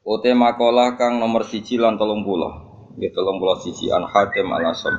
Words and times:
Ote 0.00 0.32
makalah 0.32 0.96
kang 0.96 1.20
nomor 1.20 1.44
siji 1.44 1.76
lan 1.76 2.00
tolong 2.00 2.24
puluh. 2.24 2.52
Ya 2.96 3.12
tolong 3.12 3.36
puluh 3.36 3.60
siji. 3.60 3.92
An 3.92 4.08
Hatim 4.08 4.48
al 4.48 4.72
Asom 4.72 4.96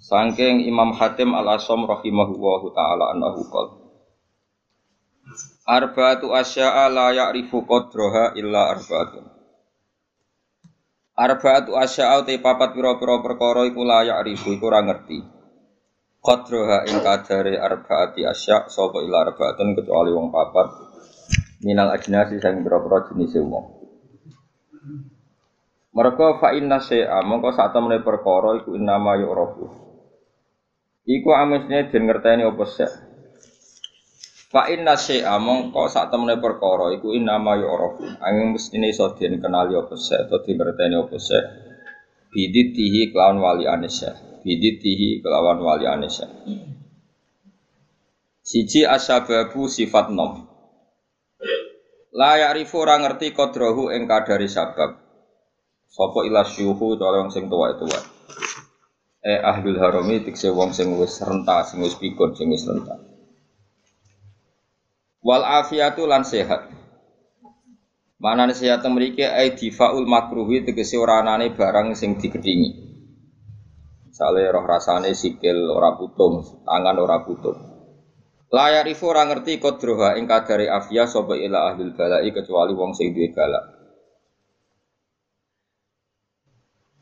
Sangking 0.00 0.64
Imam 0.64 0.96
Hatim 0.96 1.36
al 1.36 1.60
Asom 1.60 1.84
rahimahullahu 1.84 2.72
ta'ala 2.72 3.12
annahu 3.12 3.44
qol. 3.52 3.66
Arba'atu 5.64 6.32
asya'a 6.32 6.92
la 6.92 7.12
ya'rifu 7.12 7.64
qadraha 7.64 8.36
illa 8.36 8.76
arba'atun. 8.76 9.24
Arba'atu 11.16 11.72
asya'a 11.72 12.20
te 12.28 12.36
papat 12.36 12.76
pira-pira 12.76 13.24
perkara 13.24 13.64
iku 13.64 13.80
la 13.84 14.04
ya'rifu 14.04 14.56
iku 14.56 14.68
ora 14.68 14.84
ngerti. 14.84 15.24
Qadraha 16.20 16.88
ing 16.88 17.00
kadare 17.00 17.60
arba'ati 17.60 18.24
asya' 18.24 18.68
sapa 18.72 19.04
illa 19.04 19.24
arba'atun 19.28 19.76
kecuali 19.76 20.12
wong 20.12 20.28
papat 20.32 20.93
minal 21.64 21.96
ajnasi 21.96 22.36
sang 22.38 22.60
boro-boro 22.60 23.08
jenis 23.08 23.40
wong. 23.40 23.66
Mereka 25.94 26.42
fa 26.42 26.52
inna 26.52 26.82
syai'a 26.82 27.22
mongko 27.22 27.54
sak 27.54 27.72
temene 27.72 28.02
perkara 28.02 28.60
iku 28.60 28.74
innama 28.76 29.14
yu'rafu. 29.16 29.64
Iku 31.06 31.28
amisne 31.32 31.86
den 31.88 32.10
ngerteni 32.10 32.42
apa 32.42 32.64
sek. 32.66 32.90
Fa 34.50 34.66
inna 34.74 34.98
syai'a 34.98 35.38
mongko 35.38 35.86
sak 35.86 36.10
temene 36.10 36.36
perkara 36.42 36.90
iku 36.98 37.14
innama 37.14 37.54
yu'rafu. 37.56 38.10
Angin 38.20 38.58
mestine 38.58 38.90
iso 38.90 39.14
den 39.14 39.38
kenali 39.38 39.78
apa 39.78 39.94
atau 39.94 40.38
ngerteni 40.42 40.98
apa 40.98 41.16
sek. 41.16 41.44
Biditihi 42.34 43.14
kelawan 43.14 43.38
wali 43.38 43.64
anisa. 43.70 44.18
Biditihi 44.42 45.22
kelawan 45.22 45.62
wali 45.62 45.86
anisa. 45.86 46.26
Siji 48.42 48.82
asyababu 48.82 49.70
sifat 49.70 50.10
nom. 50.10 50.53
La 52.14 52.38
ya'rifu 52.38 52.78
ora 52.78 52.94
ngerti 53.02 53.34
kodrahu 53.34 53.90
ing 53.90 54.06
kadari 54.06 54.46
sabab. 54.46 55.02
Sapa 55.90 56.22
ila 56.22 56.46
syuhu 56.46 56.94
cara 56.94 57.26
wong 57.26 57.34
sing 57.34 57.50
tuwa-tuwa. 57.50 57.98
Eh 59.18 59.42
ahlul 59.42 59.82
harami 59.82 60.22
tikse 60.22 60.46
wong 60.54 60.70
sing 60.70 60.94
wis 60.94 61.18
renta, 61.26 61.66
sing 61.66 61.82
wis 61.82 61.98
pikun, 61.98 62.38
sing 62.38 62.54
wis 62.54 62.70
renta. 62.70 63.02
Wal 65.26 65.42
afiatu 65.42 66.06
lan 66.06 66.22
sehat. 66.22 66.70
Mana 68.22 68.46
sehat 68.54 68.86
mriki 68.86 69.26
ai 69.26 69.58
difaul 69.58 70.06
makruhi 70.06 70.62
tegese 70.62 70.94
ora 70.94 71.18
anane 71.18 71.50
barang 71.50 71.98
sing 71.98 72.14
digedingi. 72.14 72.70
Misale 74.06 74.46
roh 74.54 74.62
rasane 74.62 75.18
sikil 75.18 75.66
ora 75.66 75.98
putung, 75.98 76.62
tangan 76.62 76.94
ora 76.94 77.26
putung. 77.26 77.73
Layar 78.54 78.86
ifu 78.86 79.10
orang 79.10 79.34
ngerti 79.34 79.58
kodroha 79.58 80.14
ing 80.14 80.30
kadari 80.30 80.70
afia 80.70 81.10
soba 81.10 81.34
ila 81.34 81.74
ahlul 81.74 81.90
balai 81.98 82.30
kecuali 82.30 82.70
wong 82.78 82.94
sing 82.94 83.10
duwe 83.10 83.34
balak. 83.34 83.64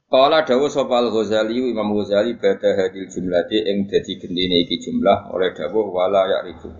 Kala 0.08 0.48
dawu 0.48 0.72
sapa 0.72 0.96
Al 0.96 1.12
Ghazali 1.12 1.60
Imam 1.72 1.92
Ghazali 1.92 2.40
bada 2.40 2.72
hadil 2.72 3.04
jumlati 3.04 3.68
ing 3.68 3.84
dadi 3.84 4.16
gendine 4.16 4.64
iki 4.64 4.80
jumlah 4.80 5.28
oleh 5.28 5.52
dawuh 5.52 5.92
wala 5.92 6.24
ya'rifu. 6.32 6.72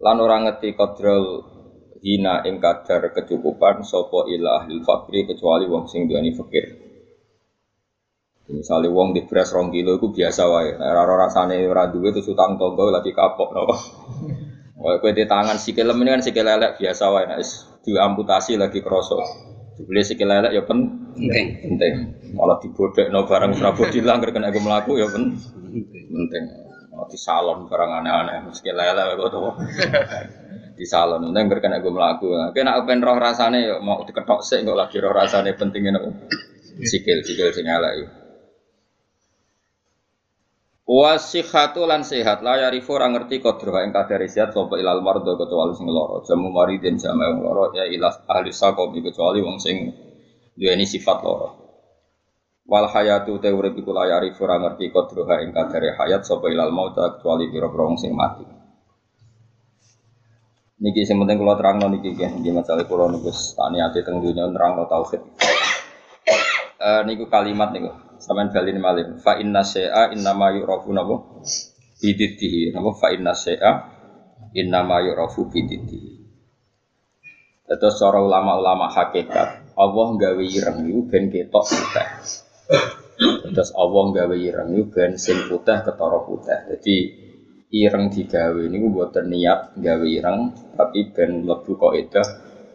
Lan 0.00 0.16
ora 0.16 0.40
ngerti 0.48 0.72
kodrol 0.72 1.24
hina 2.00 2.44
ing 2.48 2.60
kadar 2.64 3.12
kecukupan 3.12 3.84
sapa 3.84 4.28
ila 4.32 4.64
ahlul 4.64 4.80
fakri 4.80 5.28
kecuali 5.28 5.68
wong 5.68 5.88
sing 5.92 6.08
duweni 6.08 6.32
fakir. 6.32 6.93
Misalnya 8.44 8.92
wong 8.92 9.16
di 9.16 9.24
beras 9.24 9.56
rong 9.56 9.72
kilo 9.72 9.96
itu 9.96 10.12
biasa 10.12 10.42
wae. 10.44 10.76
Nah, 10.76 10.92
raro 10.92 11.16
rasane 11.16 11.64
ora 11.64 11.88
duwe 11.88 12.12
terus 12.12 12.28
utang 12.28 12.60
tonggo 12.60 12.92
lagi 12.92 13.16
kapok 13.16 13.56
no. 13.56 13.64
Wah, 14.84 15.00
kue 15.00 15.16
di 15.16 15.24
tangan 15.24 15.56
sikil 15.56 15.88
ini 15.96 16.12
kan 16.12 16.20
sikil 16.20 16.44
lelek 16.44 16.76
biasa 16.76 17.04
wae. 17.08 17.24
Nah, 17.24 17.40
diamputasi 17.80 18.60
lagi 18.60 18.84
kroso. 18.84 19.16
Dibeli 19.80 20.04
sikil 20.04 20.28
lelek 20.28 20.52
ya 20.52 20.60
penting. 20.68 21.56
Penting. 21.56 21.92
Malah 22.36 22.60
dibodek 22.60 23.08
no 23.08 23.24
barang 23.24 23.56
serabut 23.56 23.88
hilang 23.96 24.20
kena 24.20 24.52
gue 24.52 24.60
melaku 24.60 25.00
ya 25.00 25.08
pen 25.08 25.40
penting. 26.04 26.44
Malah 26.92 27.08
di 27.08 27.16
salon 27.16 27.64
barang 27.64 27.90
aneh-aneh. 27.96 28.52
Sikil 28.52 28.76
lelek 28.76 29.24
kok 29.24 29.28
tuh. 29.32 29.56
di 30.78 30.84
salon 30.84 31.32
penting 31.32 31.48
kena 31.48 31.80
gue 31.80 31.92
melaku. 31.96 32.28
Kena 32.52 32.76
open 32.76 33.00
roh 33.00 33.16
rasane 33.16 33.72
ya 33.72 33.80
mau 33.80 34.04
diketok 34.04 34.44
sih 34.44 34.60
nggak 34.60 34.76
lagi 34.76 35.00
roh 35.00 35.16
rasane 35.16 35.56
pentingnya 35.56 35.96
no. 35.96 36.12
Sikil 36.92 37.24
sikil 37.24 37.48
sing 37.56 37.64
elek. 37.64 38.23
Wasihatu 40.84 41.88
lan 41.88 42.04
sehat. 42.04 42.44
La 42.44 42.60
yarifu 42.60 42.92
ora 42.92 43.08
ngerti 43.08 43.40
kodroha 43.40 43.88
ing 43.88 43.92
kadare 43.96 44.28
sehat 44.28 44.52
sapa 44.52 44.76
ilal 44.76 45.00
mardo 45.00 45.32
kecuali 45.40 45.72
sing 45.72 45.88
lara. 45.88 46.20
Jamu 46.28 46.52
maridin 46.52 47.00
jama 47.00 47.32
wong 47.32 47.40
lara 47.40 47.64
ya 47.72 47.84
ilas 47.88 48.20
ahli 48.28 48.52
sakom 48.52 48.92
kecuali 48.92 49.40
wong 49.40 49.56
sing 49.56 49.96
duweni 50.52 50.84
sifat 50.84 51.24
lara. 51.24 51.56
Wal 52.68 52.84
hayatu 52.92 53.40
te 53.40 53.48
urip 53.48 53.80
iku 53.80 53.96
la 53.96 54.12
yarifu 54.12 54.44
ora 54.44 54.60
ngerti 54.60 54.92
kodroha 54.92 55.40
ing 55.40 55.56
kadare 55.56 55.96
hayat 55.96 56.28
sapa 56.28 56.52
ilal 56.52 56.68
maut 56.68 56.92
kecuali 56.92 57.48
pira-pira 57.48 57.82
wong 57.88 57.96
sing 57.96 58.12
mati. 58.12 58.44
Niki 60.84 61.00
sing 61.08 61.16
penting 61.16 61.40
kula 61.40 61.56
terangno 61.56 61.88
niki 61.88 62.12
nggih 62.12 62.52
masalah 62.52 62.84
kula 62.84 63.08
niku 63.08 63.32
taniate 63.32 64.04
teng 64.04 64.20
dunya 64.20 64.44
nerangno 64.52 64.84
tauhid. 64.84 65.22
Uh, 66.76 67.00
niku 67.08 67.24
kalimat 67.32 67.72
niku 67.72 68.03
sampean 68.22 68.50
balin 68.50 68.78
malih 68.78 69.04
fa 69.20 69.38
inna 69.38 69.62
syai'a 69.62 70.12
inna 70.14 70.32
ma 70.34 70.50
yu'rafu 70.54 70.90
napa 70.90 71.42
bididdihi. 71.98 72.74
Napa 72.74 72.90
fa 72.94 73.08
inna 73.14 73.32
syai'a 73.32 73.72
inna 74.54 74.80
ma 74.86 75.02
yu'rafu 75.02 75.48
bididdihi. 75.50 76.12
Terus 77.64 77.96
cara 77.96 78.20
ulama-ulama 78.20 78.92
hakikat 78.92 79.72
Allah 79.74 80.08
gawe 80.20 80.42
ireng 80.44 80.84
niku 80.84 81.00
ben 81.08 81.32
ketok 81.32 81.64
putih. 81.64 82.08
Terus 83.50 83.70
Allah 83.72 84.04
gawe 84.12 84.36
ireng 84.36 84.68
niku 84.68 84.84
ben 84.92 85.16
sing 85.16 85.48
putih 85.48 85.80
ketara 85.80 86.18
putih. 86.28 86.60
Jadi 86.70 86.96
ireng 87.74 88.12
digawe 88.12 88.62
niku 88.70 88.86
mboten 88.92 89.32
niat 89.32 89.74
gawe 89.80 90.06
ireng 90.06 90.40
tapi 90.76 91.10
ben 91.10 91.42
mlebu 91.42 91.72
kaidah 91.74 92.28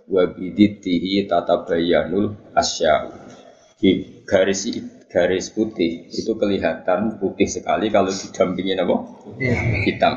wa 0.09 0.25
bididdihi 0.25 1.29
tatabayyanul 1.29 2.33
asya' 2.57 3.13
di 3.79 4.25
garis 4.27 4.67
garis 5.09 5.50
putih 5.50 6.06
itu 6.14 6.38
kelihatan 6.38 7.18
putih 7.18 7.50
sekali 7.50 7.90
kalau 7.90 8.14
didampingi 8.14 8.78
apa? 8.78 8.96
Ya. 9.42 9.58
hitam. 9.81 10.14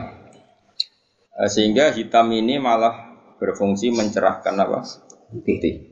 Eh, 1.33 1.49
sehingga 1.49 1.97
hitam 1.97 2.29
ini 2.31 2.61
malah 2.61 3.17
berfungsi 3.41 3.89
mencerahkan 3.89 4.55
apa? 4.61 4.85
Putih. 5.33 5.91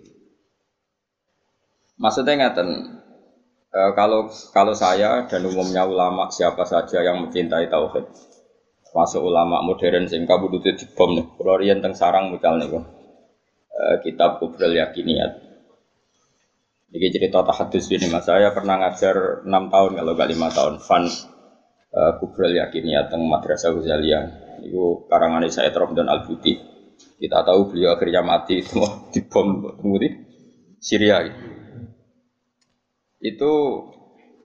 Maksudnya 1.96 2.48
ngaten, 2.48 2.68
e, 3.72 3.80
kalau 3.92 4.32
kalau 4.56 4.72
saya 4.72 5.28
dan 5.28 5.44
umumnya 5.44 5.84
ulama 5.84 6.32
siapa 6.32 6.64
saja 6.64 7.04
yang 7.04 7.20
mencintai 7.20 7.68
tauhid, 7.68 8.08
masuk 8.96 9.20
ulama 9.20 9.60
modern 9.60 10.08
sing 10.08 10.24
kabudute 10.24 10.80
dibom 10.80 11.20
nih, 11.20 11.26
kalau 11.36 11.60
teng 11.60 11.92
sarang 11.92 12.32
misalnya 12.32 12.88
e, 13.68 14.00
kitab 14.00 14.40
Kubrul 14.40 14.80
Yakiniyat 14.80 15.49
ini 16.90 17.06
cerita 17.14 17.46
tahadus 17.46 17.86
ini 17.90 18.10
mas. 18.10 18.26
Saya 18.26 18.50
pernah 18.50 18.82
ngajar 18.82 19.46
6 19.46 19.46
tahun 19.46 19.90
kalau 19.94 20.12
gak 20.18 20.30
5 20.30 20.56
tahun. 20.58 20.74
Fan 20.82 21.04
uh, 21.94 22.12
Kubrel 22.18 22.58
ya 22.58 22.66
teng 23.06 23.22
Madrasah 23.30 23.70
Ghazaliyah. 23.70 24.24
Itu 24.66 25.06
karangan 25.06 25.46
saya 25.48 25.72
Trom 25.72 25.96
dan 25.96 26.10
Al 26.12 26.28
Buti 26.28 26.52
Kita 27.16 27.40
tahu 27.46 27.72
beliau 27.72 27.96
akhirnya 27.96 28.20
mati 28.20 28.60
itu 28.60 28.80
di 29.14 29.20
bom 29.24 29.64
di 30.00 30.08
Syria. 30.82 31.24
Itu 33.20 33.52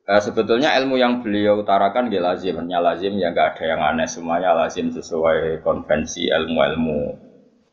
uh, 0.05 0.21
sebetulnya 0.21 0.77
ilmu 0.77 1.01
yang 1.01 1.25
beliau 1.25 1.65
utarakan 1.65 2.13
dia 2.13 2.21
lazim, 2.21 2.61
hanya 2.61 2.83
lazim 2.83 3.15
ya 3.17 3.33
nggak 3.33 3.57
ada 3.57 3.63
yang 3.63 3.81
aneh. 3.81 4.07
Semuanya 4.07 4.53
lazim 4.53 4.91
sesuai 4.93 5.65
konvensi 5.65 6.29
ilmu-ilmu 6.29 6.99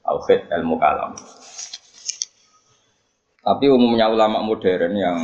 tauhid, 0.03 0.49
ilmu 0.49 0.75
kalam. 0.81 1.13
Tapi 3.43 3.67
umumnya 3.67 4.07
ulama 4.07 4.39
modern 4.39 4.95
yang 4.95 5.19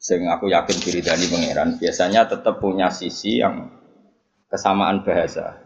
sing 0.00 0.24
aku 0.24 0.48
yakin 0.48 0.78
diri 0.80 1.04
dari 1.04 1.28
pangeran 1.28 1.76
biasanya 1.76 2.24
tetap 2.24 2.56
punya 2.56 2.88
sisi 2.88 3.44
yang 3.44 3.68
kesamaan 4.48 5.04
bahasa. 5.04 5.60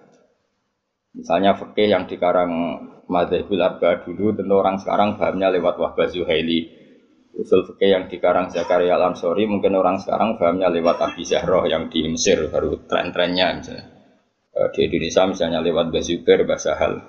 Misalnya 1.15 1.55
fikih 1.55 1.93
yang 1.93 2.11
dikarang 2.11 2.51
Madzhabul 3.07 3.61
Arba 3.63 4.03
dulu 4.03 4.33
tentu 4.35 4.55
orang 4.59 4.81
sekarang 4.81 5.21
pahamnya 5.21 5.55
lewat 5.55 5.79
Wahbah 5.79 6.09
Zuhaili. 6.11 6.83
Usul 7.37 7.63
fikih 7.69 7.95
yang 7.95 8.05
dikarang 8.11 8.51
Zakaria 8.51 8.99
Al-Ansori 8.99 9.47
mungkin 9.47 9.77
orang 9.79 10.03
sekarang 10.03 10.41
pahamnya 10.41 10.67
lewat 10.73 10.99
Abi 10.99 11.23
Zahroh 11.23 11.69
yang 11.69 11.93
di 11.93 12.09
Mesir 12.09 12.49
baru 12.51 12.75
tren-trennya 12.89 13.47
misalnya. 13.55 13.87
Eh, 14.53 14.69
Di 14.75 14.81
Indonesia 14.89 15.23
misalnya 15.31 15.61
lewat 15.65 15.87
Bazuber, 15.95 16.45
Basahal. 16.45 17.01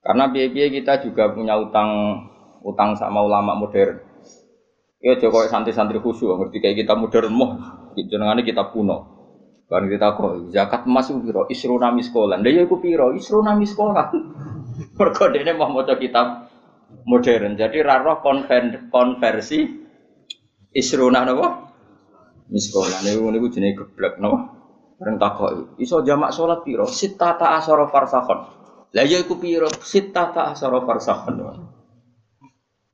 Karena 0.00 0.24
biaya 0.32 0.68
kita 0.72 1.04
juga 1.04 1.32
punya 1.32 1.60
utang 1.60 1.90
utang 2.62 2.94
sama 2.98 3.22
ulama 3.22 3.58
modern. 3.58 3.98
Ya 5.02 5.18
Jokowi 5.18 5.50
santri-santri 5.50 5.98
khusyuk 5.98 6.38
ngerti 6.38 6.62
kayak 6.62 6.86
kita 6.86 6.94
modern 6.94 7.34
moh, 7.34 7.58
jenengane 7.98 8.46
kita 8.46 8.70
kuno. 8.70 9.22
Kan 9.72 9.88
kita 9.88 10.12
kok 10.12 10.52
zakat 10.52 10.84
emas 10.84 11.08
itu 11.08 11.18
piro? 11.24 11.48
Isruna 11.48 11.88
miskolan. 11.96 12.44
Lah 12.44 12.52
ya 12.52 12.60
iku 12.68 12.76
piro? 12.76 13.16
Isruna 13.16 13.56
miskolan. 13.56 14.12
Mergo 15.00 15.24
dene 15.32 15.56
mau 15.56 15.72
maca 15.72 15.96
kitab 15.96 16.52
modern. 17.08 17.56
Jadi 17.56 17.80
raro 17.80 18.20
konver 18.20 18.92
konversi 18.92 19.64
isruna 20.76 21.24
napa? 21.24 21.72
Miskolan 22.52 23.00
niku 23.00 23.32
niku 23.32 23.48
jenenge 23.48 23.80
geblek 23.80 24.20
napa? 24.20 24.60
Bareng 25.00 25.16
takok 25.16 25.50
iso 25.80 26.04
jamak 26.04 26.36
salat 26.36 26.60
piro? 26.68 26.84
Sittata 26.84 27.56
asyara 27.56 27.88
farsakhon. 27.88 28.38
Lah 28.92 29.04
ya 29.08 29.24
iku 29.24 29.40
piro? 29.40 29.72
Sittata 29.80 30.52
asyara 30.52 30.84
farsakhon. 30.84 31.40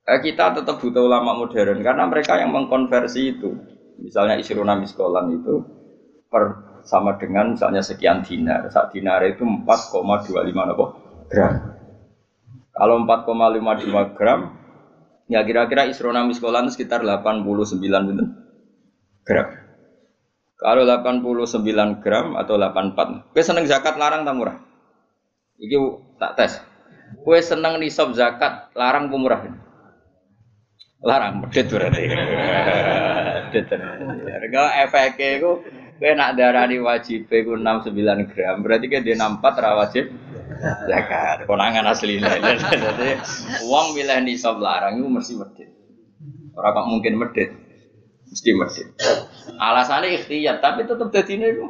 Eh, 0.09 0.21
kita 0.25 0.57
tetap 0.57 0.81
butuh 0.81 1.05
ulama 1.05 1.37
modern 1.37 1.85
karena 1.85 2.09
mereka 2.09 2.41
yang 2.41 2.49
mengkonversi 2.49 3.37
itu. 3.37 3.53
Misalnya 4.01 4.41
isruna 4.41 4.73
miskolan 4.73 5.37
itu 5.37 5.61
per 6.33 6.65
sama 6.89 7.21
dengan 7.21 7.53
misalnya 7.53 7.85
sekian 7.85 8.25
dinar. 8.25 8.65
Saat 8.73 8.97
dinar 8.97 9.21
itu 9.29 9.45
4,25 9.45 10.49
apa? 10.49 10.87
gram. 11.29 11.55
Kalau 12.73 13.05
4,55 13.05 14.17
gram, 14.17 14.41
ya 15.29 15.45
kira-kira 15.45 15.85
isrona 15.85 16.25
miskolan 16.25 16.73
sekitar 16.73 17.05
89 17.05 17.77
gram. 19.29 19.49
Kalau 20.57 20.83
89 20.89 22.01
gram 22.01 22.33
atau 22.33 22.57
84. 22.57 23.29
Kue 23.37 23.43
seneng 23.45 23.69
zakat 23.69 24.01
larang 24.01 24.25
tak 24.25 24.35
murah? 24.41 24.57
Iki 25.61 25.77
tak 26.17 26.33
tes. 26.41 26.53
Kue 27.29 27.45
seneng 27.45 27.77
nisab 27.77 28.17
zakat 28.17 28.73
larang 28.73 29.13
murah? 29.13 29.68
Larang, 30.99 31.45
medit 31.47 31.67
berarti. 31.71 32.05
Medit. 32.11 33.65
Harga 34.29 34.65
efeknya 34.83 35.29
itu 35.39 35.53
Kowe 35.99 36.15
nak 36.15 36.39
darani 36.39 36.79
wajib 36.79 37.27
iku 37.27 37.59
69 37.59 38.31
gram, 38.31 38.63
berarti 38.63 38.87
kan 38.87 39.03
dia 39.03 39.19
64 39.19 39.43
ra 39.59 39.71
wajib 39.83 40.15
zakat. 40.87 41.43
Konangan 41.51 41.91
asline. 41.91 42.23
Dadi 42.23 43.19
wong 43.67 43.99
milih 43.99 44.23
nisab 44.23 44.63
larang 44.63 45.03
iku 45.03 45.11
mesti 45.11 45.35
medhit. 45.35 45.75
Ora 46.55 46.71
kok 46.71 46.87
mungkin 46.87 47.19
medhit. 47.19 47.51
Mesti 48.31 48.51
medhit. 48.55 48.89
Alasannya 49.59 50.23
ikhtiyat, 50.23 50.63
tapi 50.63 50.87
tetep 50.87 51.11
dadine 51.11 51.51
iku 51.51 51.67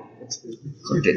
medhit. 0.92 1.16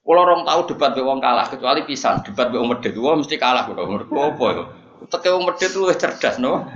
Kulo 0.00 0.20
rong 0.24 0.48
tahu 0.48 0.60
debat 0.72 0.96
be 0.96 1.04
wong 1.04 1.20
kalah 1.20 1.44
kecuali 1.44 1.84
pisan 1.84 2.24
debat 2.24 2.48
be 2.48 2.56
wong 2.56 2.72
medhit. 2.72 2.96
Wong 2.96 3.20
mesti 3.20 3.36
kalah 3.36 3.68
kok. 3.68 3.76
Mergo 3.76 4.16
apa 4.16 4.44
itu? 4.48 4.64
Teke 5.10 5.28
wong 5.32 5.44
medhit 5.48 5.72
luwih 5.76 5.96
cerdas 5.96 6.40
no. 6.40 6.68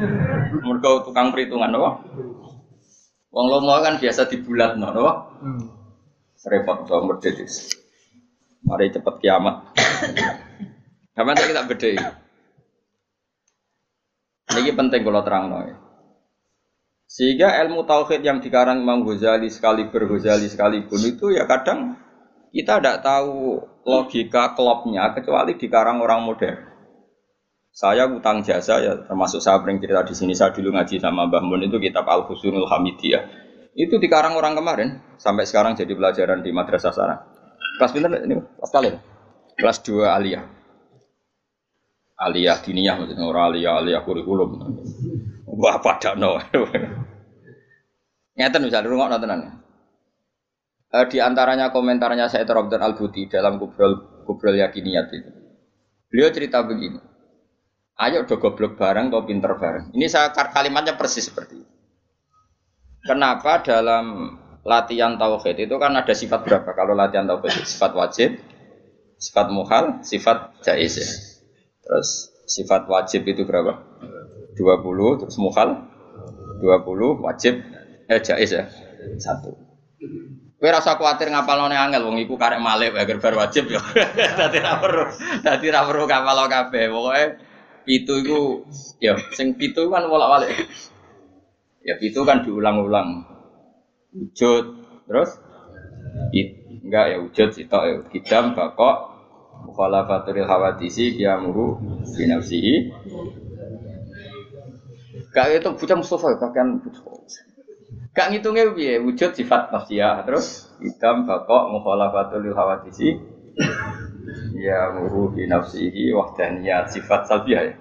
Mergo 0.65 1.07
tukang 1.07 1.33
perhitungan 1.33 1.71
no. 1.71 2.03
Wong 3.29 3.47
lomo 3.49 3.77
kan 3.85 4.01
biasa 4.01 4.29
dibulat 4.29 4.75
no, 4.81 4.89
no? 4.93 5.07
Hmm. 5.45 5.65
Repot 6.49 6.89
so 6.89 7.05
medit 7.05 7.45
Mari 8.65 8.91
cepat 8.95 9.15
kiamat. 9.21 9.77
Kapan 11.13 11.35
kita 11.35 11.67
beda 11.67 11.89
Ini 14.59 14.71
penting 14.73 15.01
kalau 15.05 15.23
terang 15.27 15.45
no. 15.51 15.59
Sehingga 17.09 17.57
ilmu 17.65 17.89
tauhid 17.89 18.21
yang 18.21 18.39
dikarang 18.45 18.85
Imam 18.85 19.01
Ghazali 19.01 19.49
sekali 19.49 19.89
Ghazali 19.89 20.47
sekalipun 20.47 21.01
itu 21.09 21.33
ya 21.33 21.49
kadang 21.49 21.97
kita 22.53 22.81
tidak 22.81 23.01
tahu 23.01 23.65
logika 23.89 24.53
klopnya 24.53 25.17
kecuali 25.17 25.57
dikarang 25.57 26.05
orang 26.05 26.21
modern. 26.29 26.68
Saya 27.79 28.11
utang 28.11 28.43
jasa 28.43 28.83
ya 28.83 29.07
termasuk 29.07 29.39
saya 29.39 29.63
pernah 29.63 29.79
cerita 29.79 30.03
di 30.03 30.11
sini 30.11 30.35
saya 30.35 30.51
dulu 30.51 30.75
ngaji 30.75 30.99
sama 30.99 31.31
Mbah 31.31 31.47
Mun 31.47 31.63
itu 31.63 31.79
kitab 31.79 32.11
Al 32.11 32.27
Husnul 32.27 32.67
Hamidiyah. 32.67 33.23
Itu 33.79 34.03
dikarang 34.03 34.35
orang 34.35 34.59
kemarin 34.59 34.99
sampai 35.15 35.47
sekarang 35.47 35.79
jadi 35.79 35.95
pelajaran 35.95 36.43
di 36.43 36.51
madrasah 36.51 36.91
sana. 36.91 37.23
Kelas 37.79 37.95
pinter 37.95 38.11
ini 38.27 38.35
kelas 38.35 38.71
kalian. 38.75 38.99
Kelas 39.55 39.79
2 39.87 40.11
aliyah. 40.11 40.43
Aliyah 42.19 42.59
diniyah 42.67 42.99
maksudnya 42.99 43.23
orang 43.23 43.55
aliyah 43.55 43.79
aliyah 43.79 44.03
kurikulum. 44.03 44.59
Wah 45.47 45.79
pada 45.79 46.19
no. 46.19 46.35
Ngeten 48.35 48.67
bisa 48.67 48.83
dulu 48.83 48.99
nggak 48.99 49.23
nontonan. 49.23 49.63
Uh, 50.91 51.07
di 51.07 51.23
antaranya 51.23 51.71
komentarnya 51.71 52.27
saya 52.27 52.43
Abdul 52.43 52.83
Al 52.83 52.99
Buti 52.99 53.31
dalam 53.31 53.63
kubrol 53.63 54.27
kubrol 54.27 54.59
yakiniyat 54.59 55.15
itu. 55.15 55.31
Beliau 56.11 56.35
cerita 56.35 56.67
begini. 56.67 57.08
Ayo 57.99 58.23
do 58.31 58.39
goblok 58.39 58.79
bareng 58.79 59.11
atau 59.11 59.27
pinter 59.27 59.59
bareng. 59.59 59.91
Ini 59.91 60.07
saya 60.07 60.31
kalimatnya 60.31 60.95
persis 60.95 61.27
seperti 61.27 61.59
itu. 61.59 61.75
Kenapa 63.03 63.59
dalam 63.67 64.39
latihan 64.63 65.19
tauhid 65.19 65.67
itu 65.67 65.75
kan 65.83 65.99
ada 65.99 66.15
sifat 66.15 66.47
berapa? 66.47 66.71
Kalau 66.79 66.95
latihan 66.95 67.27
tauhid 67.27 67.67
sifat 67.67 67.99
wajib, 67.99 68.39
sifat 69.19 69.51
muhal, 69.51 69.99
sifat 70.07 70.63
jaiz 70.63 70.95
ya. 70.95 71.09
Terus 71.83 72.31
sifat 72.47 72.87
wajib 72.87 73.27
itu 73.27 73.43
berapa? 73.43 73.83
20, 74.55 75.21
terus 75.27 75.37
muhal 75.43 75.91
20, 76.63 77.27
wajib 77.27 77.67
eh 78.07 78.23
jaiz 78.23 78.51
ya. 78.55 78.71
Satu. 79.19 79.59
Kowe 80.59 80.71
rasa 80.75 80.99
kuatir 80.99 81.31
ngapalone 81.31 81.75
angel 81.75 82.03
wong 82.03 82.19
iku 82.19 82.35
karek 82.35 82.59
malih 82.59 82.95
agar 82.95 83.19
bar 83.19 83.35
wajib 83.47 83.71
ya. 83.71 83.83
Dadi 84.39 84.59
ra 84.59 84.79
perlu, 84.79 85.07
dadi 85.43 85.67
ra 85.71 85.87
perlu 85.87 86.07
kapal 86.07 86.47
kabeh. 86.51 86.91
Pokoke 86.91 87.48
Pitu 87.89 88.21
itu 88.21 88.41
ya 89.01 89.17
sing 89.33 89.57
pitu 89.57 89.89
kan 89.89 90.05
bolak-balik. 90.05 90.53
Ya 91.81 91.97
pitu 91.97 92.21
kan 92.29 92.45
diulang-ulang. 92.45 93.25
Wujud 94.13 94.65
terus 95.09 95.41
it, 96.37 96.53
enggak 96.85 97.05
ya 97.13 97.17
wujud 97.25 97.49
sitok 97.49 97.83
ya 97.89 97.97
kidam 98.13 98.53
bakok 98.53 99.09
mukhalafatul 99.65 100.45
hawatisi 100.45 101.17
kiamuhu 101.17 101.81
fi 102.13 102.29
nafsihi. 102.29 102.93
Gak 105.33 105.57
itu 105.57 105.71
bocah 105.73 105.97
Mustafa 105.97 106.37
pakaian 106.37 106.77
Gak 108.13 108.29
ngitungnya 108.35 108.75
piye 108.77 109.01
wujud 109.01 109.33
sifat 109.33 109.73
nafsiyah 109.73 110.29
terus 110.29 110.69
idam 110.85 111.25
bakok 111.25 111.73
mukhalafatul 111.73 112.53
hawatisi 112.53 113.17
ya 114.59 114.93
muru 114.97 115.33
fi 115.35 115.49
nafsihi 115.49 116.13
wahdaniyat 116.13 116.93
sifat 116.93 117.29
salbiah 117.29 117.63
ya. 117.69 117.75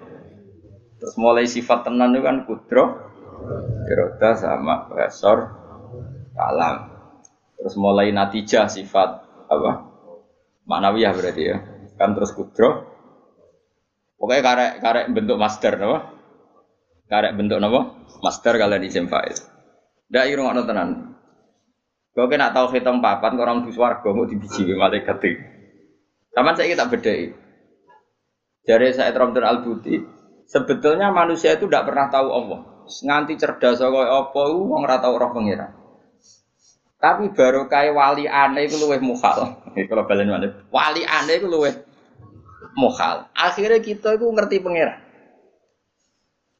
Terus 0.98 1.14
mulai 1.14 1.46
sifat 1.46 1.86
tenan 1.86 2.10
itu 2.10 2.26
kan 2.26 2.42
kudro, 2.42 2.84
iroda 3.86 4.34
sama 4.34 4.90
besor, 4.90 5.54
kalam. 6.34 6.90
Terus 7.58 7.74
mulai 7.78 8.10
natijah 8.10 8.66
sifat 8.66 9.22
apa? 9.46 9.72
Manawiyah 10.66 11.14
berarti 11.14 11.42
ya. 11.42 11.56
Kan 11.94 12.18
terus 12.18 12.34
kudro. 12.34 12.86
Pokoknya 14.18 14.42
karek 14.42 14.72
karek 14.82 15.06
bentuk 15.14 15.38
master 15.38 15.78
no? 15.78 16.02
Karek 17.06 17.38
bentuk 17.38 17.62
no? 17.62 18.02
Master 18.18 18.58
kalian 18.58 18.82
di 18.82 18.90
itu. 18.90 19.44
Dak 20.10 20.26
irung 20.26 20.50
ngono 20.50 20.66
tenan. 20.66 20.88
Kau 22.10 22.26
kena 22.26 22.50
tahu 22.50 22.74
hitam 22.74 22.98
papan 22.98 23.38
orang 23.38 23.62
di 23.62 23.70
swarga 23.70 24.10
mau 24.10 24.26
dibiji 24.26 24.66
malaikat. 24.74 25.22
Taman 26.32 26.54
saya 26.54 26.68
kita 26.70 26.86
beda. 26.88 27.12
Dari 28.68 28.92
saya 28.92 29.16
Abdul 29.16 29.44
Al 29.48 29.64
Buti, 29.64 29.96
sebetulnya 30.44 31.08
manusia 31.08 31.56
itu 31.56 31.64
tidak 31.68 31.88
pernah 31.88 32.12
tahu 32.12 32.28
Allah. 32.28 32.60
Nganti 32.88 33.36
cerdas 33.40 33.80
kok 33.80 33.92
apa 33.92 34.42
wong 34.52 34.84
ora 34.84 35.00
tau 35.00 35.16
roh 35.16 35.32
pengira. 35.32 35.72
Tapi 36.98 37.30
baru 37.30 37.70
kayak 37.70 37.94
wali 37.94 38.26
aneh 38.26 38.66
itu 38.66 38.76
luweh 38.80 38.98
mukhal. 38.98 39.62
Kalau 39.88 40.04
balen 40.08 40.28
mana? 40.28 40.50
Wali 40.72 41.06
aneh 41.06 41.38
itu 41.38 41.46
luweh 41.46 41.72
mukhal. 42.74 43.30
Akhirnya 43.36 43.78
kita 43.78 44.18
itu 44.18 44.26
ngerti 44.26 44.58
pengira. 44.58 44.98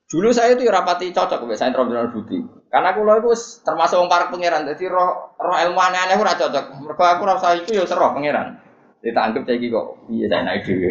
Dulu 0.08 0.32
saya 0.32 0.56
itu 0.56 0.64
ya 0.64 0.72
rapati 0.72 1.12
cocok 1.12 1.44
mbek 1.44 1.58
saya 1.60 1.74
Abdul 1.76 2.12
Buti. 2.14 2.38
Karena 2.68 2.92
aku 2.92 3.04
itu 3.04 3.32
termasuk 3.64 3.96
orang 4.00 4.08
para 4.08 4.24
pangeran. 4.32 4.64
Jadi 4.68 4.84
roh 4.88 5.36
roh 5.36 5.56
ilmu 5.56 5.80
aneh-aneh 5.80 6.16
ora 6.16 6.36
cocok. 6.36 6.64
Mergo 6.84 7.04
aku 7.04 7.22
rasa 7.24 7.56
itu 7.56 7.76
ya 7.76 7.84
seroh 7.84 8.12
pangeran. 8.16 8.67
Kita 8.98 9.20
anggap 9.20 9.46
saya 9.46 9.62
kok 9.62 9.86
iya 10.10 10.26
saya 10.26 10.42
naik 10.42 10.62
dulu. 10.66 10.88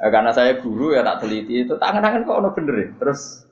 Eh, 0.00 0.08
karena 0.08 0.32
saya 0.32 0.56
guru 0.56 0.96
ya 0.96 1.04
tak 1.04 1.28
teliti 1.28 1.68
itu 1.68 1.76
tangan-tangan 1.76 2.24
kok 2.24 2.38
ono 2.40 2.48
bener 2.56 2.74
ya. 2.80 2.88
Terus 2.96 3.44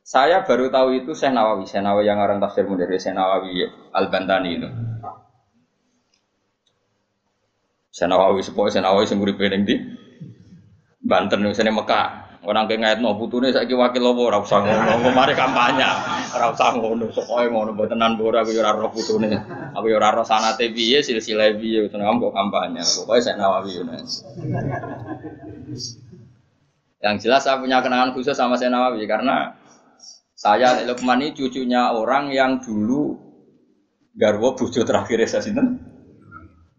saya 0.00 0.42
baru 0.42 0.72
tahu 0.72 1.04
itu 1.04 1.12
saya 1.12 1.36
Nawawi, 1.36 1.68
saya 1.68 1.84
Nawawi 1.84 2.08
yang 2.08 2.18
orang 2.18 2.40
tafsir 2.40 2.64
modern, 2.64 2.96
saya 2.96 3.14
Nawawi 3.14 3.68
Al 3.92 4.08
Bantani 4.08 4.50
itu. 4.56 4.68
Senawawi 7.90 8.40
sepoi 8.40 8.72
Senawawi 8.72 9.04
sing 9.04 9.20
uripe 9.20 9.44
ning 9.50 9.66
ndi? 9.66 9.76
Banten 11.04 11.44
sene 11.52 11.74
Mekah. 11.74 12.29
Orang 12.40 12.72
ngait 12.72 13.04
no 13.04 13.20
putune 13.20 13.52
saiki 13.52 13.76
wakil 13.76 14.00
apa 14.00 14.20
ora 14.24 14.38
usah 14.40 14.64
ngono, 14.64 15.12
mari 15.12 15.36
kampanye. 15.36 15.84
Ora 16.32 16.48
usah 16.48 16.72
ngono, 16.72 17.12
pokoke 17.12 17.52
ngono 17.52 17.76
mboten 17.76 18.00
bora 18.16 18.40
aku 18.40 18.56
yo 18.56 18.64
ora 18.64 18.72
roh 18.72 18.88
putune. 18.88 19.28
Aku 19.76 19.92
yo 19.92 20.00
ora 20.00 20.08
roh 20.16 20.24
sanate 20.24 20.72
piye, 20.72 21.04
silsilah 21.04 21.52
piye, 21.60 21.84
seneng 21.92 22.16
kok 22.16 22.32
kampanye. 22.32 22.80
Pokoke 22.80 23.20
saya 23.20 23.36
Nawawi 23.36 23.76
yo. 23.76 23.84
Yang 27.00 27.16
jelas 27.28 27.44
saya 27.44 27.60
punya 27.60 27.84
kenangan 27.84 28.16
khusus 28.16 28.32
sama 28.32 28.56
saya 28.56 28.72
Nawawi 28.72 29.04
karena 29.04 29.60
saya 30.32 30.88
Lukman 30.88 31.20
ini 31.20 31.36
cucunya 31.36 31.92
orang 31.92 32.32
yang 32.32 32.64
dulu 32.64 33.20
garwo 34.16 34.56
bojo 34.56 34.80
terakhir 34.80 35.20
saya 35.28 35.44
sinten 35.44 35.76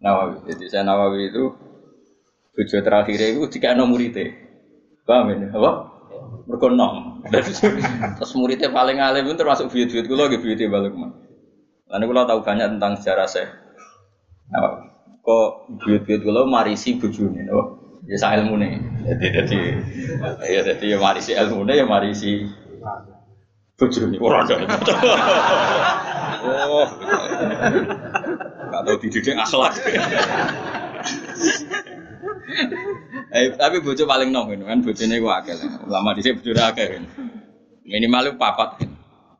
Nawawi. 0.02 0.42
Jadi 0.50 0.64
saya 0.66 0.82
Nawawi 0.82 1.30
itu 1.30 1.54
bojo 2.50 2.78
terakhir 2.82 3.18
itu 3.30 3.46
jika 3.46 3.78
nomor 3.78 4.02
itu, 4.02 4.26
paham 5.06 5.26
ini? 5.34 5.46
Apa? 5.50 5.70
Berkonom. 6.46 7.22
Terus 8.18 8.32
muridnya 8.34 8.70
paling 8.70 8.98
alim 8.98 9.30
pun 9.30 9.38
termasuk 9.38 9.70
buyut-buyut 9.70 10.06
kulo 10.06 10.26
lagi 10.26 10.42
buyut 10.42 10.58
balik 10.70 10.92
mah. 10.94 11.10
Lalu 11.92 12.04
kulo 12.10 12.20
tahu 12.26 12.40
banyak 12.42 12.66
tentang 12.78 12.92
sejarah 12.98 13.28
saya. 13.28 13.48
Nawawi. 14.50 14.90
Kok 15.22 15.48
buyut-buyut 15.78 16.22
kulo 16.22 16.40
marisi 16.50 16.98
bojone, 16.98 17.46
oh. 17.50 17.66
Ya 18.02 18.18
sa 18.18 18.34
ilmu 18.34 18.58
nih. 18.58 18.82
Jadi 19.06 19.26
jadi 19.30 19.58
ya 20.50 20.60
jadi 20.66 20.84
ya 20.94 20.98
marisi 20.98 21.38
ilmu 21.38 21.62
nih 21.62 21.74
ya 21.78 21.86
marisi 21.86 22.42
bojone 23.78 24.16
ora 24.18 24.42
ada. 24.42 24.56
Oh. 26.42 26.90
Gak 28.66 28.82
tahu 28.82 28.98
dididik 28.98 29.38
akhlak. 29.38 29.78
eh, 33.32 33.54
tapi 33.54 33.80
bojo 33.80 34.02
paling 34.04 34.30
nom 34.34 34.50
kan 34.50 34.82
bojone 34.82 35.16
ku 35.18 35.28
akeh. 35.30 35.54
Lama 35.86 36.14
dhisik 36.16 36.42
bojone 36.42 36.62
akeh 36.62 36.86
kan. 36.98 37.04
Minimal 37.86 38.36
papat 38.38 38.82
kan. 38.82 38.90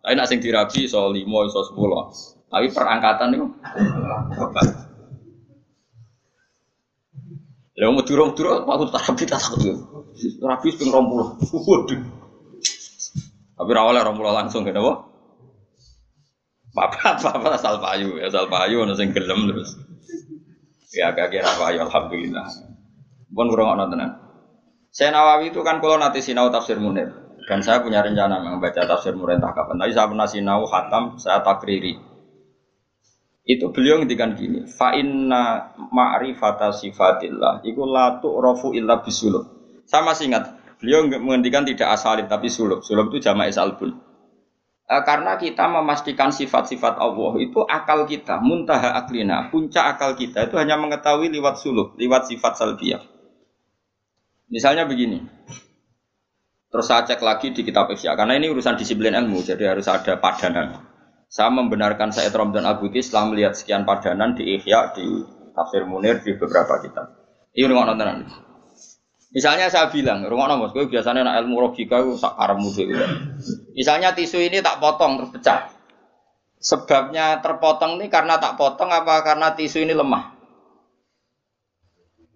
Tapi 0.03 0.13
nak 0.19 0.27
sing 0.27 0.43
dirabi 0.43 0.87
iso 0.87 1.11
5 1.11 1.19
iso 1.23 1.61
10. 1.75 2.51
Tapi 2.53 2.67
perangkatan 2.75 3.29
niku 3.33 3.47
papat. 4.35 4.67
Lha 7.73 7.89
mau 7.89 8.05
durung-durung 8.05 8.69
aku 8.69 8.85
terapi 8.93 9.25
tak 9.25 9.41
takut. 9.41 9.75
Rabi 10.45 10.69
ping 10.77 10.91
20. 10.93 11.67
Waduh. 11.67 12.01
Tapi 13.57 13.71
ra 13.73 13.83
oleh 13.87 14.03
20 14.05 14.39
langsung 14.39 14.63
kenapa? 14.67 15.09
Papa 16.73 17.21
papa 17.21 17.49
asal 17.57 17.81
payu, 17.85 18.17
asal 18.21 18.49
payu 18.49 18.85
sing 18.97 19.13
gelem 19.13 19.49
terus. 19.49 19.77
Ya 20.93 21.13
agak 21.13 21.33
kira 21.33 21.53
payu 21.57 21.85
alhamdulillah. 21.85 22.72
Pun 23.33 23.49
kurang 23.49 23.81
tenan. 23.89 24.13
Saya 24.93 25.09
Nawawi 25.09 25.49
itu 25.49 25.65
kan 25.65 25.81
kalau 25.81 25.97
nanti 25.97 26.21
sinau 26.21 26.53
tafsir 26.53 26.77
Munir 26.77 27.09
dan 27.49 27.65
saya 27.65 27.81
punya 27.81 28.05
rencana 28.05 28.45
membaca 28.45 28.85
tafsir 28.85 29.17
Munir 29.17 29.41
entah 29.41 29.57
kapan. 29.57 29.81
Tapi 29.81 29.93
saya 29.97 30.07
pernah 30.07 30.29
sinau 30.29 30.69
khatam, 30.69 31.17
saya 31.17 31.41
takriri. 31.41 31.97
Itu 33.43 33.75
beliau 33.75 33.99
ngendikan 33.99 34.39
gini, 34.39 34.69
fa 34.71 34.95
inna 34.95 35.75
ma'rifata 35.75 36.71
sifatillah 36.71 37.65
iku 37.67 37.83
la 37.89 38.21
tu'rafu 38.23 38.71
illa 38.77 39.03
bisulub. 39.03 39.43
Saya 39.83 40.07
masih 40.07 40.31
ingat, 40.31 40.55
beliau 40.79 41.09
menghentikan 41.19 41.67
tidak 41.67 41.91
asalib 41.99 42.31
tapi 42.31 42.47
sulub. 42.47 42.87
Sulub 42.87 43.11
itu 43.11 43.19
jama'i 43.27 43.51
salbun 43.51 43.99
Eh, 44.93 45.03
karena 45.09 45.41
kita 45.41 45.73
memastikan 45.73 46.29
sifat-sifat 46.29 47.01
Allah 47.01 47.33
itu 47.41 47.65
akal 47.65 48.05
kita, 48.05 48.43
muntaha 48.45 48.93
aklina, 48.99 49.49
puncak 49.49 49.97
akal 49.97 50.13
kita 50.13 50.45
itu 50.51 50.61
hanya 50.61 50.77
mengetahui 50.77 51.33
lewat 51.33 51.57
suluk, 51.57 51.97
lewat 51.97 52.29
sifat 52.29 52.61
salbiyah. 52.61 53.01
Misalnya 54.53 54.85
begini, 54.85 55.25
terus 56.69 56.85
saya 56.85 57.09
cek 57.09 57.25
lagi 57.25 57.57
di 57.57 57.65
kitab 57.65 57.89
Ihya, 57.89 58.13
karena 58.13 58.37
ini 58.37 58.53
urusan 58.53 58.77
disiplin 58.77 59.17
ilmu, 59.17 59.41
jadi 59.41 59.73
harus 59.73 59.89
ada 59.89 60.21
padanan. 60.21 60.85
Saya 61.33 61.49
membenarkan 61.49 62.13
Said 62.13 62.37
Ramdan 62.37 62.69
Abuti 62.69 63.01
setelah 63.01 63.33
melihat 63.33 63.57
sekian 63.57 63.89
padanan 63.89 64.37
di 64.37 64.61
Ihya, 64.61 64.93
di 64.93 65.25
Tafsir 65.57 65.89
Munir, 65.89 66.21
di 66.21 66.37
beberapa 66.37 66.85
kitab. 66.85 67.17
Ini 67.57 67.73
nonton 67.73 67.97
tenan. 67.97 68.29
Misalnya 69.33 69.73
saya 69.73 69.89
bilang, 69.89 70.29
rumah 70.29 70.45
nomor, 70.45 70.77
gue 70.77 70.85
biasanya 70.85 71.25
nak 71.25 71.41
ilmu 71.41 71.57
logika 71.57 72.05
gue 72.05 72.21
dhewe. 72.21 73.01
Misalnya 73.73 74.13
tisu 74.13 74.37
ini 74.45 74.61
tak 74.61 74.77
potong 74.77 75.17
terus 75.17 75.33
pecah. 75.33 75.73
Sebabnya 76.61 77.41
terpotong 77.41 77.97
ini 77.97 78.13
karena 78.13 78.37
tak 78.37 78.61
potong 78.61 78.93
apa 78.93 79.25
karena 79.25 79.57
tisu 79.57 79.89
ini 79.89 79.97
lemah? 79.97 80.37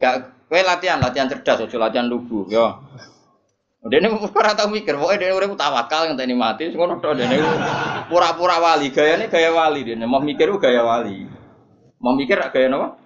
Gak, 0.00 0.35
gue 0.46 0.60
latihan, 0.62 1.02
latihan 1.02 1.26
cerdas, 1.26 1.66
ojo 1.66 1.76
latihan 1.78 2.06
lugu, 2.06 2.46
yo. 2.46 2.82
Dia 3.86 4.02
ini 4.02 4.10
pura 4.30 4.50
tahu 4.58 4.74
mikir, 4.74 4.98
pokoknya 4.98 5.30
dia 5.30 5.34
udah 5.34 5.54
tawakal 5.54 6.10
yang 6.10 6.18
tadi 6.18 6.34
mati, 6.34 6.74
ngono 6.74 6.98
tok 6.98 7.22
dia 7.22 7.38
pura-pura 8.10 8.58
wali, 8.58 8.90
gaya 8.90 9.14
ini 9.14 9.30
gaya 9.30 9.54
wali 9.54 9.86
dia, 9.86 9.94
mau 10.02 10.18
mikir 10.18 10.50
gaya 10.58 10.82
wali, 10.82 11.26
mau 12.02 12.10
mikir 12.18 12.34
gaya 12.50 12.66
apa? 12.66 12.98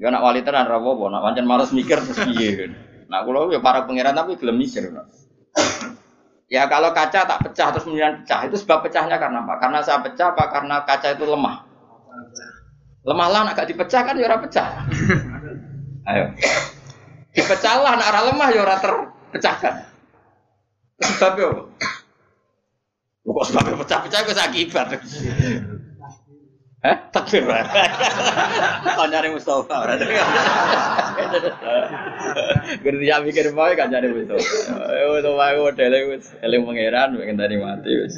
Ya 0.00 0.08
nak 0.10 0.24
wali 0.26 0.40
tenan 0.42 0.66
rapopo, 0.66 1.06
nak 1.12 1.22
pancen 1.22 1.46
males 1.46 1.70
mikir 1.70 2.00
terus 2.02 2.18
piye. 2.26 2.72
Nah, 3.06 3.20
kalau 3.22 3.52
ya 3.52 3.60
para 3.60 3.84
pangeran 3.84 4.16
tapi 4.16 4.34
belum 4.40 4.56
mikir. 4.56 4.88
Ya 6.50 6.66
kalau 6.66 6.90
kaca 6.90 7.28
tak 7.28 7.38
pecah 7.46 7.68
terus 7.70 7.86
kemudian 7.86 8.26
pecah 8.26 8.48
itu 8.48 8.56
sebab 8.58 8.82
pecahnya 8.82 9.20
karena 9.20 9.46
apa? 9.46 9.62
Karena 9.62 9.78
saya 9.84 10.02
pecah 10.02 10.34
apa 10.34 10.50
karena 10.50 10.82
kaca 10.82 11.14
itu 11.14 11.22
lemah? 11.22 11.62
Lemah 13.06 13.28
lah 13.30 13.40
agak 13.54 13.70
dipecah 13.70 14.02
kan 14.02 14.18
ya 14.18 14.34
pecah. 14.40 14.68
Ayo. 16.10 16.26
Dipecah 17.30 17.74
lah 17.78 17.94
nak 17.94 18.34
lemah 18.34 18.48
ya 18.50 18.66
terpecahkan. 18.82 19.74
Sebabnya 20.98 21.46
apa? 21.54 21.62
Kok 23.30 23.44
sebabnya 23.46 23.78
pecah-pecah 23.78 24.20
itu 24.26 24.32
akibat. 24.34 24.86
Eh, 26.80 26.96
takbir 27.12 27.44
Kau 27.44 29.04
nyari 29.04 29.28
Mustafa 29.30 29.84
berarti. 29.84 30.04
Gerti 32.80 33.04
ya 33.04 33.20
mikir 33.20 33.52
mau 33.52 33.68
kan 33.76 33.92
nyari 33.92 34.08
Mustafa. 34.10 34.88
Eh, 34.88 35.20
itu 35.20 35.30
mau 35.30 35.68
model 35.68 35.92
wis 36.16 36.32
eling 36.42 36.64
pangeran 36.66 37.20
pengen 37.20 37.36
tadi 37.38 37.54
mati 37.60 37.90
wis. 37.94 38.14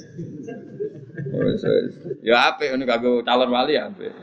Ya 2.23 2.55
apa 2.55 2.71
ini 2.71 2.87
kagak 2.87 3.27
calon 3.27 3.51
wali 3.51 3.75
ya 3.77 3.91
apa? 3.91 4.15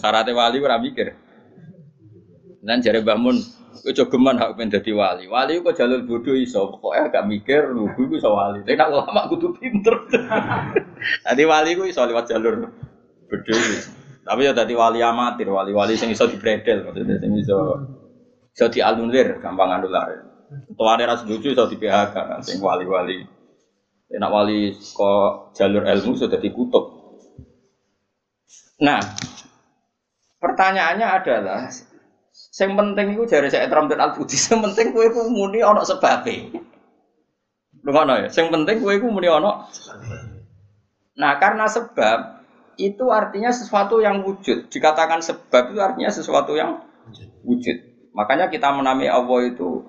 Syaratnya 0.00 0.32
wali 0.32 0.58
ora 0.64 0.80
mikir. 0.80 1.27
Dan 2.58 2.82
jare 2.82 3.00
bangun 3.06 3.38
Kowe 3.78 3.94
jogeman 3.94 4.36
hak 4.40 4.58
pengen 4.58 4.74
dadi 4.74 4.90
wali. 4.90 5.24
Wali 5.30 5.62
kok 5.62 5.76
jalur 5.78 6.02
bodoh 6.02 6.34
iso, 6.34 6.66
pokoknya 6.74 7.08
agak 7.08 7.24
mikir 7.30 7.70
lugu 7.70 8.10
iku 8.10 8.14
iso 8.18 8.30
wali. 8.34 8.66
Tapi 8.66 8.74
nak 8.74 8.90
ulama 8.90 9.30
kudu 9.30 9.54
pinter. 9.54 9.94
Tadi 11.26 11.42
wali 11.46 11.78
ku 11.78 11.86
iso 11.86 12.02
lewat 12.02 12.26
jalur 12.26 12.74
Bedhe. 13.28 13.54
Tapi 14.28 14.44
ya 14.44 14.52
tadi 14.52 14.76
wali 14.76 15.00
amatir, 15.00 15.48
wali-wali 15.48 15.96
sing 15.96 16.12
iso 16.12 16.28
dibredel 16.28 16.84
maksudnya 16.84 17.16
sing 17.16 17.32
iso 17.40 17.60
iso 18.52 18.66
dialunir 18.68 19.40
gampang 19.40 19.80
anular. 19.80 20.20
Tuane 20.76 21.04
ra 21.08 21.16
setuju 21.16 21.56
iso 21.56 21.64
di 21.68 21.80
PHK 21.80 22.44
sing 22.44 22.60
wali-wali. 22.60 23.24
Enak 24.12 24.28
wali 24.32 24.72
kok 24.72 25.56
jalur 25.56 25.84
ilmu 25.84 26.12
sudah 26.16 26.40
dikutuk. 26.40 26.84
Nah, 28.84 29.00
pertanyaannya 30.40 31.08
adalah 31.08 31.60
yang 32.58 32.74
penting 32.74 33.14
itu 33.14 33.22
dari 33.30 33.48
saya 33.54 33.70
Trump 33.70 33.86
dan 33.86 34.02
Al 34.02 34.18
Budi, 34.18 34.34
yang 34.50 34.60
penting 34.66 34.90
kue 34.90 35.06
ku 35.14 35.30
muni 35.30 35.62
ono 35.62 35.86
sebabnya. 35.86 36.58
Lu 37.86 37.90
ngono 37.94 38.18
ya, 38.18 38.28
yang 38.28 38.50
penting 38.50 38.82
kue 38.82 38.98
ku 38.98 39.06
muni 39.06 39.30
ono. 39.30 39.70
Nah, 41.18 41.32
karena 41.38 41.66
sebab 41.70 42.38
itu 42.78 43.10
artinya 43.10 43.50
sesuatu 43.50 43.98
yang 43.98 44.22
wujud. 44.22 44.70
Dikatakan 44.70 45.18
sebab 45.18 45.74
itu 45.74 45.80
artinya 45.82 46.10
sesuatu 46.10 46.54
yang 46.54 46.82
wujud. 47.42 47.76
Makanya 48.14 48.50
kita 48.50 48.70
menamai 48.74 49.10
Allah 49.10 49.50
itu 49.50 49.82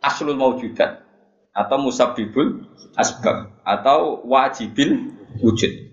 aslul 0.00 0.36
maujudat 0.36 1.04
atau 1.56 1.76
musabibul 1.80 2.68
asbab 2.96 3.56
atau 3.64 4.20
wajibil 4.28 5.16
wujud. 5.40 5.85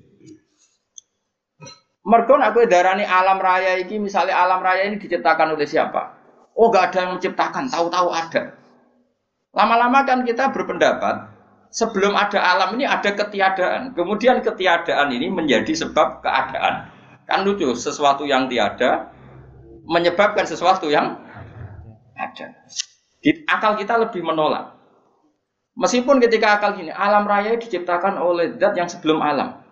Mergon 2.04 2.44
aku 2.44 2.68
darani 2.68 3.08
alam 3.08 3.40
raya 3.40 3.80
ini, 3.80 3.96
misalnya 3.96 4.36
alam 4.36 4.60
raya 4.60 4.92
ini 4.92 5.00
diciptakan 5.00 5.56
oleh 5.56 5.64
siapa? 5.64 6.20
Oh, 6.54 6.68
gak 6.68 6.92
ada 6.92 7.08
yang 7.08 7.12
menciptakan, 7.18 7.72
tahu-tahu 7.72 8.12
ada. 8.12 8.60
Lama-lama 9.56 10.04
kan 10.04 10.28
kita 10.28 10.52
berpendapat 10.52 11.32
sebelum 11.72 12.14
ada 12.14 12.44
alam 12.44 12.76
ini 12.76 12.84
ada 12.84 13.08
ketiadaan. 13.08 13.96
Kemudian 13.96 14.44
ketiadaan 14.44 15.10
ini 15.16 15.32
menjadi 15.32 15.74
sebab 15.74 16.22
keadaan. 16.22 16.92
Kan 17.24 17.48
lucu, 17.48 17.72
sesuatu 17.72 18.28
yang 18.28 18.52
tiada 18.52 19.10
menyebabkan 19.88 20.44
sesuatu 20.44 20.92
yang 20.92 21.24
ada. 22.20 22.52
Akal 23.48 23.80
kita 23.80 23.96
lebih 23.96 24.22
menolak. 24.22 24.76
Meskipun 25.74 26.22
ketika 26.22 26.60
akal 26.60 26.78
gini, 26.78 26.94
alam 26.94 27.26
raya 27.26 27.58
diciptakan 27.58 28.22
oleh 28.22 28.54
zat 28.60 28.78
yang 28.78 28.86
sebelum 28.86 29.24
alam. 29.24 29.63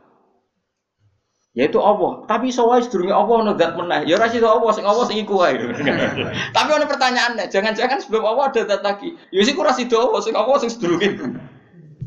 Yaitu 1.51 1.83
Allah. 1.83 2.23
Tapi 2.27 2.51
iso 2.51 2.63
wae 2.63 2.79
sedurunge 2.79 3.11
Allah 3.11 3.35
ono 3.43 3.51
zat 3.59 3.75
meneh. 3.75 4.07
Ya 4.07 4.15
ora 4.15 4.31
iso 4.31 4.47
Allah 4.47 4.71
sing 4.71 4.85
Allah 4.87 5.03
sing 5.03 5.19
iku 5.19 5.43
wae. 5.43 5.59
Tapi 6.55 6.69
ono 6.71 6.85
pertanyaannya, 6.87 7.51
jangan-jangan 7.51 7.99
sebelum 7.99 8.23
Allah 8.23 8.55
ada 8.55 8.61
zat 8.63 8.81
lagi. 8.83 9.19
Ya 9.35 9.43
sik 9.43 9.59
ora 9.59 9.75
sido 9.75 9.99
Allah 9.99 10.21
sing 10.23 10.35
Allah 10.35 10.55
sing 10.63 10.71
sedurunge 10.71 11.07
iku. 11.19 11.27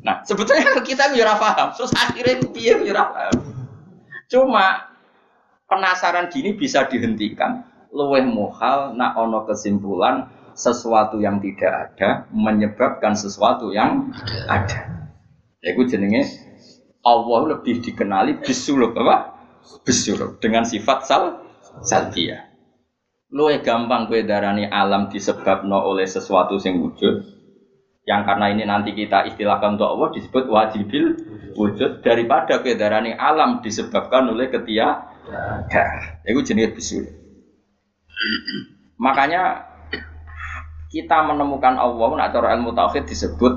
Nah, 0.04 0.24
sebetulnya 0.24 0.80
kita 0.88 1.12
ya 1.12 1.28
ora 1.28 1.36
paham. 1.36 1.68
Terus 1.76 1.92
akhirnya 1.92 2.34
piye 2.48 2.72
ya 2.88 2.92
ora 2.96 3.04
paham. 3.12 3.36
Cuma 4.32 4.66
penasaran 5.68 6.32
gini 6.32 6.56
bisa 6.56 6.88
dihentikan. 6.88 7.68
Luweh 7.94 8.24
muhal 8.24 8.96
nak 8.96 9.14
ono 9.20 9.44
kesimpulan 9.46 10.26
sesuatu 10.56 11.20
yang 11.20 11.38
tidak 11.38 11.94
ada 11.94 12.26
menyebabkan 12.32 13.12
sesuatu 13.12 13.70
yang 13.70 14.08
ada. 14.48 15.12
Ya 15.60 15.76
itu 15.76 15.84
jenenge 15.86 16.26
Allah 17.04 17.54
lebih 17.54 17.84
dikenali 17.84 18.40
bisuluk 18.40 18.96
apa? 18.96 19.33
Bisyur 19.84 20.38
dengan 20.40 20.64
sifat 20.64 20.98
sal 21.06 21.22
salbiyah. 21.84 22.54
Luwe 23.34 23.58
gampang 23.66 24.06
kue 24.06 24.22
darani 24.22 24.68
alam 24.70 25.10
disebabno 25.10 25.82
oleh 25.82 26.06
sesuatu 26.06 26.54
yang 26.62 26.78
wujud 26.78 27.34
yang 28.04 28.22
karena 28.28 28.52
ini 28.52 28.68
nanti 28.68 28.92
kita 28.92 29.24
istilahkan 29.32 29.80
untuk 29.80 29.88
Allah 29.88 30.12
disebut 30.12 30.44
wajibil 30.46 31.04
wujud 31.56 32.04
daripada 32.04 32.60
kue 32.60 32.76
darani 32.76 33.16
alam 33.16 33.64
disebabkan 33.64 34.28
oleh 34.30 34.52
ketiadaan. 34.52 36.22
Itu 36.22 36.40
jenis 36.44 36.76
bisyur. 36.76 37.04
Makanya 39.00 39.66
kita 40.94 41.26
menemukan 41.26 41.74
Allah 41.74 42.08
nak 42.14 42.30
cara 42.30 42.54
ilmu 42.54 42.70
tauhid 42.70 43.02
disebut 43.10 43.50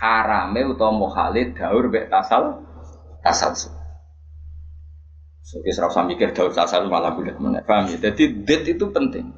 harame 0.00 0.64
utawa 0.64 0.92
muhalid 0.96 1.52
daur 1.52 1.92
be 1.92 2.08
tasal 2.08 2.64
tasal. 3.20 3.75
Oke, 5.46 5.70
serap 5.70 5.94
sampai 5.94 6.18
mikir 6.18 6.34
daun 6.34 6.50
sasar 6.50 6.82
malah 6.90 7.14
bulat 7.14 7.38
mana, 7.38 7.62
paham 7.62 7.86
ya? 7.94 8.10
Jadi 8.10 8.42
det 8.42 8.66
itu 8.66 8.90
penting. 8.90 9.30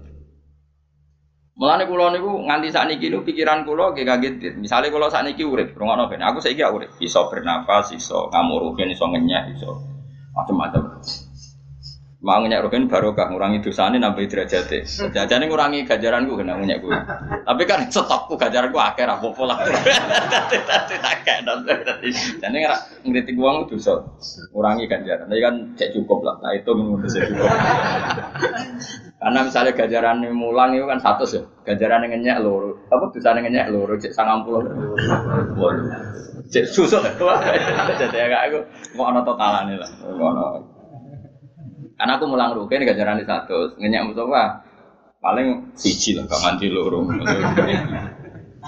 Mulane 1.58 1.84
kula 1.84 2.14
niku 2.14 2.48
nganti 2.48 2.70
saat 2.72 2.88
niki 2.88 3.12
niku 3.12 3.28
pikiran 3.28 3.66
kula 3.68 3.92
nggih 3.92 4.06
kaget 4.08 4.34
dit. 4.40 4.54
Misale 4.56 4.88
kula 4.88 5.12
saat 5.12 5.28
niki 5.28 5.44
urip, 5.44 5.76
rungono 5.76 6.08
ben 6.08 6.24
aku 6.24 6.40
saiki 6.40 6.64
urip, 6.64 6.96
iso 7.02 7.28
bernafas, 7.28 7.92
iso 7.92 8.30
ngamuruhin, 8.32 8.88
iso 8.88 9.04
ngenyek, 9.04 9.58
iso 9.58 9.74
macam-macam. 10.32 11.02
Mau 12.18 12.42
ngenyek 12.42 12.66
rogen 12.66 12.90
barokah 12.90 13.30
ngurangi 13.30 13.62
dosane 13.62 14.02
nambah 14.02 14.26
derajate. 14.26 14.82
Jajane 15.14 15.46
ngurangi 15.46 15.86
ganjaranku 15.86 16.34
kena 16.34 16.58
ngenyek 16.58 16.82
kuwi. 16.82 16.98
Tapi 17.46 17.62
kan 17.62 17.86
stokku 17.86 18.34
ganjaranku 18.34 18.74
akeh 18.74 19.06
ra 19.06 19.22
apa 19.22 19.42
lah. 19.46 19.54
Dadi 19.62 20.58
tak 20.98 21.22
kek 21.22 21.46
dadi. 21.46 22.10
Jane 22.42 22.66
ora 22.66 22.74
ngritik 23.06 23.38
wong 23.38 23.70
dosa. 23.70 24.02
Ngurangi 24.50 24.90
ganjaran. 24.90 25.30
Tapi 25.30 25.38
kan 25.38 25.78
cek 25.78 25.94
cukup 25.94 26.26
lah. 26.26 26.42
Nah 26.42 26.58
itu 26.58 26.66
menurut 26.74 27.06
saya 27.06 27.30
cukup. 27.30 27.54
Karena 29.22 29.40
misalnya 29.46 29.72
ganjaran 29.78 30.18
mulang 30.34 30.74
itu 30.74 30.90
kan 30.90 30.98
satu 30.98 31.22
ya. 31.22 31.46
Ganjaran 31.70 32.02
yang 32.02 32.18
ngenyek 32.18 32.42
loro. 32.42 32.82
Apa 32.90 33.14
dosane 33.14 33.46
ngenyek 33.46 33.70
loro 33.70 33.94
cek 33.94 34.10
90. 34.10 35.54
Cek 36.50 36.66
susuk. 36.66 36.98
Jadi 37.94 38.18
agak 38.18 38.50
aku 38.50 38.58
mau 38.98 39.14
ana 39.14 39.22
totalane 39.22 39.78
lah. 39.78 39.86
Ngono. 40.02 40.67
Karena 41.98 42.14
aku 42.14 42.24
mulang 42.30 42.54
rugen 42.54 42.86
gak 42.86 42.94
jarani 42.94 43.26
satu, 43.26 43.74
ngenyak 43.74 44.06
Mustafa 44.06 44.62
paling 45.18 45.74
siji 45.74 46.14
lah, 46.14 46.30
gak 46.30 46.38
mandi 46.46 46.70
loro. 46.70 47.02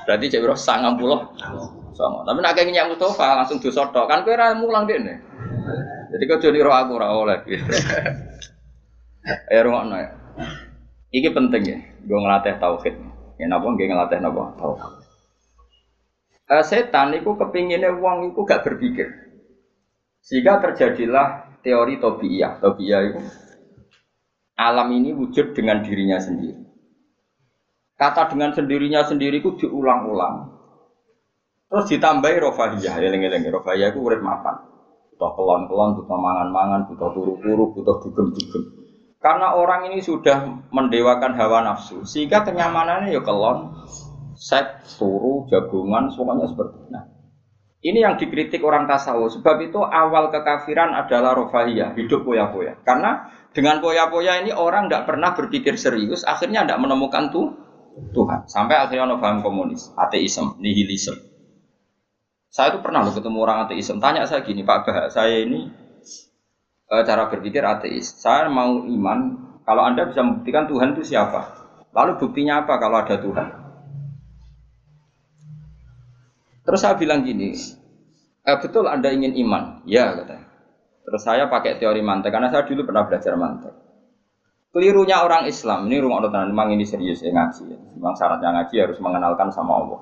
Berarti 0.03 0.27
cek 0.27 0.43
biro 0.43 0.59
sangat 0.59 0.99
puluh 0.99 1.23
sama. 1.95 2.27
Tapi 2.27 2.39
nak 2.43 2.59
ngenyak 2.59 2.91
Mustafa 2.91 3.39
langsung 3.39 3.63
dosa 3.63 3.87
kan 3.87 4.27
kue 4.27 4.35
mulang 4.59 4.91
deh 4.91 4.99
nih. 4.99 5.19
Jadi 6.11 6.23
kau 6.27 6.43
jadi 6.43 6.59
roh 6.59 6.75
aku 6.75 6.99
roh 6.99 7.11
oleh. 7.23 7.39
Eh 9.53 9.61
roh 9.63 9.85
ya. 9.95 10.11
Iki 11.13 11.29
penting 11.37 11.63
ya, 11.67 11.79
gue 12.03 12.19
ngelatih 12.19 12.57
tauhid. 12.57 12.95
Ya 13.37 13.47
napa 13.47 13.69
gue 13.77 13.85
ngelatih 13.85 14.19
napa 14.19 14.57
tauhid. 14.57 14.91
Uh, 16.51 16.65
setan 16.67 17.15
itu 17.15 17.31
kepinginnya 17.39 17.95
uang 17.95 18.33
itu 18.33 18.41
gak 18.43 18.67
berpikir. 18.67 19.07
Sehingga 20.25 20.59
terjadilah 20.59 21.50
teori 21.61 22.01
tobiyah. 22.01 22.61
Tobiyah 22.61 23.01
itu 23.09 23.21
alam 24.61 24.89
ini 24.93 25.17
wujud 25.17 25.57
dengan 25.57 25.81
dirinya 25.81 26.21
sendiri. 26.21 26.61
Kata 27.97 28.33
dengan 28.33 28.57
sendirinya 28.57 29.05
sendiri 29.05 29.45
itu 29.45 29.57
diulang-ulang. 29.61 30.57
Terus 31.71 31.87
ditambahi 31.87 32.37
rofahiyah, 32.41 32.97
eling-eling 32.99 33.45
rofahiyah 33.53 33.93
itu 33.93 34.01
urip 34.01 34.25
mapan. 34.25 34.57
Butuh 35.13 35.37
kelon-kelon, 35.37 36.01
butuh 36.01 36.19
mangan-mangan, 36.19 36.89
butuh 36.89 37.13
turu-turu, 37.13 37.77
butuh 37.77 37.97
dugem-dugem. 38.03 38.63
Karena 39.21 39.53
orang 39.53 39.93
ini 39.93 40.01
sudah 40.01 40.65
mendewakan 40.73 41.37
hawa 41.37 41.61
nafsu, 41.61 42.09
sehingga 42.09 42.41
kenyamanannya 42.41 43.13
ya 43.13 43.21
kelon, 43.21 43.85
set, 44.33 44.81
turu, 44.97 45.45
jagungan, 45.53 46.09
semuanya 46.09 46.49
seperti 46.49 46.81
itu. 46.81 46.89
Nah, 46.89 47.05
ini 47.81 48.05
yang 48.05 48.21
dikritik 48.21 48.61
orang 48.61 48.85
tasawuf. 48.85 49.41
Sebab 49.41 49.57
itu 49.65 49.81
awal 49.81 50.29
kekafiran 50.29 50.93
adalah 50.93 51.33
rofahiyah, 51.33 51.97
hidup 51.97 52.29
poya-poya. 52.29 52.77
Karena 52.85 53.33
dengan 53.57 53.81
poya-poya 53.81 54.45
ini 54.45 54.53
orang 54.53 54.87
tidak 54.89 55.09
pernah 55.09 55.33
berpikir 55.33 55.81
serius, 55.81 56.23
akhirnya 56.29 56.69
tidak 56.69 56.81
menemukan 56.85 57.33
tuh 57.33 57.47
Tuhan. 58.13 58.45
Sampai 58.47 58.77
akhirnya 58.77 59.17
paham 59.17 59.41
komunis, 59.41 59.91
ateisme, 59.97 60.61
nihilisme. 60.61 61.17
Saya 62.51 62.75
itu 62.75 62.83
pernah 62.83 63.07
loh 63.07 63.15
ketemu 63.15 63.39
orang 63.41 63.59
ateisme. 63.65 64.03
Tanya 64.03 64.27
saya 64.27 64.43
gini, 64.43 64.67
Pak 64.67 64.79
Bah, 64.85 65.07
saya 65.09 65.41
ini 65.41 65.71
e, 66.91 66.95
cara 67.07 67.31
berpikir 67.31 67.63
ateis. 67.63 68.11
Saya 68.19 68.51
mau 68.51 68.83
iman, 68.83 69.19
kalau 69.63 69.87
Anda 69.87 70.11
bisa 70.11 70.21
membuktikan 70.27 70.67
Tuhan 70.67 70.99
itu 70.99 71.15
siapa? 71.15 71.57
Lalu 71.95 72.19
buktinya 72.19 72.67
apa 72.67 72.79
kalau 72.83 73.03
ada 73.03 73.17
Tuhan? 73.19 73.60
Terus 76.71 76.87
saya 76.87 76.95
bilang 76.95 77.27
gini, 77.27 77.51
eh, 78.47 78.59
betul 78.63 78.87
Anda 78.87 79.11
ingin 79.11 79.35
iman? 79.43 79.83
Ya, 79.91 80.15
katanya. 80.15 80.47
Terus 81.03 81.23
saya 81.27 81.51
pakai 81.51 81.83
teori 81.83 81.99
mantek, 81.99 82.31
karena 82.31 82.47
saya 82.47 82.63
dulu 82.63 82.87
pernah 82.87 83.11
belajar 83.11 83.35
mantek. 83.35 83.75
Kelirunya 84.71 85.19
orang 85.27 85.51
Islam, 85.51 85.91
ini 85.91 85.99
rumah 85.99 86.23
Allah 86.23 86.47
memang 86.47 86.71
ini 86.71 86.87
serius 86.87 87.27
ya 87.27 87.35
ngaji. 87.35 87.75
Ya. 87.75 87.79
Memang 87.99 88.15
syaratnya 88.15 88.55
ngaji 88.55 88.75
harus 88.79 89.03
mengenalkan 89.03 89.51
sama 89.51 89.83
Allah. 89.83 89.99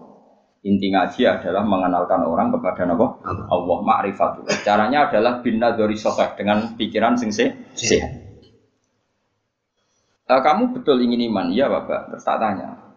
Inti 0.61 0.93
ngaji 0.93 1.25
adalah 1.25 1.65
mengenalkan 1.65 2.21
orang 2.29 2.53
kepada 2.53 2.85
Allah. 2.85 3.17
Allah 3.49 3.79
ma'rifatul. 3.81 4.45
Caranya 4.61 5.09
adalah 5.09 5.41
bina 5.41 5.73
dari 5.73 5.97
sokeh 5.97 6.37
dengan 6.37 6.77
pikiran 6.77 7.17
sing 7.17 7.33
sehat. 7.33 8.13
Eh, 10.29 10.41
kamu 10.45 10.77
betul 10.77 11.01
ingin 11.01 11.33
iman? 11.33 11.49
Iya 11.49 11.73
Bapak. 11.73 12.13
Terus 12.13 12.25
tak 12.29 12.37
tanya, 12.37 12.88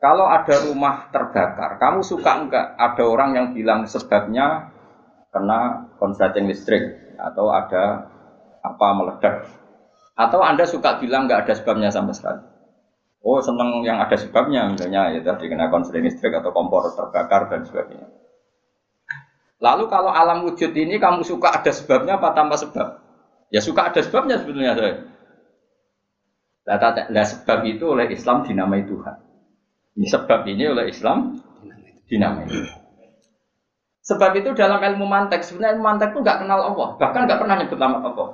kalau 0.00 0.24
ada 0.24 0.64
rumah 0.64 1.12
terbakar, 1.12 1.76
kamu 1.76 2.00
suka 2.00 2.40
enggak 2.40 2.72
ada 2.80 3.04
orang 3.04 3.36
yang 3.36 3.46
bilang 3.52 3.84
sebabnya 3.84 4.72
kena 5.28 5.92
konsleting 6.00 6.48
listrik 6.48 7.12
atau 7.20 7.52
ada 7.52 8.08
apa 8.64 8.86
meledak? 8.96 9.44
Atau 10.16 10.40
Anda 10.40 10.64
suka 10.64 10.96
bilang 10.96 11.28
enggak 11.28 11.44
ada 11.44 11.52
sebabnya 11.52 11.92
sama 11.92 12.16
sekali? 12.16 12.40
Oh 13.20 13.44
seneng 13.44 13.84
yang 13.84 14.00
ada 14.00 14.16
sebabnya, 14.16 14.72
misalnya 14.72 15.12
ya 15.12 15.20
tadi 15.20 15.52
kena 15.52 15.68
konsleting 15.68 16.08
listrik 16.08 16.32
atau 16.32 16.48
kompor 16.48 16.88
terbakar 16.96 17.52
dan 17.52 17.68
sebagainya. 17.68 18.08
Lalu 19.60 19.84
kalau 19.92 20.08
alam 20.08 20.48
wujud 20.48 20.72
ini 20.72 20.96
kamu 20.96 21.20
suka 21.20 21.52
ada 21.52 21.68
sebabnya 21.68 22.16
apa 22.16 22.32
tanpa 22.32 22.56
sebab? 22.56 23.04
Ya 23.52 23.60
suka 23.60 23.92
ada 23.92 24.00
sebabnya 24.00 24.40
sebetulnya 24.40 24.72
saya. 24.72 25.04
Nah, 26.64 27.24
sebab 27.28 27.68
itu 27.68 27.84
oleh 27.84 28.08
Islam 28.08 28.48
dinamai 28.48 28.88
Tuhan. 28.88 29.29
Ini 29.98 30.06
sebab 30.06 30.46
ini 30.46 30.64
oleh 30.70 30.90
Islam 30.90 31.38
dinamai. 32.06 32.46
Sebab 34.00 34.32
itu 34.38 34.50
dalam 34.58 34.82
ilmu 34.82 35.06
mantek, 35.06 35.46
sebenarnya 35.46 35.78
ilmu 35.78 35.84
mantek 35.86 36.08
itu 36.14 36.20
nggak 36.24 36.38
kenal 36.42 36.60
Allah, 36.72 36.88
bahkan 36.98 37.26
nggak 37.30 37.38
pernah 37.38 37.56
nyebut 37.58 37.78
nama 37.78 37.98
Allah. 38.02 38.28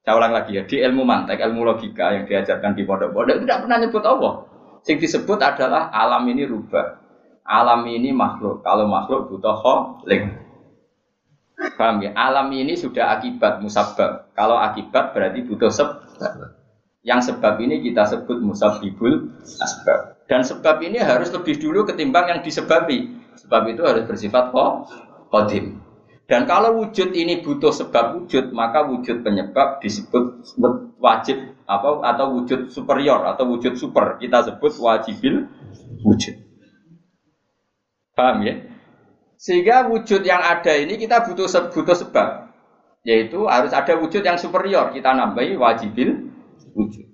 Saya 0.00 0.14
ulang 0.16 0.32
lagi 0.32 0.56
ya, 0.56 0.64
di 0.64 0.80
ilmu 0.80 1.04
mantek, 1.04 1.36
ilmu 1.42 1.60
logika 1.66 2.16
yang 2.16 2.24
diajarkan 2.24 2.72
di 2.72 2.88
pondok-pondok 2.88 3.36
itu 3.36 3.44
tidak 3.44 3.60
pernah 3.66 3.78
nyebut 3.82 4.04
Allah. 4.08 4.32
Yang 4.88 4.98
disebut 5.04 5.38
adalah 5.44 5.92
alam 5.92 6.24
ini 6.32 6.48
rubah. 6.48 6.96
Alam 7.44 7.84
ini 7.90 8.14
makhluk. 8.14 8.64
Kalau 8.64 8.88
makhluk 8.88 9.28
butuh 9.28 9.56
kholik. 9.60 10.38
Paham 11.76 12.00
ya? 12.00 12.16
Alam 12.16 12.48
ini 12.56 12.78
sudah 12.78 13.20
akibat 13.20 13.60
musabab. 13.60 14.32
Kalau 14.32 14.56
akibat 14.56 15.12
berarti 15.12 15.44
butuh 15.44 15.68
sebab. 15.68 16.00
Yang 17.04 17.32
sebab 17.32 17.60
ini 17.60 17.84
kita 17.84 18.08
sebut 18.08 18.40
musabibul 18.40 19.36
asbab. 19.60 20.19
Dan 20.30 20.46
sebab 20.46 20.78
ini 20.86 21.02
harus 21.02 21.34
lebih 21.34 21.58
dulu 21.58 21.82
ketimbang 21.82 22.30
yang 22.30 22.38
disebabi. 22.38 23.18
Sebab 23.34 23.66
itu 23.66 23.82
harus 23.82 24.06
bersifat 24.06 24.54
kodim. 25.26 25.82
Dan 26.30 26.46
kalau 26.46 26.78
wujud 26.78 27.10
ini 27.10 27.42
butuh 27.42 27.74
sebab 27.74 28.14
wujud, 28.14 28.54
maka 28.54 28.86
wujud 28.86 29.26
penyebab 29.26 29.82
disebut 29.82 30.54
wajib 31.02 31.58
apa 31.66 32.06
atau 32.14 32.38
wujud 32.38 32.70
superior 32.70 33.26
atau 33.26 33.50
wujud 33.50 33.74
super. 33.74 34.22
Kita 34.22 34.46
sebut 34.46 34.70
wajibil 34.78 35.50
wujud. 36.06 36.38
Paham 38.14 38.46
ya? 38.46 38.54
Sehingga 39.34 39.90
wujud 39.90 40.22
yang 40.22 40.38
ada 40.38 40.78
ini 40.78 40.94
kita 40.94 41.26
butuh 41.26 41.50
butuh 41.74 41.98
sebab. 41.98 42.54
Yaitu 43.02 43.50
harus 43.50 43.74
ada 43.74 43.98
wujud 43.98 44.22
yang 44.22 44.38
superior. 44.38 44.94
Kita 44.94 45.10
nambahi 45.10 45.58
wajibil 45.58 46.30
wujud. 46.78 47.10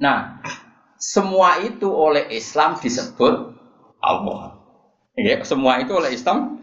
Nah, 0.00 0.40
semua 0.98 1.62
itu 1.62 1.86
oleh 1.86 2.26
Islam 2.34 2.76
disebut 2.76 3.54
Allah. 4.02 4.58
Ya, 5.18 5.42
semua 5.42 5.82
itu 5.82 5.94
oleh 5.94 6.14
Islam. 6.14 6.62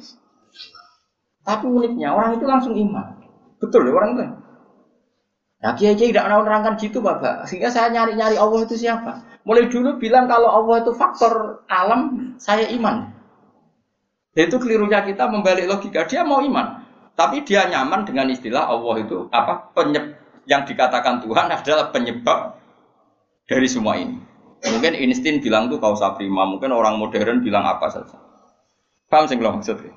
Tapi 1.43 1.65
uniknya 1.67 2.12
orang 2.12 2.39
itu 2.39 2.45
langsung 2.48 2.76
iman. 2.76 3.19
Betul 3.60 3.88
ya 3.88 3.93
orang 3.95 4.10
itu. 4.15 4.24
Nah, 5.63 5.71
kiai 5.74 5.95
kiai 5.98 6.13
tidak 6.13 6.30
menerangkan 6.30 6.76
gitu, 6.78 7.00
bapak. 7.02 7.48
Sehingga 7.50 7.71
saya 7.71 7.89
nyari 7.89 8.13
nyari 8.19 8.38
Allah 8.38 8.60
itu 8.63 8.76
siapa. 8.76 9.24
Mulai 9.48 9.71
dulu 9.71 9.98
bilang 9.98 10.30
kalau 10.30 10.52
Allah 10.52 10.84
itu 10.84 10.91
faktor 10.93 11.65
alam, 11.71 12.34
saya 12.38 12.69
iman. 12.76 13.13
Itu 14.36 14.60
kelirunya 14.60 15.02
kita 15.08 15.32
membalik 15.32 15.65
logika. 15.65 16.04
Dia 16.06 16.28
mau 16.28 16.43
iman, 16.43 16.84
tapi 17.15 17.48
dia 17.48 17.71
nyaman 17.71 18.04
dengan 18.04 18.28
istilah 18.28 18.67
Allah 18.67 18.95
itu 19.00 19.32
apa 19.32 19.71
penyeb 19.71 20.19
yang 20.45 20.67
dikatakan 20.67 21.24
Tuhan 21.24 21.48
adalah 21.48 21.89
penyebab 21.89 22.60
dari 23.45 23.67
semua 23.69 23.97
ini. 23.97 24.17
Mungkin 24.65 24.97
Einstein 24.97 25.41
bilang 25.41 25.69
tuh 25.69 25.77
kausa 25.77 26.17
prima, 26.17 26.49
mungkin 26.49 26.73
orang 26.73 26.97
modern 26.97 27.45
bilang 27.45 27.65
apa 27.65 27.86
saja. 27.93 28.17
Paham 29.05 29.29
sih 29.29 29.38
maksudnya? 29.38 29.93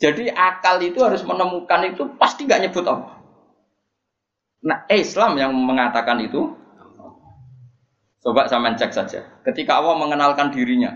Jadi 0.00 0.32
akal 0.32 0.80
itu 0.80 1.00
harus 1.00 1.24
menemukan 1.24 1.80
itu 1.88 2.08
pasti 2.16 2.44
nggak 2.44 2.68
nyebut 2.68 2.84
Allah. 2.88 3.20
Nah 4.60 4.84
Islam 4.92 5.36
yang 5.40 5.52
mengatakan 5.56 6.20
itu, 6.20 6.56
coba 8.20 8.48
saya 8.48 8.76
cek 8.76 8.92
saja. 8.92 9.20
Ketika 9.44 9.80
Allah 9.80 9.96
mengenalkan 9.96 10.52
dirinya, 10.52 10.92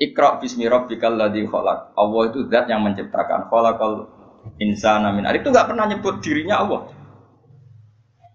Iqra 0.00 0.40
bismi 0.40 0.64
rabbikal 0.68 1.16
ladzi 1.16 1.44
khalaq. 1.44 1.92
Allah 1.96 2.20
itu 2.32 2.48
zat 2.48 2.64
yang 2.72 2.80
menciptakan. 2.80 3.52
Khalaqal 3.52 4.08
insana 4.56 5.12
min 5.12 5.28
Itu 5.36 5.52
nggak 5.52 5.68
pernah 5.68 5.84
nyebut 5.84 6.24
dirinya 6.24 6.64
Allah. 6.64 6.99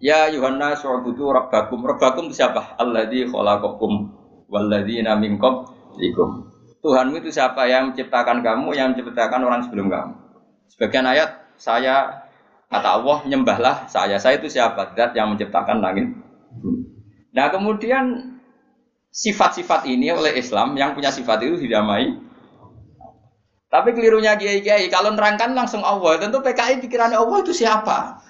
Ya 0.04 0.28
Yohanes 0.28 0.84
wa'budu 0.84 1.32
rabbakum. 1.32 1.80
Rabbakum 1.84 2.28
siapa? 2.32 2.76
Alladzi 2.76 3.28
khalaqakum 3.32 4.12
walladzina 4.52 5.16
min 5.16 5.40
qablikum. 5.40 6.52
Tuhanmu 6.84 7.18
itu 7.18 7.34
siapa 7.34 7.66
yang 7.66 7.92
menciptakan 7.92 8.46
kamu, 8.46 8.78
yang 8.78 8.94
menciptakan 8.94 9.42
orang 9.42 9.66
sebelum 9.66 9.90
kamu. 9.90 10.14
Sebagian 10.70 11.06
ayat 11.08 11.30
saya 11.58 12.28
kata 12.70 13.02
Allah 13.02 13.18
nyembahlah 13.26 13.90
saya. 13.90 14.22
Saya 14.22 14.38
itu 14.38 14.52
siapa? 14.52 14.94
Zat 14.94 15.16
yang 15.18 15.34
menciptakan 15.34 15.82
langit. 15.82 16.12
Nah 17.34 17.48
kemudian 17.50 18.38
sifat-sifat 19.16 19.88
ini 19.88 20.12
oleh 20.12 20.36
Islam 20.36 20.76
yang 20.76 20.92
punya 20.94 21.10
sifat 21.10 21.42
itu 21.48 21.56
didamai. 21.66 22.20
Tapi 23.72 23.92
kelirunya 23.92 24.38
kiai-kiai 24.40 24.88
kalau 24.88 25.12
nerangkan 25.16 25.52
langsung 25.52 25.84
Allah, 25.84 26.16
tentu 26.22 26.40
PKI 26.40 26.80
pikirannya 26.86 27.20
Allah 27.20 27.38
itu 27.44 27.52
siapa? 27.52 28.24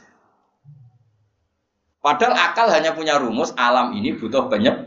Padahal 2.06 2.38
akal 2.38 2.70
hanya 2.70 2.94
punya 2.94 3.18
rumus 3.18 3.50
alam 3.58 3.98
ini 3.98 4.14
butuh 4.14 4.46
penyebab. 4.46 4.86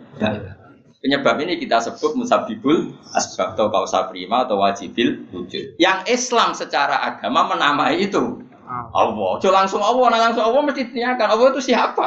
Penyebab 1.02 1.34
ini 1.42 1.58
kita 1.58 1.82
sebut 1.82 2.14
musabibul 2.14 2.94
asbab 3.10 3.58
atau 3.58 3.74
kausa 3.74 4.06
prima 4.06 4.46
atau 4.46 4.62
wajibil 4.62 5.26
wujud. 5.34 5.82
Yang 5.82 5.98
Islam 6.14 6.54
secara 6.54 6.94
agama 7.02 7.50
menamai 7.50 8.06
itu 8.06 8.46
Allah. 8.70 9.34
Jo 9.42 9.50
langsung 9.50 9.82
Allah, 9.82 10.14
nah 10.14 10.20
langsung 10.30 10.46
Allah 10.46 10.62
mesti 10.62 10.94
ditanyakan 10.94 11.28
Allah 11.34 11.46
itu 11.50 11.60
siapa? 11.74 12.06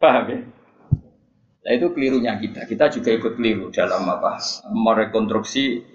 Paham 0.00 0.24
ya? 0.32 0.38
Nah 1.60 1.72
itu 1.76 1.86
kelirunya 1.92 2.40
kita. 2.40 2.64
Kita 2.64 2.88
juga 2.88 3.12
ikut 3.12 3.36
keliru 3.36 3.68
dalam 3.68 4.08
apa? 4.08 4.40
Merekonstruksi 4.72 5.92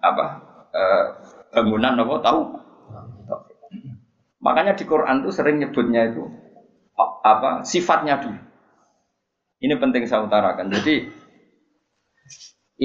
apa? 0.00 0.40
Eh, 0.72 1.04
bangunan 1.52 2.00
apa 2.00 2.14
tahu? 2.24 2.40
Makanya 4.40 4.72
di 4.72 4.88
Quran 4.88 5.20
tuh 5.20 5.32
sering 5.32 5.60
nyebutnya 5.60 6.08
itu 6.08 6.43
apa 7.24 7.64
sifatnya 7.64 8.20
dulu. 8.20 8.40
Ini 9.64 9.74
penting 9.80 10.04
saya 10.04 10.28
utarakan. 10.28 10.68
Jadi 10.68 11.08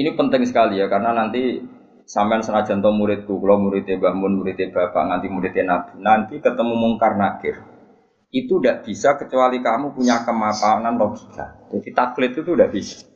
ini 0.00 0.10
penting 0.16 0.48
sekali 0.48 0.80
ya 0.80 0.88
karena 0.88 1.12
nanti 1.12 1.60
sampean 2.08 2.42
senajan 2.42 2.82
to 2.82 2.90
muridku, 2.90 3.38
kalau 3.38 3.62
muridnya 3.62 4.00
Mbah 4.00 4.14
Mun, 4.18 4.42
muridnya 4.42 4.72
Bapak, 4.74 5.06
nanti 5.06 5.30
muridnya 5.30 5.62
Nabi, 5.62 6.02
nanti 6.02 6.34
ketemu 6.42 6.74
mungkar 6.74 7.14
nakir. 7.14 7.62
Itu 8.34 8.58
tidak 8.58 8.82
bisa 8.86 9.14
kecuali 9.14 9.62
kamu 9.62 9.94
punya 9.94 10.26
kemapanan 10.26 10.98
logika. 10.98 11.70
Jadi 11.70 11.88
taklid 11.94 12.34
itu 12.34 12.50
tidak 12.54 12.70
bisa. 12.74 13.06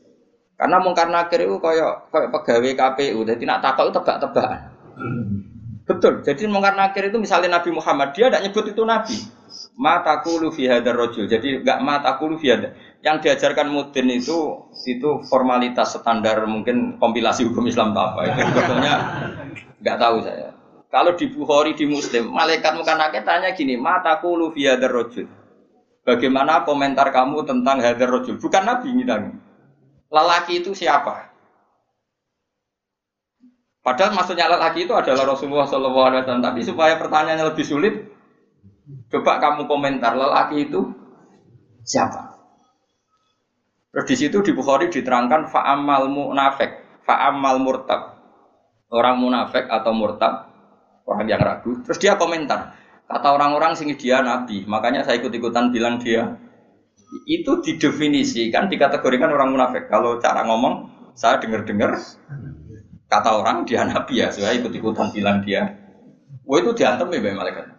Karena 0.54 0.78
mungkar 0.78 1.10
nakir 1.10 1.42
itu 1.42 1.58
kayak 1.58 2.10
kayak 2.14 2.30
pegawai 2.30 2.72
KPU, 2.78 3.18
jadi 3.26 3.42
nak 3.42 3.58
takut 3.62 3.90
itu 3.90 3.94
tebak-tebakan. 3.98 4.60
Betul. 5.84 6.14
Jadi 6.22 6.42
mungkar 6.46 6.78
nakir 6.78 7.10
itu 7.10 7.18
misalnya 7.18 7.58
Nabi 7.58 7.74
Muhammad, 7.74 8.14
dia 8.14 8.30
tidak 8.30 8.42
nyebut 8.46 8.64
itu 8.70 8.82
Nabi. 8.86 9.18
Matakulu 9.74 10.54
fi 10.54 10.70
hadar 10.70 10.94
rojul. 10.94 11.26
Jadi 11.26 11.60
enggak 11.62 11.82
matakulu 11.82 12.38
fi 12.38 12.54
hadar. 12.54 12.78
Yang 13.02 13.26
diajarkan 13.26 13.74
mudin 13.74 14.06
itu 14.06 14.70
itu 14.86 15.10
formalitas 15.26 15.98
standar 15.98 16.46
mungkin 16.46 16.96
kompilasi 17.02 17.44
hukum 17.50 17.66
Islam 17.66 17.90
apa 17.92 18.30
itu 18.30 18.40
sebetulnya 18.48 18.94
enggak 19.82 19.96
tahu 19.98 20.16
saya. 20.22 20.54
Kalau 20.94 21.18
di 21.18 21.26
Bukhari 21.26 21.74
di 21.74 21.90
Muslim, 21.90 22.30
malaikat 22.30 22.78
muka 22.78 22.94
nakit 22.94 23.26
tanya 23.26 23.50
gini, 23.50 23.74
matakulu 23.74 24.54
fi 24.54 24.70
hadar 24.70 24.94
rojul. 24.94 25.26
Bagaimana 26.06 26.62
komentar 26.62 27.10
kamu 27.10 27.42
tentang 27.42 27.82
hadar 27.82 28.06
rojul? 28.06 28.38
Bukan 28.38 28.62
Nabi 28.62 28.94
ngidang. 28.94 29.40
Lelaki 30.12 30.62
itu 30.62 30.70
siapa? 30.70 31.34
Padahal 33.82 34.14
maksudnya 34.16 34.48
lelaki 34.48 34.86
itu 34.86 34.94
adalah 34.94 35.34
Rasulullah 35.34 35.66
SAW. 35.66 36.24
Tapi 36.24 36.60
supaya 36.62 36.96
pertanyaannya 36.96 37.52
lebih 37.52 37.66
sulit, 37.66 37.94
Coba 39.14 39.38
kamu 39.38 39.70
komentar 39.70 40.18
lelaki 40.18 40.66
itu 40.66 40.90
siapa? 41.86 42.34
Terus 43.94 44.10
di 44.10 44.16
situ 44.18 44.42
di 44.42 44.50
Bukhari 44.50 44.90
diterangkan 44.90 45.54
fa'amal 45.54 46.10
munafik, 46.10 46.82
fa'amal 47.06 47.62
murtab. 47.62 48.18
Orang 48.90 49.22
munafik 49.22 49.70
atau 49.70 49.94
murtab, 49.94 50.50
orang 51.06 51.30
yang 51.30 51.38
ragu. 51.38 51.78
Terus 51.86 52.02
dia 52.02 52.18
komentar, 52.18 52.74
kata 53.06 53.38
orang-orang 53.38 53.78
sini 53.78 53.94
dia 53.94 54.18
nabi, 54.18 54.66
makanya 54.66 55.06
saya 55.06 55.22
ikut-ikutan 55.22 55.70
bilang 55.70 56.02
dia. 56.02 56.34
Itu 57.30 57.62
didefinisikan, 57.62 58.66
dikategorikan 58.66 59.30
orang 59.30 59.54
munafik. 59.54 59.86
Kalau 59.86 60.18
cara 60.18 60.42
ngomong, 60.42 60.90
saya 61.14 61.38
dengar-dengar 61.38 61.94
kata 63.06 63.30
orang 63.30 63.62
dia 63.62 63.86
nabi 63.86 64.26
ya, 64.26 64.34
saya 64.34 64.58
ikut-ikutan 64.58 65.14
bilang 65.14 65.46
dia. 65.46 65.70
Wah 66.42 66.58
itu 66.58 66.74
diantem 66.74 67.14
ya 67.14 67.30
malaikat. 67.30 67.73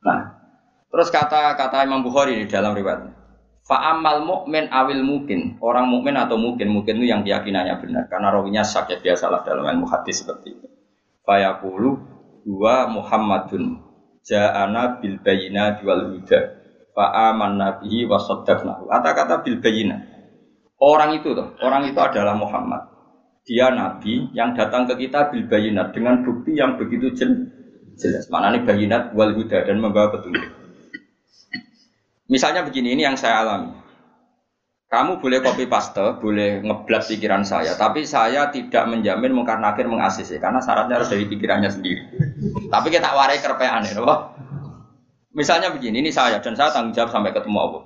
Nah, 0.00 0.20
terus 0.88 1.12
kata 1.12 1.54
kata 1.60 1.84
Imam 1.84 2.00
Bukhari 2.00 2.40
di 2.40 2.46
dalam 2.48 2.72
riwayat. 2.72 3.20
Fa'amal 3.68 4.24
mukmin 4.24 4.66
awil 4.72 5.04
mungkin 5.04 5.60
orang 5.62 5.86
mukmin 5.86 6.16
atau 6.16 6.34
mungkin 6.40 6.72
mungkin 6.72 6.98
itu 6.98 7.06
yang 7.12 7.22
keyakinannya 7.22 7.78
benar 7.78 8.04
karena 8.10 8.34
rawinya 8.34 8.64
sakit 8.66 8.98
ya 8.98 9.14
biasalah 9.14 9.46
dalam 9.46 9.62
ilmu 9.62 9.86
hadis 9.86 10.24
seperti 10.24 10.58
itu. 10.58 10.66
Fayaqulu 11.22 11.90
dua 12.42 12.88
Muhammadun 12.90 13.78
ja'ana 14.26 14.98
bil 14.98 15.20
bayina 15.22 15.78
wal 15.84 16.16
huda 16.16 16.40
fa'aman 16.96 17.60
nabihi 17.60 18.08
wa 18.08 18.18
saddaqnahu. 18.18 18.90
Kata-kata 18.90 19.44
bil 19.46 19.62
bayina. 19.62 20.02
Orang 20.80 21.12
itu 21.20 21.36
tuh, 21.36 21.54
orang 21.60 21.92
itu 21.92 22.00
adalah 22.00 22.34
Muhammad. 22.34 22.88
Dia 23.44 23.68
nabi 23.68 24.32
yang 24.32 24.56
datang 24.56 24.88
ke 24.88 25.06
kita 25.06 25.28
bil 25.28 25.44
bayinat 25.46 25.92
dengan 25.92 26.24
bukti 26.24 26.56
yang 26.56 26.80
begitu 26.80 27.12
jelas 27.12 27.59
jelas. 28.00 28.32
Mana 28.32 28.56
nih 28.56 28.64
bayinat 28.64 29.12
wal 29.12 29.36
huda 29.36 29.68
dan 29.68 29.76
membawa 29.78 30.16
petunjuk. 30.16 30.48
Misalnya 32.32 32.64
begini, 32.64 32.96
ini 32.96 33.04
yang 33.04 33.20
saya 33.20 33.44
alami. 33.44 33.76
Kamu 34.90 35.22
boleh 35.22 35.38
copy 35.38 35.70
paste, 35.70 36.02
boleh 36.18 36.66
ngeblat 36.66 37.06
pikiran 37.06 37.46
saya, 37.46 37.78
tapi 37.78 38.02
saya 38.02 38.50
tidak 38.50 38.90
menjamin 38.90 39.30
mungkar 39.30 39.62
nakir 39.62 39.86
mengasis 39.86 40.34
karena 40.42 40.58
syaratnya 40.58 40.98
harus 40.98 41.06
dari 41.06 41.30
pikirannya 41.30 41.70
sendiri. 41.70 42.02
tapi 42.66 42.90
kita 42.90 43.14
warai 43.14 43.38
kerpean 43.38 43.86
ya, 43.86 44.02
Misalnya 45.30 45.70
begini, 45.70 46.02
ini 46.02 46.10
saya 46.10 46.42
dan 46.42 46.58
saya 46.58 46.74
tanggung 46.74 46.90
jawab 46.90 47.14
sampai 47.14 47.30
ketemu 47.30 47.58
Allah. 47.62 47.82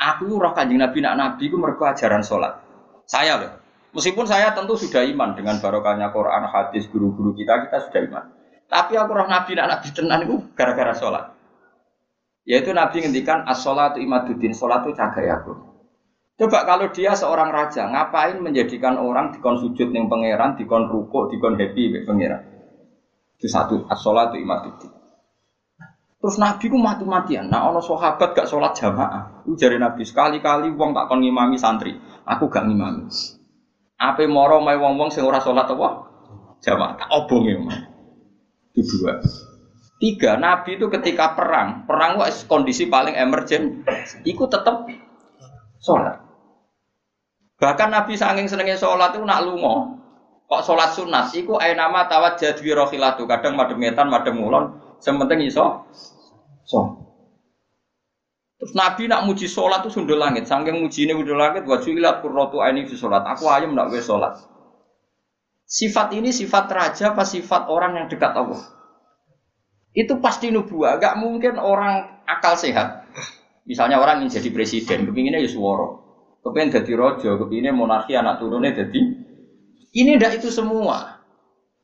Aku 0.00 0.32
roh 0.40 0.56
kanjeng 0.56 0.80
Nabi 0.80 1.04
nak 1.04 1.20
Nabi 1.20 1.52
itu 1.52 1.60
mereka 1.60 1.92
ajaran 1.92 2.24
sholat. 2.24 2.56
Saya 3.04 3.36
loh. 3.36 3.52
Meskipun 3.92 4.24
saya 4.24 4.56
tentu 4.56 4.80
sudah 4.80 5.04
iman 5.04 5.36
dengan 5.36 5.60
barokahnya 5.60 6.08
Quran, 6.08 6.48
hadis, 6.48 6.88
guru-guru 6.88 7.36
kita, 7.36 7.68
kita 7.68 7.84
sudah 7.84 8.00
iman. 8.08 8.24
Tapi 8.70 8.94
aku 8.94 9.10
roh 9.10 9.26
Nabi 9.26 9.58
nak 9.58 9.66
Nabi 9.66 9.88
tenan 9.90 10.22
itu 10.22 10.38
gara-gara 10.54 10.94
sholat. 10.94 11.34
Yaitu 12.46 12.70
Nabi 12.70 13.02
ngendikan 13.02 13.42
as-sholatu 13.50 13.98
imaduddin, 13.98 14.54
sholat 14.54 14.86
itu 14.86 14.94
cagai 14.94 15.26
aku. 15.26 15.52
Coba 16.38 16.64
kalau 16.64 16.88
dia 16.94 17.12
seorang 17.12 17.50
raja, 17.50 17.90
ngapain 17.90 18.38
menjadikan 18.40 18.96
orang 18.96 19.34
dikon 19.34 19.60
sujud 19.60 19.90
ning 19.92 20.06
pangeran, 20.06 20.54
dikon 20.56 20.88
ruko, 20.88 21.28
dikon 21.28 21.58
happy 21.58 21.92
be 21.92 21.98
pangeran. 22.06 22.46
Itu 23.36 23.50
satu, 23.50 23.90
as-sholatu 23.90 24.38
imaduddin. 24.38 24.88
Terus 26.20 26.36
Nabi 26.36 26.68
ku 26.70 26.76
mati-matian. 26.76 27.48
Nah, 27.48 27.72
ono 27.72 27.80
sahabat 27.80 28.36
gak 28.36 28.46
sholat 28.46 28.76
jamaah. 28.76 29.42
Itu 29.48 29.66
Nabi 29.80 30.04
sekali-kali 30.04 30.68
wong 30.76 30.92
tak 30.92 31.08
kon 31.08 31.24
ngimami 31.24 31.56
santri. 31.56 31.96
Aku 32.28 32.52
gak 32.52 32.68
ngimami. 32.68 33.08
Apa 33.96 34.24
moro 34.28 34.60
mai 34.60 34.76
wong-wong 34.76 35.08
sing 35.08 35.24
ora 35.24 35.40
sholat 35.40 35.64
apa? 35.64 35.88
Jamaah 36.60 36.92
tak 37.00 37.08
ya. 37.08 37.89
Itu 38.74 39.02
dua. 39.02 39.18
Tiga, 40.00 40.40
Nabi 40.40 40.80
itu 40.80 40.88
ketika 40.88 41.36
perang, 41.36 41.84
perang 41.84 42.16
itu 42.24 42.48
kondisi 42.48 42.88
paling 42.88 43.12
emergen, 43.12 43.84
itu 44.24 44.48
tetap 44.48 44.88
sholat. 45.76 46.24
Bahkan 47.60 47.88
Nabi 47.92 48.16
saking 48.16 48.48
senengnya 48.48 48.80
sholat 48.80 49.12
itu 49.12 49.20
nak 49.28 49.44
lungo. 49.44 50.00
Kok 50.48 50.64
sholat 50.64 50.96
sunat, 50.96 51.30
iku 51.36 51.60
ayo 51.60 51.76
nama 51.76 52.08
tawat 52.08 52.40
jadi 52.40 52.74
rohilatu. 52.74 53.28
Kadang 53.28 53.54
madem 53.54 53.76
ngetan, 53.76 54.08
madem 54.08 54.40
ngulon, 54.40 54.98
sementing 55.04 55.44
iso. 55.44 55.84
So. 56.64 57.06
Terus 58.56 58.72
Nabi 58.72 59.04
nak 59.04 59.28
muji 59.28 59.46
sholat 59.46 59.84
itu 59.84 60.00
sundul 60.00 60.16
langit. 60.16 60.48
Saking 60.48 60.80
muji 60.80 61.06
ini 61.06 61.12
sundul 61.12 61.36
langit, 61.36 61.68
wajulat 61.68 62.24
kurrotu 62.24 62.64
ini 62.64 62.88
di 62.88 62.96
sholat. 62.96 63.22
Aku 63.36 63.52
ayam 63.52 63.76
nak 63.76 63.92
gue 63.92 64.00
sholat. 64.00 64.49
Sifat 65.70 66.10
ini 66.18 66.34
sifat 66.34 66.66
raja 66.66 67.14
apa 67.14 67.22
sifat 67.22 67.70
orang 67.70 67.94
yang 67.94 68.06
dekat 68.10 68.34
Allah? 68.34 68.58
Itu 69.94 70.18
pasti 70.18 70.50
nubuah. 70.50 70.98
Gak 70.98 71.22
mungkin 71.22 71.62
orang 71.62 72.26
akal 72.26 72.58
sehat. 72.58 73.06
Misalnya 73.70 74.02
orang 74.02 74.26
ingin 74.26 74.42
jadi 74.42 74.50
presiden, 74.50 75.06
kepinginnya 75.06 75.38
ya 75.38 75.46
suworo. 75.46 76.02
Kepingin 76.42 76.74
jadi 76.74 76.92
rojo, 76.98 77.30
kepinginnya 77.46 77.70
monarki 77.70 78.18
anak 78.18 78.42
turunnya 78.42 78.74
jadi. 78.74 79.00
Ini 79.94 80.18
ndak 80.18 80.42
itu 80.42 80.50
semua. 80.50 81.22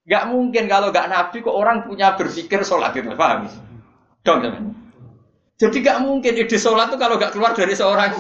Gak 0.02 0.34
mungkin 0.34 0.66
kalau 0.66 0.90
gak 0.90 1.06
nabi 1.06 1.38
kok 1.42 1.54
orang 1.54 1.86
punya 1.86 2.18
berpikir 2.18 2.66
sholat 2.66 2.90
itu, 2.90 3.06
paham? 3.14 3.46
Dong, 4.26 4.38
teman. 4.42 4.74
Jadi 5.62 5.76
gak 5.82 6.02
mungkin 6.02 6.34
ide 6.34 6.58
sholat 6.58 6.90
itu 6.90 6.98
kalau 6.98 7.22
gak 7.22 7.30
keluar 7.34 7.54
dari 7.54 7.74
seorang 7.78 8.18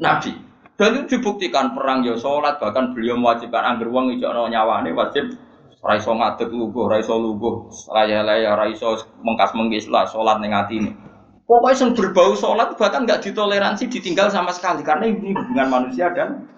nabi. 0.00 0.49
Dan 0.80 0.96
itu 0.96 1.20
dibuktikan 1.20 1.76
perang 1.76 2.00
ya 2.08 2.16
sholat 2.16 2.56
bahkan 2.56 2.96
beliau 2.96 3.20
mewajibkan 3.20 3.76
angger 3.76 3.92
uang 3.92 4.16
itu 4.16 4.24
nyawane 4.24 4.96
wajib 4.96 5.36
raiso 5.84 6.16
ngadeg 6.16 6.48
luguh, 6.48 6.88
raiso 6.88 7.20
luguh, 7.20 7.68
raya 7.92 8.24
raya 8.24 8.56
raiso 8.56 8.96
mengkas 9.20 9.52
menggis 9.52 9.92
lah 9.92 10.08
sholat 10.08 10.40
ning 10.40 10.56
ini. 10.72 10.96
Pokoknya 11.44 11.84
yang 11.84 11.90
berbau 11.92 12.32
sholat 12.32 12.80
bahkan 12.80 13.04
gak 13.04 13.20
ditoleransi 13.26 13.92
ditinggal 13.92 14.32
sama 14.32 14.56
sekali 14.56 14.80
karena 14.80 15.04
ini 15.12 15.36
hubungan 15.36 15.68
manusia 15.68 16.08
dan 16.16 16.48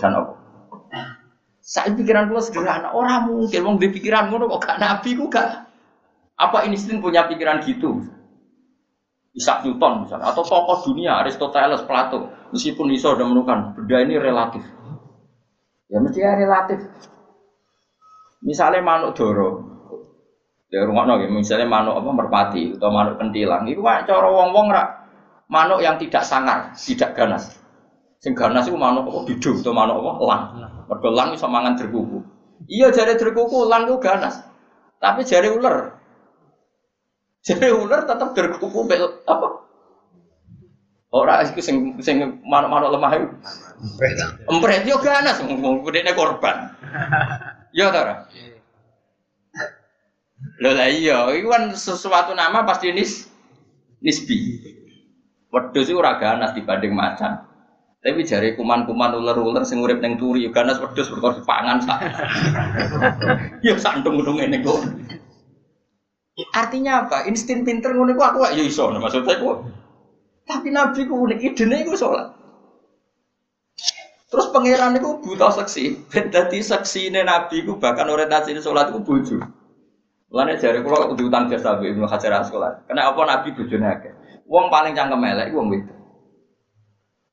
dan 0.00 0.16
apa? 0.16 0.32
Saya 1.60 1.92
pikiran 1.92 2.32
gue 2.32 2.40
sederhana, 2.40 2.88
orang 2.88 3.28
mungkin 3.28 3.60
mau 3.68 3.76
di 3.76 3.92
pikiran 3.92 4.32
kok 4.32 4.64
gak 4.64 4.80
nabi 4.80 5.12
gue 5.12 5.28
gak 5.28 5.68
apa 6.40 6.58
insting 6.64 7.04
punya 7.04 7.28
pikiran 7.28 7.60
gitu. 7.68 8.00
Isaac 9.30 9.62
Newton 9.62 10.06
misalnya, 10.06 10.34
atau 10.34 10.42
tokoh 10.42 10.82
dunia 10.90 11.22
Aristoteles, 11.22 11.86
Plato, 11.86 12.34
meskipun 12.50 12.90
iso 12.90 13.14
sudah 13.14 13.22
menemukan 13.22 13.78
benda 13.78 13.96
ini 14.02 14.18
relatif. 14.18 14.64
Ya 15.86 16.02
mesti 16.02 16.18
ya 16.18 16.34
relatif. 16.34 16.82
Misalnya 18.42 18.82
manuk 18.82 19.14
doro, 19.14 19.62
ya 20.72 20.82
rumah 20.82 21.06
ya, 21.20 21.30
misalnya 21.30 21.70
manuk 21.70 21.94
apa 21.94 22.10
merpati 22.10 22.74
atau 22.74 22.90
manuk 22.90 23.22
kentilang, 23.22 23.70
itu 23.70 23.78
kan 23.84 24.02
cara 24.02 24.26
wong-wong 24.26 24.66
rak 24.72 24.88
manuk 25.46 25.82
yang 25.82 25.98
tidak 25.98 26.26
sangar, 26.26 26.74
tidak 26.74 27.14
ganas. 27.14 27.58
Sing 28.22 28.34
ganas 28.34 28.66
itu 28.66 28.78
manuk 28.78 29.10
apa 29.10 29.18
bidung 29.30 29.62
atau 29.62 29.74
manuk 29.74 29.98
apa 29.98 30.24
lang. 30.26 30.42
Mergo 30.90 31.08
lang 31.14 31.28
iso 31.34 31.46
mangan. 31.46 31.78
Iya 32.66 32.90
jari 32.90 33.14
derkuku 33.14 33.66
lang 33.66 33.86
itu 33.86 33.96
ganas. 34.02 34.42
Tapi 35.00 35.24
jari 35.24 35.48
ular 35.54 35.99
jadi 37.40 37.72
ular 37.72 38.04
tetap 38.04 38.36
berkuku 38.36 38.84
bel 38.84 39.24
apa? 39.24 39.48
Orang 41.10 41.42
itu 41.42 41.58
sing 41.58 41.98
sing 41.98 42.22
mana-mana 42.46 42.86
lemah 42.86 43.12
itu. 43.18 43.26
Empret 44.46 44.86
yo 44.86 45.02
ganas 45.02 45.42
ngomong 45.42 45.82
gedene 45.88 46.14
korban. 46.14 46.70
Yo 47.74 47.90
ta 47.90 48.30
Lho 50.60 50.72
lah 50.72 50.88
iya, 50.88 51.28
itu 51.36 51.48
kan 51.48 51.72
sesuatu 51.72 52.36
nama 52.36 52.64
pasti 52.68 52.92
nis 52.92 53.28
nisbi. 54.04 54.60
Wedhus 55.50 55.90
itu 55.90 55.98
ora 55.98 56.20
ganas 56.20 56.54
dibanding 56.54 56.94
macan. 56.94 57.42
Tapi 58.00 58.24
jari 58.24 58.56
kuman-kuman 58.56 59.12
ular-ular 59.20 59.64
sing 59.68 59.84
urip 59.84 60.00
ning 60.00 60.16
turi 60.16 60.48
ganas 60.52 60.80
wedhus 60.80 61.12
perkara 61.12 61.42
pangan 61.44 61.78
sak. 61.84 61.98
Ya 63.66 63.76
santung-untung 63.76 64.40
ngene 64.40 64.64
kok. 64.64 64.80
Artinya 66.54 67.06
apa? 67.06 67.28
Insting 67.28 67.66
pinter 67.66 67.92
ngono 67.92 68.14
iku 68.16 68.22
aku 68.22 68.38
ya 68.54 68.62
iso 68.64 68.88
maksudnya 68.92 69.36
aku. 69.36 69.66
Tapi 70.46 70.68
Nabi 70.74 71.06
ku 71.06 71.14
unik 71.26 71.40
idene 71.42 71.86
iku 71.86 71.94
salat. 71.94 72.34
Terus 74.30 74.46
pangeran 74.54 74.94
itu 74.94 75.18
buta 75.26 75.50
seksi, 75.50 76.06
dadi 76.06 76.62
seksine 76.62 77.26
Nabi 77.26 77.66
ku 77.66 77.82
bahkan 77.82 78.06
orientasi 78.06 78.54
sholat 78.62 78.94
itu 78.94 79.02
bojo. 79.02 79.42
Mulane 80.30 80.54
jare 80.62 80.86
kula 80.86 81.10
kudu 81.10 81.26
utang 81.26 81.50
jasa 81.50 81.74
Mbak 81.74 81.90
Ibnu 81.90 82.06
Hajar 82.06 82.38
Asqalani. 82.38 82.86
Karena 82.86 83.10
apa 83.10 83.20
Nabi 83.26 83.48
bojone 83.50 83.86
akeh. 83.90 84.12
Wong 84.46 84.70
paling 84.70 84.94
cangkem 84.94 85.26
elek 85.26 85.50
wong 85.50 85.66
wedok. 85.74 85.98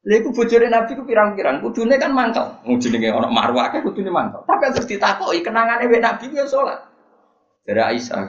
Lha 0.10 0.16
iku 0.18 0.30
bojone 0.34 0.68
Nabi 0.74 0.92
ku 0.98 1.06
pirang-pirang, 1.06 1.62
kudune 1.62 2.02
kan 2.02 2.10
mangkel. 2.18 2.58
Wong 2.66 2.82
jenenge 2.82 3.14
ana 3.14 3.30
marwah 3.30 3.70
akeh 3.70 3.86
kudune 3.86 4.10
mangkel. 4.10 4.42
Tapi 4.50 4.64
harus 4.66 4.90
ditakoki 4.90 5.46
kenangane 5.46 5.86
wek 5.86 6.02
Nabi 6.02 6.34
ku 6.34 6.42
ya 6.42 6.50
salat. 6.50 6.82
Dari 7.62 7.82
Aisyah, 7.86 8.26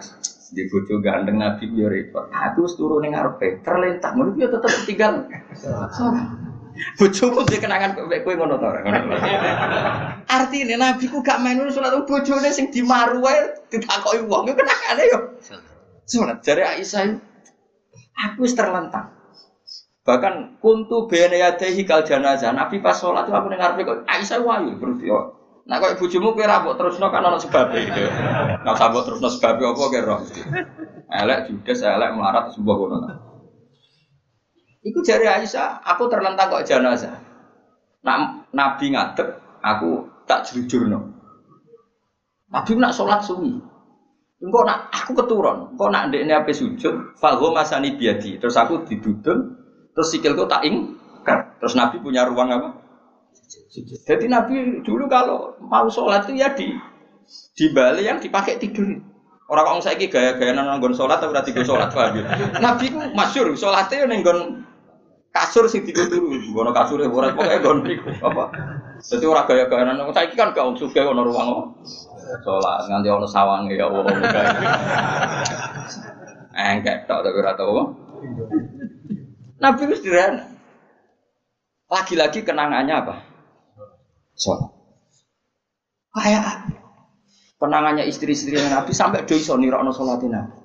di 0.52 0.64
bojo 0.68 1.00
ganteng 1.04 1.36
Nabi 1.36 1.68
yo 1.76 1.88
repot. 1.88 2.32
Aku 2.32 2.64
wis 2.64 2.74
turu 2.76 3.00
ning 3.04 3.12
ngarepe, 3.12 3.60
terlentang 3.60 4.16
ngono 4.16 4.32
yo 4.36 4.48
tetep 4.48 4.72
tinggal. 4.88 5.28
Bojoku 6.94 7.42
dia 7.50 7.58
kenangan 7.58 7.98
kowe 7.98 8.18
kowe 8.22 8.34
ngono 8.38 8.54
ora 8.62 8.80
Artine 10.30 10.78
Nabi 10.78 11.10
ku 11.10 11.18
gak 11.26 11.42
main 11.42 11.58
salat 11.74 12.06
bojone 12.06 12.54
sing 12.54 12.70
dimaru 12.70 13.18
wae 13.18 13.66
ditakoki 13.66 14.22
wong 14.30 14.46
yo 14.46 14.54
kenangane 14.54 15.02
yo. 15.10 15.18
Salat 16.06 16.38
jare 16.46 16.62
Aisyah 16.64 17.18
aku 18.14 18.46
wis 18.46 18.54
terlentang. 18.54 19.10
Bahkan 20.06 20.62
kuntu 20.62 21.10
bene 21.10 21.36
yadehi 21.36 21.84
kal 21.84 22.06
janazah. 22.06 22.54
Nabi 22.54 22.80
pas 22.80 22.96
itu 22.96 23.10
aku 23.10 23.46
dengar 23.50 23.74
kok 23.76 24.06
Aisyah 24.06 24.38
wayu 24.40 24.78
berarti 24.78 25.10
Nah 25.68 25.76
kok 25.76 26.00
bojomu 26.00 26.32
kowe 26.32 26.48
ra 26.48 26.64
mbok 26.64 26.80
terusno 26.80 27.12
kan 27.12 27.20
ana 27.20 27.36
sebab 27.36 27.76
gitu. 27.76 28.08
Nah 28.64 28.72
sambut 28.72 29.04
terusno 29.04 29.28
sebab 29.28 29.60
apa 29.60 29.98
roh. 30.00 30.20
Elek 31.12 31.52
judes 31.52 31.84
elek 31.84 32.16
melarat 32.16 32.56
sebuah 32.56 32.76
ngono. 32.80 32.96
Iku 34.80 35.04
jari 35.04 35.28
Aisyah, 35.28 35.84
aku 35.84 36.08
terlentang 36.08 36.48
kok 36.48 36.64
jenazah. 36.64 37.20
Nak 38.00 38.48
Nabi 38.56 38.96
ngadep, 38.96 39.60
aku 39.60 40.08
tak 40.24 40.48
jujurno. 40.48 41.12
Nabi 42.48 42.72
nak 42.80 42.96
sholat 42.96 43.20
suwi. 43.20 43.52
Engkau 44.38 44.62
nak 44.62 44.88
aku 44.94 45.18
keturun, 45.18 45.74
engkau 45.74 45.90
nak 45.90 46.08
ndekne 46.08 46.30
ape 46.30 46.54
sujud, 46.54 47.18
fahu 47.18 47.50
masani 47.50 47.98
biadi. 47.98 48.38
Terus 48.38 48.54
aku 48.54 48.86
didudung, 48.86 49.58
terus 49.92 50.14
sikilku 50.14 50.46
tak 50.46 50.62
ing, 50.62 50.94
terus 51.58 51.74
Nabi 51.74 51.98
punya 51.98 52.22
ruang 52.22 52.54
apa? 52.54 52.87
Jadi 53.48 54.28
Nabi 54.28 54.84
dulu 54.84 55.08
kalau 55.08 55.56
mau 55.64 55.88
sholat 55.88 56.28
itu 56.28 56.36
ya 56.36 56.52
di 56.52 56.68
di 57.56 57.66
Bali 57.72 58.04
yang 58.04 58.20
dipakai 58.20 58.60
tidur. 58.60 59.00
Orang 59.48 59.64
orang 59.64 59.80
saya 59.80 59.96
gaya-gaya 59.96 60.52
nonggon 60.52 60.92
sholat 60.92 61.24
atau 61.24 61.32
berarti 61.32 61.56
sholat 61.64 61.88
paham 61.88 62.20
ya? 62.20 62.24
Nabi 62.60 62.92
ku 62.92 63.00
masyur 63.16 63.48
sholatnya 63.56 64.04
nenggon 64.04 64.68
kasur 65.32 65.64
sih 65.64 65.80
tidur 65.80 66.04
dulu, 66.12 66.36
gono 66.52 66.76
kasur 66.76 67.00
ya 67.00 67.08
orang 67.08 67.32
pokoknya 67.32 67.64
gon 67.64 67.78
apa? 68.20 68.44
Jadi 69.00 69.24
orang 69.24 69.48
gaya-gaya 69.48 69.82
nonggon 69.96 70.12
saya 70.12 70.28
kan 70.36 70.52
gak 70.52 70.68
untuk 70.68 70.92
gaya 70.92 71.08
ono 71.08 71.24
ruang 71.24 71.48
sholat 72.44 72.84
nganti 72.92 73.08
ono 73.08 73.24
sawang 73.24 73.72
ya 73.72 73.88
Allah. 73.88 74.12
Engkek 76.52 77.08
tak 77.08 77.24
tapi 77.24 77.40
rata 77.40 77.64
apa? 77.64 77.82
Nabi 79.58 79.80
itu 79.88 79.94
sederhana. 80.04 80.44
Lagi-lagi 81.88 82.44
kenangannya 82.44 82.94
apa? 83.00 83.27
Sholat. 84.38 84.70
Kayak 86.14 86.72
penangannya 87.58 88.06
istri-istri 88.06 88.56
Nabi 88.56 88.94
sampai 88.94 89.26
do 89.26 89.34
iso 89.34 89.58
nirokno 89.58 89.90
salate 89.90 90.30
Nabi. 90.30 90.56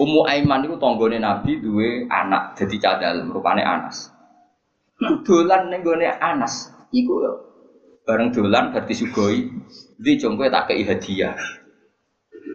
Ummu 0.00 0.24
Aiman 0.24 0.64
itu 0.64 0.80
tonggone 0.80 1.20
Nabi 1.20 1.60
duwe 1.60 2.08
anak 2.08 2.56
jadi 2.56 2.76
cadal 2.80 3.28
rupane 3.28 3.60
Anas. 3.60 4.08
Dolan 5.26 5.68
ning 5.68 5.84
gone 5.84 6.08
Anas 6.08 6.72
iku 6.94 7.20
bareng 8.08 8.32
dolan 8.32 8.72
berarti 8.72 8.96
sugoi 8.96 9.50
di 10.00 10.12
jongkoe 10.16 10.48
tak 10.48 10.72
kei 10.72 10.86
hadiah. 10.88 11.36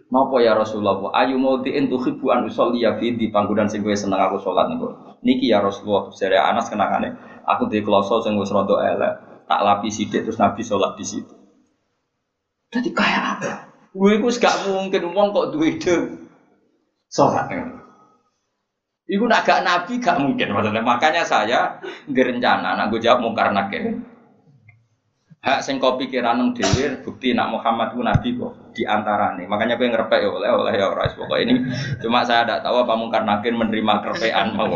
Napa 0.06 0.38
ya 0.38 0.54
Rasulullah? 0.54 1.10
Ayu 1.18 1.38
mau 1.38 1.62
diin 1.62 1.90
tuhibbu 1.90 2.30
an 2.30 2.46
usolli 2.46 2.82
ya 2.86 2.94
fi 2.98 3.14
di 3.14 3.30
panggonan 3.30 3.66
sing 3.66 3.82
kowe 3.82 3.94
seneng 3.94 4.22
aku 4.22 4.38
salat 4.38 4.70
niku. 4.70 4.90
Niki 5.26 5.50
ya 5.50 5.58
Rasulullah, 5.58 6.14
jare 6.14 6.38
Anas 6.38 6.70
kenangane 6.70 7.14
aku 7.46 7.66
di 7.70 7.82
kloso 7.82 8.22
sing 8.22 8.38
wis 8.38 8.50
rada 8.50 8.76
elek 8.86 9.12
tak 9.46 9.60
lapis 9.62 10.02
sidik 10.02 10.26
terus 10.26 10.38
Nabi 10.38 10.62
sholat 10.66 10.98
di 10.98 11.04
situ. 11.06 11.34
Jadi 12.74 12.90
kayak 12.90 13.22
apa? 13.38 13.52
Gue 13.96 14.20
itu 14.20 14.28
gak 14.42 14.68
mungkin 14.68 15.08
ngomong 15.08 15.32
kok 15.32 15.50
duit 15.54 15.80
itu 15.80 16.26
sholat. 17.08 17.48
Iku 19.06 19.24
nak 19.30 19.46
gak 19.46 19.62
Nabi 19.62 20.02
gak 20.02 20.18
mungkin 20.18 20.50
maksudnya. 20.50 20.82
Makanya 20.82 21.22
saya 21.22 21.78
direncana, 22.10 22.74
nak 22.74 22.90
gue 22.90 22.98
jawab 22.98 23.22
mungkar 23.22 23.54
nakir. 23.54 24.02
Hak 25.46 25.62
sing 25.62 25.78
kau 25.78 25.94
pikiran 25.94 26.42
dhewe 26.58 27.06
bukti 27.06 27.30
nak 27.30 27.54
Muhammad 27.54 27.94
ku 27.94 28.02
nabi 28.02 28.34
kok 28.34 28.74
di 28.74 28.82
antarane. 28.82 29.46
Makanya 29.46 29.78
kowe 29.78 29.86
ngrepek 29.86 30.26
ya 30.26 30.30
oleh 30.34 30.50
oleh 30.50 30.74
ya 30.74 30.90
ora 30.90 31.06
pokok 31.06 31.38
ini 31.38 31.54
cuma 32.02 32.26
saya 32.26 32.42
tidak 32.42 32.66
tahu 32.66 32.82
apa 32.82 32.94
mungkar 32.98 33.22
nakin 33.22 33.54
menerima 33.54 33.94
kerpean 34.02 34.58
mau. 34.58 34.74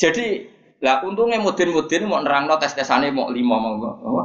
Jadi 0.00 0.48
lah 0.80 1.04
untungnya 1.04 1.36
mudin-mudin 1.44 2.08
mau 2.08 2.24
nerangno 2.24 2.56
tes-tesane 2.56 3.12
mau 3.12 3.28
lima 3.28 3.60
mau 3.60 3.76
apa? 3.76 4.22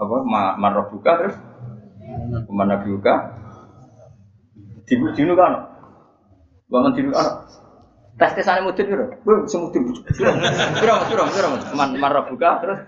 Apa 0.00 0.16
marah 0.56 0.88
buka 0.88 1.10
terus 1.20 1.36
mana 2.48 2.80
buka? 2.80 3.36
Dibu 4.88 5.12
dinu 5.12 5.36
kan? 5.36 5.68
Bangun 6.72 6.96
dinu 6.96 7.12
kan? 7.12 7.44
Tes 8.16 8.32
tesane 8.32 8.64
mudin 8.64 8.88
piro? 8.88 9.04
Bu, 9.20 9.44
sing 9.44 9.68
mudin. 9.68 9.84
Piro, 10.16 10.94
piro, 11.08 11.22
piro. 11.28 11.48
Man 11.76 11.92
marah 12.00 12.24
buka 12.24 12.50
terus 12.64 12.80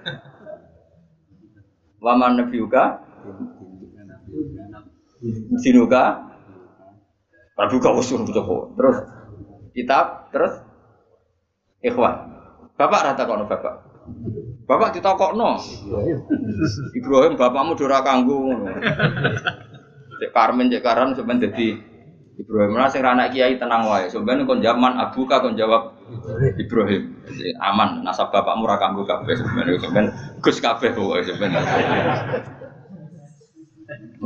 Waman 2.04 2.36
nabiuka 2.36 3.00
Dinuka 5.64 6.04
Prabuka 7.56 7.88
usur 7.96 8.20
Joko 8.28 8.76
Terus 8.76 8.96
kitab 9.72 10.28
terus 10.28 10.60
ikhwan. 11.84 12.14
Bapak 12.74 13.00
rata 13.12 13.22
kono 13.28 13.44
bapak. 13.46 13.74
Bapak 14.64 14.96
ditakokno. 14.96 15.60
Ibrahim 16.96 17.36
bapakmu 17.36 17.76
dora 17.76 18.00
kanggo. 18.00 18.56
Cek 20.18 20.30
Karmen 20.32 20.72
cek 20.72 20.82
Karan 20.82 21.12
sampeyan 21.12 21.42
dadi 21.42 21.74
Ibrahim 22.34 22.74
lah 22.74 22.90
sing 22.90 23.04
anak 23.04 23.30
kiai 23.30 23.60
tenang 23.60 23.86
wae. 23.86 24.08
Sampeyan 24.08 24.48
kon 24.48 24.64
zaman 24.64 24.96
abuka 24.98 25.38
kon 25.44 25.54
jawab 25.54 25.94
Ibrahim. 26.58 27.14
Jadi, 27.28 27.54
aman 27.60 28.02
nasab 28.02 28.32
bapakmu 28.32 28.66
ra 28.66 28.80
kanggo 28.80 29.04
kabeh 29.04 29.36
sampeyan 29.36 29.78
sampeyan 29.78 30.06
Gus 30.40 30.58
kabeh 30.58 30.90
pokoke 30.96 31.22
sampeyan. 31.28 31.62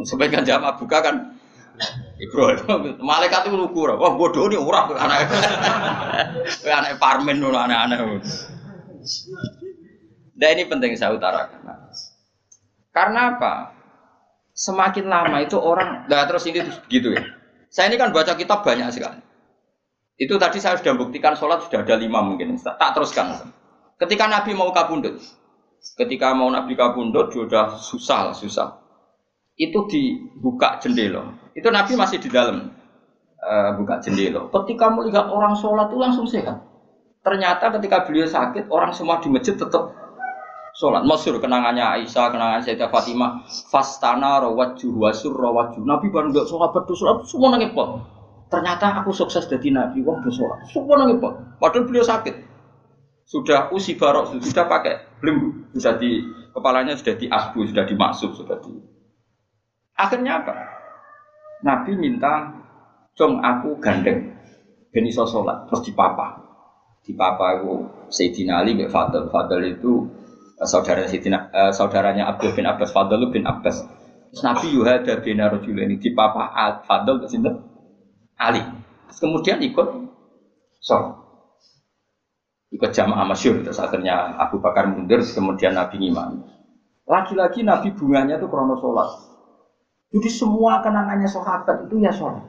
Sampeyan 0.06 0.30
kan 0.40 0.44
jawab 0.46 0.64
abuka 0.78 0.98
kan 1.02 1.37
Ibrahim, 2.18 2.98
malaikat 2.98 3.46
itu 3.46 3.54
lugu 3.54 3.86
Wah 3.94 4.12
bodoh 4.18 4.50
nih 4.50 4.58
ora 4.58 4.90
anak. 4.90 5.30
anak 6.66 6.98
parmen 6.98 7.38
ngono 7.38 7.54
aneh-aneh. 7.54 7.98
Nah 10.38 10.48
ini 10.54 10.62
penting 10.66 10.98
saya 10.98 11.14
utarakan. 11.14 11.62
Karena 12.90 13.38
apa? 13.38 13.54
Semakin 14.58 15.06
lama 15.06 15.38
itu 15.38 15.54
orang, 15.54 16.10
nah 16.10 16.26
terus 16.26 16.42
ini 16.50 16.66
gitu 16.90 17.14
ya. 17.14 17.22
Saya 17.70 17.94
ini 17.94 18.00
kan 18.00 18.10
baca 18.10 18.34
kitab 18.34 18.66
banyak 18.66 18.90
sekali. 18.90 19.22
Itu 20.18 20.34
tadi 20.34 20.58
saya 20.58 20.74
sudah 20.74 20.98
buktikan 20.98 21.38
sholat 21.38 21.62
sudah 21.62 21.86
ada 21.86 21.94
lima 21.94 22.18
mungkin. 22.26 22.58
Tak 22.58 22.90
teruskan. 22.98 23.54
Ketika 24.02 24.26
Nabi 24.26 24.58
mau 24.58 24.74
kabundut, 24.74 25.22
ketika 25.94 26.34
mau 26.34 26.50
Nabi 26.50 26.74
kabundut 26.74 27.30
sudah 27.30 27.78
susah 27.78 28.34
susah. 28.34 28.87
Itu 29.58 29.90
dibuka 29.90 30.78
jendela. 30.78 31.34
Itu 31.52 31.74
Nabi 31.74 31.98
masih 31.98 32.22
di 32.22 32.30
dalam 32.30 32.70
uh, 33.42 33.70
buka 33.74 33.98
jendela. 33.98 34.46
Ketika 34.54 34.86
melihat 34.94 35.26
orang 35.26 35.58
sholat 35.58 35.90
itu 35.90 35.98
langsung 35.98 36.26
sehat. 36.30 36.62
Ternyata 37.26 37.74
ketika 37.76 38.06
beliau 38.06 38.30
sakit, 38.30 38.70
orang 38.70 38.94
semua 38.94 39.18
di 39.18 39.26
masjid 39.26 39.58
tetap 39.58 39.90
sholat. 40.78 41.02
Masyur 41.02 41.42
kenangannya 41.42 41.82
Aisyah, 41.82 42.30
kenangan 42.30 42.62
Sayyidah 42.62 42.88
Fatimah. 42.88 43.42
Fastana 43.68 44.38
rawajuh 44.46 44.94
wasur 44.94 45.34
rawajuh. 45.34 45.82
Nabi 45.82 46.08
baru 46.14 46.30
nggak 46.30 46.46
sholat 46.46 46.70
sholat 46.94 47.26
semua 47.26 47.58
nangis 47.58 47.74
pot. 47.74 47.98
Ternyata 48.48 49.04
aku 49.04 49.12
sukses 49.12 49.44
jadi 49.44 49.68
Nabi, 49.76 50.00
wah 50.06 50.16
bersolat. 50.24 50.64
Semua 50.72 51.04
nangis 51.04 51.20
pot. 51.20 51.36
Padahal 51.60 51.84
beliau 51.84 52.06
sakit. 52.06 52.48
Sudah 53.28 53.68
usi 53.76 53.92
barok, 53.92 54.40
sudah 54.40 54.64
pakai 54.64 55.20
belenggu. 55.20 55.68
Sudah 55.76 56.00
di 56.00 56.24
kepalanya 56.56 56.96
sudah 56.96 57.12
di 57.20 57.28
asbu, 57.28 57.68
sudah 57.68 57.84
dimaksud, 57.84 58.32
sudah 58.32 58.56
di. 58.64 58.72
Akhirnya 59.98 60.46
apa? 60.46 60.54
Nabi 61.66 61.98
minta, 61.98 62.54
"Jong 63.18 63.42
aku 63.42 63.82
gandeng." 63.82 64.38
Ben 64.94 65.04
iso 65.04 65.26
salat 65.26 65.66
terus 65.66 65.84
dipapa. 65.84 66.38
Dipapa 67.02 67.58
aku 67.58 68.06
Sayyidina 68.08 68.62
Ali 68.62 68.78
bin 68.78 68.86
Fadl. 68.88 69.28
Fadl 69.28 69.60
itu 69.66 70.06
saudara 70.62 71.04
Sayyidina, 71.04 71.50
uh, 71.50 71.72
saudaranya 71.74 72.30
Abdul 72.30 72.54
bin 72.54 72.64
Abbas, 72.64 72.94
Fadl 72.94 73.20
bin 73.28 73.44
Abbas. 73.44 73.84
Terus 74.32 74.42
Nabi 74.44 74.72
yuhada 74.72 75.20
bin 75.20 75.40
ini 75.42 75.96
di 75.98 76.10
papa 76.14 76.52
Fadl 76.86 77.20
ke 77.20 77.26
sini 77.28 77.50
Ali. 78.38 78.62
Terus 79.08 79.18
kemudian 79.18 79.58
ikut 79.60 79.88
sholat. 80.78 81.16
Ikut 82.68 82.90
jamaah 82.92 83.24
masyur. 83.24 83.64
Terus 83.64 83.80
akhirnya 83.80 84.36
Abu 84.36 84.60
Bakar 84.60 84.88
mundur, 84.88 85.24
kemudian 85.24 85.74
Nabi 85.74 85.98
ngimami. 86.00 86.44
Lagi-lagi 87.08 87.64
Nabi 87.64 87.88
bunganya 87.96 88.36
itu 88.36 88.46
krono 88.46 88.76
sholat. 88.76 89.27
Jadi 90.08 90.28
semua 90.32 90.80
kenangannya 90.80 91.28
sahabat 91.28 91.84
itu 91.88 92.00
ya 92.00 92.08
sholat. 92.08 92.40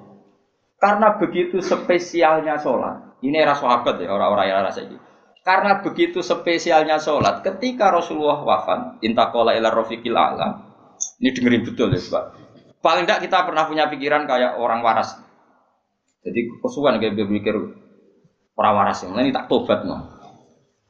Karena 0.80 1.20
begitu 1.20 1.60
spesialnya 1.60 2.56
sholat. 2.56 3.20
Ini 3.20 3.36
era 3.36 3.52
sahabat 3.52 4.00
ya, 4.00 4.16
orang-orang 4.16 4.48
yang 4.48 4.64
rasa 4.64 4.88
ini. 4.88 4.96
Karena 5.44 5.84
begitu 5.84 6.24
spesialnya 6.24 7.04
sholat, 7.04 7.44
ketika 7.44 7.92
Rasulullah 7.92 8.40
wafat, 8.40 9.04
intakola 9.04 9.52
ila 9.60 9.76
rofiqil 9.76 10.16
alam, 10.16 10.72
ini 11.20 11.36
dengerin 11.36 11.68
betul 11.68 11.92
ya, 11.92 12.00
Pak. 12.00 12.24
Paling 12.80 13.04
tidak 13.04 13.28
kita 13.28 13.44
pernah 13.44 13.68
punya 13.68 13.92
pikiran 13.92 14.24
kayak 14.24 14.56
orang 14.56 14.80
waras. 14.80 15.20
Jadi 16.24 16.64
kesukaan 16.64 17.00
kayak 17.04 17.16
berpikir 17.16 17.56
orang 18.56 18.74
waras 18.76 19.04
yang 19.04 19.20
ini 19.20 19.36
tak 19.36 19.52
tobat 19.52 19.84
no. 19.84 20.16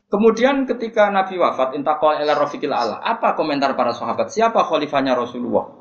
Kemudian 0.09 0.65
ketika 0.65 1.09
Nabi 1.09 1.37
wafat, 1.37 1.77
intakola 1.77 2.21
ila 2.21 2.33
rofiqil 2.37 2.73
alam, 2.73 2.97
apa 3.01 3.33
komentar 3.37 3.73
para 3.73 3.93
sahabat? 3.93 4.29
Siapa 4.33 4.65
khalifahnya 4.65 5.13
Rasulullah? 5.13 5.78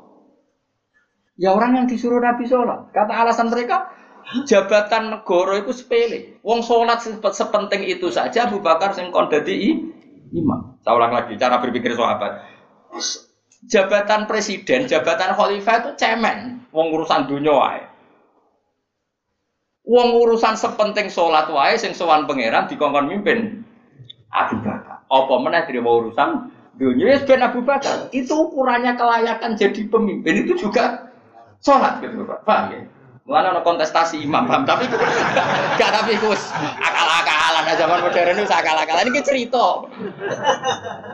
Ya 1.39 1.55
orang 1.55 1.71
yang 1.79 1.85
disuruh 1.87 2.19
Nabi 2.19 2.51
sholat. 2.51 2.91
Kata 2.91 3.15
alasan 3.15 3.47
mereka, 3.47 3.87
jabatan 4.43 5.15
negara 5.15 5.63
itu 5.63 5.71
sepele. 5.71 6.35
Wong 6.43 6.59
sholat 6.59 6.99
sepenting 7.31 7.87
itu 7.87 8.11
saja 8.11 8.51
Abu 8.51 8.59
Bakar 8.59 8.91
sing 8.91 9.07
kon 9.15 9.31
dadi 9.31 9.79
imam. 10.35 10.75
Saya 10.83 10.99
ulang 10.99 11.15
lagi 11.15 11.39
cara 11.39 11.63
berpikir 11.63 11.95
sahabat. 11.95 12.43
Jabatan 13.71 14.27
presiden, 14.27 14.91
jabatan 14.91 15.31
khalifah 15.31 15.75
itu 15.79 15.89
cemen. 15.95 16.67
Wong 16.75 16.91
urusan 16.91 17.31
dunia 17.31 17.55
wae. 17.55 17.87
Wong 19.87 20.19
urusan 20.19 20.59
sepenting 20.59 21.07
sholat 21.07 21.47
wae 21.47 21.79
sing 21.79 21.95
sowan 21.95 22.27
pangeran 22.27 22.67
dikongkon 22.67 23.07
mimpin 23.07 23.63
Abu 24.27 24.59
Bakar. 24.59 25.07
Apa 25.07 25.33
meneh 25.39 25.63
terima 25.65 26.03
urusan 26.03 26.51
dunia 26.75 27.15
ya 27.15 27.47
Abu 27.47 27.63
Bakar. 27.63 28.11
Itu 28.11 28.51
ukurannya 28.51 28.99
kelayakan 28.99 29.55
jadi 29.55 29.87
pemimpin 29.87 30.43
itu 30.43 30.67
juga 30.67 31.08
sholat 31.63 31.99
gitu 32.03 32.23
Pak. 32.25 32.39
Paham 32.47 32.65
ya? 32.73 32.79
Mulane 33.29 33.53
ana 33.53 33.61
kontestasi 33.61 34.25
imam, 34.25 34.49
paham? 34.49 34.65
Tapi 34.65 34.89
gak 35.77 35.91
tapi 35.93 36.17
kus 36.17 36.49
akal-akalan 36.81 37.61
nah, 37.61 37.75
zaman 37.77 38.01
modern 38.01 38.41
itu 38.41 38.49
akal-akalan 38.49 39.05
ini 39.05 39.21
cerita. 39.21 39.85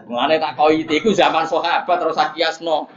Mulane 0.07 0.39
tak 0.39 0.55
koi 0.55 0.87
iku 0.87 1.11
zaman 1.11 1.43
sahabat 1.43 1.97
terus 1.99 2.15
akiasno. 2.15 2.87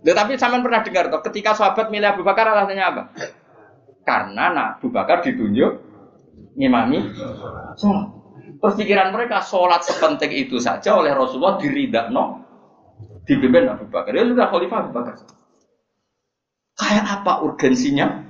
Loh, 0.00 0.14
tapi 0.16 0.36
sampean 0.36 0.64
pernah 0.64 0.84
dengar 0.84 1.08
toh 1.08 1.24
ketika 1.24 1.56
sahabat 1.56 1.88
milih 1.88 2.12
Abu 2.12 2.20
Bakar 2.20 2.44
alasannya 2.44 2.84
apa? 2.84 3.02
Karena 4.04 4.44
nah, 4.52 4.68
Abu 4.76 4.92
Bakar 4.92 5.24
ditunjuk 5.24 5.80
ngimami 6.60 7.08
sholat. 7.80 8.08
Terus 8.60 8.74
pikiran 8.76 9.16
mereka 9.16 9.40
sholat 9.40 9.80
sepenting 9.80 10.28
itu 10.36 10.60
saja 10.60 10.92
oleh 10.92 11.16
Rasulullah 11.16 11.56
diridakno 11.56 12.39
dipimpin 13.24 13.68
Abu 13.68 13.88
Bakar. 13.88 14.12
Ya 14.14 14.24
sudah 14.24 14.46
Khalifah 14.48 14.78
Abu 14.86 14.90
Bakar. 14.94 15.14
Kayak 16.80 17.04
apa 17.20 17.32
urgensinya 17.44 18.24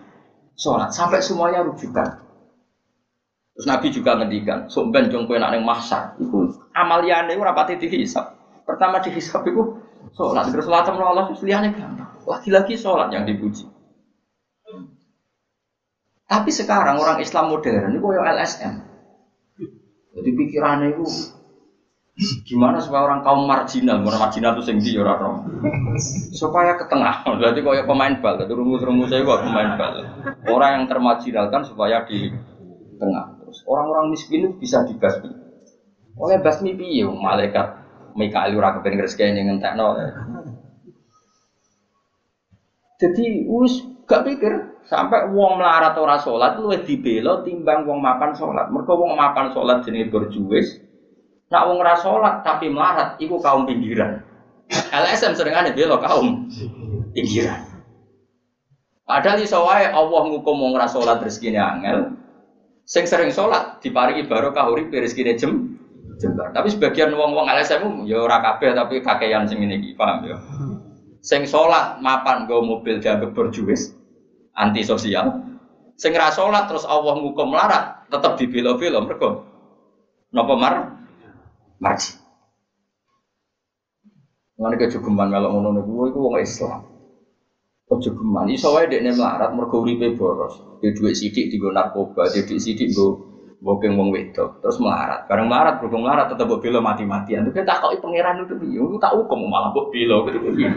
sholat 0.58 0.90
sampai 0.90 1.22
semuanya 1.22 1.62
rujukan. 1.62 2.20
Terus 3.54 3.66
Nabi 3.66 3.92
juga 3.92 4.16
ngendikan, 4.16 4.72
sumben 4.72 5.12
jong 5.12 5.28
kowe 5.28 5.36
nak 5.36 5.52
ning 5.52 5.66
mahsyar 5.66 6.16
iku 6.16 6.48
amaliyane 6.72 7.36
ora 7.36 7.52
pati 7.52 7.76
dihisab. 7.76 8.38
Pertama 8.64 9.02
dihisab 9.02 9.42
iku 9.46 9.78
sholat, 10.14 10.48
terus 10.50 10.66
sholat 10.66 10.86
sama 10.86 11.10
Allah 11.10 11.28
liyane 11.30 11.74
gampang. 11.74 12.10
Lagi-lagi 12.24 12.74
sholat 12.78 13.10
yang 13.10 13.26
dipuji. 13.26 13.66
Tapi 16.30 16.50
sekarang 16.54 17.02
orang 17.02 17.18
Islam 17.18 17.50
modern 17.50 17.90
itu 17.90 18.06
kayak 18.06 18.38
LSM. 18.38 18.74
Jadi 20.14 20.30
pikirannya 20.30 20.94
itu 20.94 21.04
Gimana 22.44 22.76
supaya 22.80 23.08
orang 23.08 23.24
kaum 23.24 23.48
marginal, 23.48 24.04
orang 24.04 24.20
marginal 24.20 24.52
itu 24.58 24.68
sendiri 24.68 25.00
ya 25.00 25.08
orang 25.08 25.40
Supaya 26.36 26.76
ke 26.76 26.84
tengah. 26.84 27.24
Berarti 27.40 27.64
kayak 27.64 27.88
pemain 27.88 28.14
bal, 28.20 28.36
itu 28.44 28.52
rumus-rumus 28.52 29.08
saya 29.08 29.24
buat 29.24 29.40
pemain 29.40 29.76
bal. 29.80 29.94
Orang 30.44 30.70
yang 30.76 30.84
termarginalkan 30.84 31.64
supaya 31.64 32.04
di 32.04 32.28
tengah. 33.00 33.40
Terus 33.40 33.64
orang-orang 33.64 34.12
miskin 34.12 34.52
itu 34.52 34.56
bisa 34.60 34.84
dibasmi. 34.84 35.32
Oleh 36.20 36.36
basmi 36.44 36.76
piye 36.76 37.08
malaikat 37.08 37.80
Mikael 38.12 38.52
ora 38.58 38.76
kepen 38.76 39.00
rezeki 39.00 39.32
ning 39.32 39.44
ngentekno. 39.48 39.96
Jadi 43.00 43.48
us 43.48 43.90
Gak 44.10 44.26
pikir 44.26 44.82
sampai 44.90 45.30
wong 45.30 45.62
melarat 45.62 45.94
ora 45.94 46.18
salat 46.18 46.58
luwih 46.58 46.82
dibela 46.82 47.46
timbang 47.46 47.86
wong 47.86 48.02
makan 48.02 48.34
salat. 48.34 48.66
Mergo 48.66 48.98
wong 48.98 49.14
makan 49.14 49.54
salat 49.54 49.86
jenenge 49.86 50.10
berjuwis. 50.10 50.82
Nak 51.50 51.62
wong 51.66 51.82
ora 51.82 51.98
salat 51.98 52.46
tapi 52.46 52.70
melarat 52.70 53.18
iku 53.18 53.42
kaum 53.42 53.66
pinggiran. 53.66 54.22
LSM 54.70 55.34
seringane 55.34 55.74
bela 55.74 55.98
kaum 55.98 56.46
pinggiran. 57.10 57.66
Padahal 59.02 59.42
iso 59.42 59.58
wae 59.66 59.90
Allah 59.90 60.22
ngukum 60.30 60.54
wong 60.54 60.72
ora 60.78 60.86
salat 60.86 61.18
rezekine 61.18 61.58
angel. 61.58 62.14
Sing 62.86 63.06
sering 63.06 63.34
salat 63.34 63.82
diparingi 63.82 64.30
barokah 64.30 64.70
urip 64.70 64.94
rezekine 64.94 65.34
jem 65.34 65.74
jembar. 66.22 66.54
Tapi 66.54 66.70
sebagian 66.70 67.10
wong-wong 67.18 67.50
LSM 67.50 68.06
ya 68.06 68.22
ora 68.22 68.38
kabeh 68.38 68.70
tapi 68.76 69.02
kakean 69.02 69.50
sing 69.50 69.58
ngene 69.58 69.82
iki, 69.82 69.98
paham 69.98 70.26
ya? 70.26 70.36
Sing 71.18 71.50
salat 71.50 71.98
mapan 71.98 72.46
nggo 72.46 72.62
mobil 72.62 73.02
dianggap 73.02 73.34
berjuwis, 73.34 73.90
antisosial. 74.54 75.42
Sing 75.98 76.14
ra 76.14 76.30
salat 76.30 76.70
terus 76.70 76.86
Allah 76.86 77.18
ngukum 77.18 77.50
melarat, 77.50 78.06
tetap 78.06 78.38
dibela-bela 78.38 79.02
mergo 79.02 79.50
napa 80.30 80.54
mar 80.54 80.74
marji. 81.80 82.12
Ngene 84.60 84.76
kejogeman 84.76 85.32
melok 85.32 85.50
ngono 85.56 85.68
niku 85.80 86.12
iku 86.12 86.18
wong 86.20 86.36
Islam. 86.44 86.84
Kejogeman 87.88 88.52
iso 88.52 88.76
wae 88.76 88.86
dekne 88.86 89.16
melarat 89.16 89.50
mergo 89.56 89.80
uripe 89.80 90.12
boros. 90.12 90.60
Di 90.84 90.92
dhuwit 90.92 91.16
sithik 91.16 91.48
dienggo 91.48 91.72
narkoba, 91.72 92.28
di 92.28 92.44
dhuwit 92.44 92.60
sithik 92.60 92.92
nggo 92.92 93.08
bokeng 93.60 93.96
wong 93.96 94.08
wedok, 94.12 94.60
terus 94.64 94.80
melarat. 94.80 95.28
Bareng 95.28 95.48
melarat, 95.48 95.80
berhubung 95.80 96.08
melarat 96.08 96.32
tetep 96.32 96.48
mbok 96.48 96.64
bela 96.64 96.80
mati-matian. 96.80 97.44
Tapi 97.44 97.60
tak 97.64 97.84
kok 97.84 97.92
pangeran 98.00 98.44
itu 98.44 98.56
piye? 98.56 98.80
Tak 99.00 99.12
hukum 99.16 99.48
malah 99.48 99.68
mbok 99.72 99.92
bela 99.92 100.16
gitu 100.28 100.38
piye. 100.40 100.68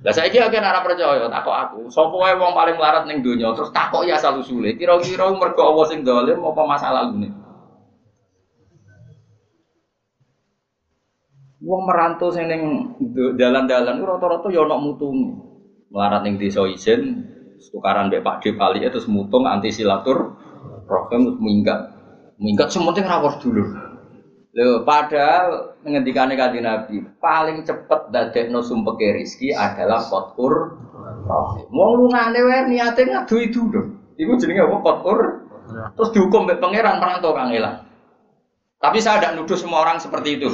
Lah 0.00 0.12
saiki 0.16 0.40
akeh 0.40 0.60
ora 0.60 0.80
percaya, 0.80 1.28
takok 1.28 1.56
aku. 1.56 1.80
Sapa 1.92 2.16
wae 2.16 2.36
wong 2.36 2.52
paling 2.56 2.76
melarat 2.76 3.04
ning 3.08 3.20
donya 3.20 3.52
terus 3.52 3.72
takok 3.72 4.04
ya 4.08 4.16
asal 4.16 4.40
usule. 4.40 4.76
Kira-kira 4.76 5.28
mergo 5.32 5.60
Allah 5.64 5.84
sing 5.88 6.04
dolim 6.04 6.40
apa 6.44 6.62
masalah 6.64 7.08
lune? 7.08 7.39
Wong 11.60 11.84
merantau 11.84 12.32
sing 12.32 12.48
ning 12.48 12.96
dalan-dalan 13.36 14.00
rata-rata 14.00 14.48
ya 14.48 14.64
ana 14.64 14.80
mutunge. 14.80 15.36
Melarat 15.92 16.24
ning 16.24 16.40
desa 16.40 16.64
isin, 16.64 17.26
tukaran 17.68 18.08
mbek 18.08 18.24
Pak 18.24 18.40
D 18.40 18.56
Pali 18.56 18.80
terus 18.88 19.04
mutung 19.04 19.44
anti 19.44 19.68
silatur 19.68 20.40
terus 20.88 21.36
minggat. 21.36 21.92
Minggat 22.40 22.72
sementing 22.72 23.04
rawor 23.04 23.36
dulu. 23.36 23.90
Lho, 24.50 24.82
padahal 24.82 25.78
ngendikane 25.86 26.34
kanjeng 26.34 26.66
Nabi, 26.66 27.06
paling 27.22 27.62
cepet 27.62 28.10
dadekno 28.10 28.64
sumpeke 28.64 29.20
rezeki 29.20 29.54
adalah 29.54 30.02
kotur 30.08 30.80
rahim. 31.28 31.68
Wong 31.70 31.90
lungane 32.02 32.40
wae 32.40 32.60
niate 32.66 33.04
itu 33.36 33.60
lho. 33.68 33.82
Iku 34.16 34.40
jenenge 34.40 34.64
apa 34.64 34.76
kotur? 34.80 35.18
Terus 35.94 36.10
dihukum 36.16 36.48
mbek 36.48 36.58
pangeran 36.58 36.98
perantau 36.98 37.36
kangelan. 37.36 37.84
Tapi 38.80 38.98
saya 38.98 39.20
tidak 39.20 39.36
nuduh 39.36 39.58
semua 39.60 39.84
orang 39.84 40.00
seperti 40.00 40.40
itu. 40.40 40.48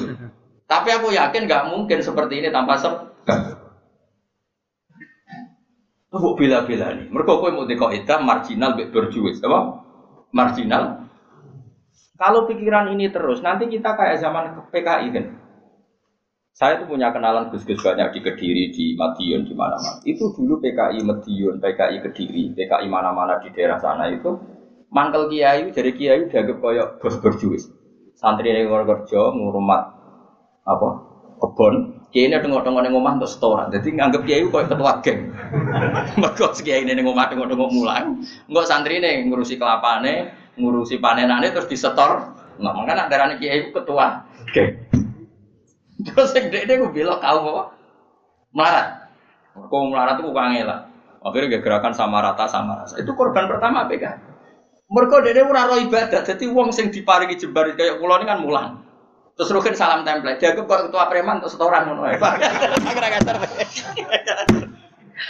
Tapi 0.67 0.89
aku 0.91 1.15
yakin 1.15 1.47
nggak 1.47 1.67
mungkin 1.71 1.99
seperti 2.03 2.43
ini 2.43 2.49
tanpa 2.51 2.79
sebab. 2.79 3.07
Kok 6.11 6.35
bela-bela 6.39 6.97
nih? 6.97 7.07
Mereka 7.13 7.33
kowe 7.39 7.51
mau 7.53 7.69
dekok 7.69 7.93
marginal 8.25 8.75
mbek 8.75 8.89
berjuwis, 8.89 9.43
apa? 9.45 9.85
Marginal 10.33 11.07
kalau 12.17 12.49
pikiran 12.49 12.97
ini 12.97 13.13
terus, 13.13 13.45
nanti 13.45 13.69
kita 13.69 13.93
kayak 13.93 14.17
zaman 14.25 14.65
PKI 14.73 15.09
kan. 15.13 15.27
Saya 16.57 16.81
tuh 16.81 16.89
punya 16.89 17.13
kenalan 17.13 17.53
gus-gus 17.53 17.85
banyak 17.85 18.17
di 18.17 18.21
Kediri, 18.25 18.65
di 18.73 18.97
Madiun, 18.97 19.45
di 19.45 19.53
mana-mana. 19.53 20.01
Itu 20.01 20.33
dulu 20.33 20.57
PKI 20.57 21.05
Madiun, 21.05 21.61
PKI 21.61 22.01
Kediri, 22.01 22.57
PKI 22.57 22.89
mana-mana 22.89 23.37
di 23.45 23.53
daerah 23.53 23.77
sana 23.77 24.09
itu 24.09 24.33
mangkel 24.89 25.29
kiai 25.29 25.69
dari 25.69 25.93
kiai 25.93 26.25
dianggap 26.25 26.57
kayak 26.57 26.89
bos 26.97 27.21
berjuis. 27.21 27.69
Santri 28.17 28.49
yang 28.49 28.73
kerja 28.73 29.21
ngurumat 29.37 29.96
apa 30.67 30.89
kebon. 31.39 31.75
Kiai 32.11 32.33
ini 32.33 32.39
tengok-tengok 32.39 32.81
neng 32.81 32.97
omah 32.97 33.13
untuk 33.21 33.29
setoran. 33.29 33.69
Jadi 33.69 33.93
nganggap 33.93 34.25
kiai 34.25 34.47
kayak 34.49 34.73
ketua 34.73 34.93
geng. 35.05 35.21
Mereka 36.23 36.47
kiai 36.65 36.81
ini 36.87 36.93
neng 36.97 37.07
omah 37.07 37.29
tengok-tengok 37.29 37.71
mulang. 37.71 38.25
Enggak 38.49 38.67
santri 38.67 39.03
ini 39.03 39.29
ngurusi 39.29 39.61
kelapane, 39.61 40.33
ngurusi 40.57 40.97
panenannya 40.97 41.53
terus 41.53 41.69
disetor. 41.69 42.33
Nggak 42.57 42.73
makanya 42.73 43.05
darahnya 43.13 43.37
kiai 43.37 43.69
itu 43.69 43.71
ketua. 43.77 44.25
Oke. 44.49 44.65
Terus 46.07 46.37
yang 46.37 46.53
dia 46.53 46.77
gue 46.77 46.93
bilang 46.93 47.21
kau 47.21 47.41
apa? 47.41 47.65
Melarat. 48.53 48.89
Kau 49.57 49.89
melarat 49.89 50.21
itu 50.21 50.29
bukan 50.29 50.61
lah. 50.65 50.89
Akhirnya 51.25 51.59
gerakan 51.59 51.93
sama 51.97 52.23
rata 52.23 52.47
sama 52.47 52.85
rasa. 52.85 53.01
Itu 53.03 53.17
korban 53.19 53.51
pertama 53.51 53.89
PK. 53.91 54.05
Mereka 54.87 55.27
dia 55.27 55.43
ora 55.43 55.67
ibadah. 55.83 56.23
Jadi 56.23 56.47
uang 56.47 56.71
sing 56.71 56.95
diparingi 56.95 57.35
jembar 57.35 57.75
kayak 57.75 57.99
pulau 57.99 58.23
ini 58.23 58.31
kan 58.31 58.39
mulang. 58.39 58.86
Terus 59.37 59.53
rukin 59.53 59.77
salam 59.77 60.01
template. 60.01 60.41
Dia 60.41 60.57
kok 60.57 60.65
ketua 60.65 61.13
preman 61.13 61.45
terus 61.45 61.53
setoran 61.53 61.93
ngono. 61.93 62.09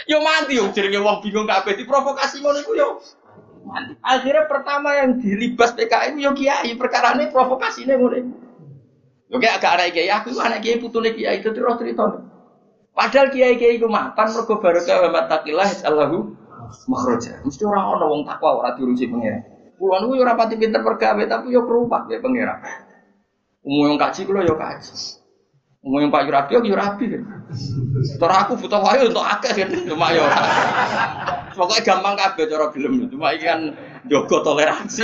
Yo 0.07 0.19
mati 0.19 0.59
yo 0.59 0.67
jenenge 0.75 0.99
wong 0.99 1.23
bingung 1.23 1.47
kabeh 1.47 1.79
diprovokasi 1.79 2.43
ngono 2.43 2.59
iku 2.59 2.75
yo. 2.75 2.99
Akhirnya 4.03 4.47
pertama 4.47 4.95
yang 4.95 5.19
dilibas 5.19 5.75
PKI 5.75 6.15
yo 6.19 6.31
kiai, 6.35 6.71
perkara 6.79 7.15
ini 7.15 7.31
provokasi 7.31 7.87
ini 7.87 7.95
mulai. 7.95 8.23
Oke 9.27 9.47
agak 9.47 9.79
anak 9.79 9.95
kiai, 9.95 10.11
aku 10.11 10.31
anak 10.39 10.63
kiai 10.63 10.79
putune 10.79 11.11
kiai 11.11 11.39
itu 11.43 11.51
terus 11.51 11.75
cerita. 11.79 12.03
Padahal 12.95 13.27
kiai 13.31 13.59
kiai 13.59 13.79
itu 13.79 13.87
mapan 13.87 14.31
mergo 14.31 14.59
barokah 14.59 15.07
wa 15.07 15.09
matakillah 15.23 15.71
Allahu 15.87 16.35
makhraja. 16.87 17.43
Mesti 17.43 17.63
orang 17.67 17.85
orang 17.87 18.07
wong 18.11 18.21
takwa 18.27 18.63
ora 18.63 18.75
diurusi 18.75 19.07
pangeran. 19.07 19.43
Kulo 19.75 19.95
niku 20.03 20.13
yo 20.19 20.23
ora 20.23 20.35
pati 20.35 20.55
pinter 20.55 20.83
pergawe 20.83 21.23
tapi 21.27 21.51
yo 21.51 21.63
kerupak 21.67 22.07
ya 22.11 22.19
pangeran. 22.23 22.86
Umum 23.67 23.91
yang 23.91 23.99
kaji 23.99 24.23
kulo 24.23 24.39
yo 24.47 24.55
kaji. 24.55 24.95
Umum 25.83 26.07
yang 26.07 26.11
Pak 26.11 26.23
Yurabi 26.23 26.51
yo 26.55 26.59
Yurabi. 26.63 27.05
Terus 28.15 28.37
aku 28.39 28.55
butuh 28.55 28.79
wae 28.79 29.03
untuk 29.03 29.27
akeh 29.27 29.51
kan 29.51 29.67
cuma 29.83 30.15
yo. 30.15 30.23
Pokoknya 31.51 31.83
gampang 31.83 32.15
kabeh 32.15 32.47
cara 32.47 32.71
film. 32.71 33.11
Cuma 33.11 33.35
iki 33.35 33.43
kan 33.43 33.75
jogo 34.07 34.39
toleransi. 34.39 35.03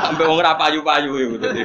Sampai 0.00 0.24
wong 0.24 0.40
ora 0.40 0.56
payu-payu 0.56 1.12
itu 1.28 1.36
tadi. 1.36 1.62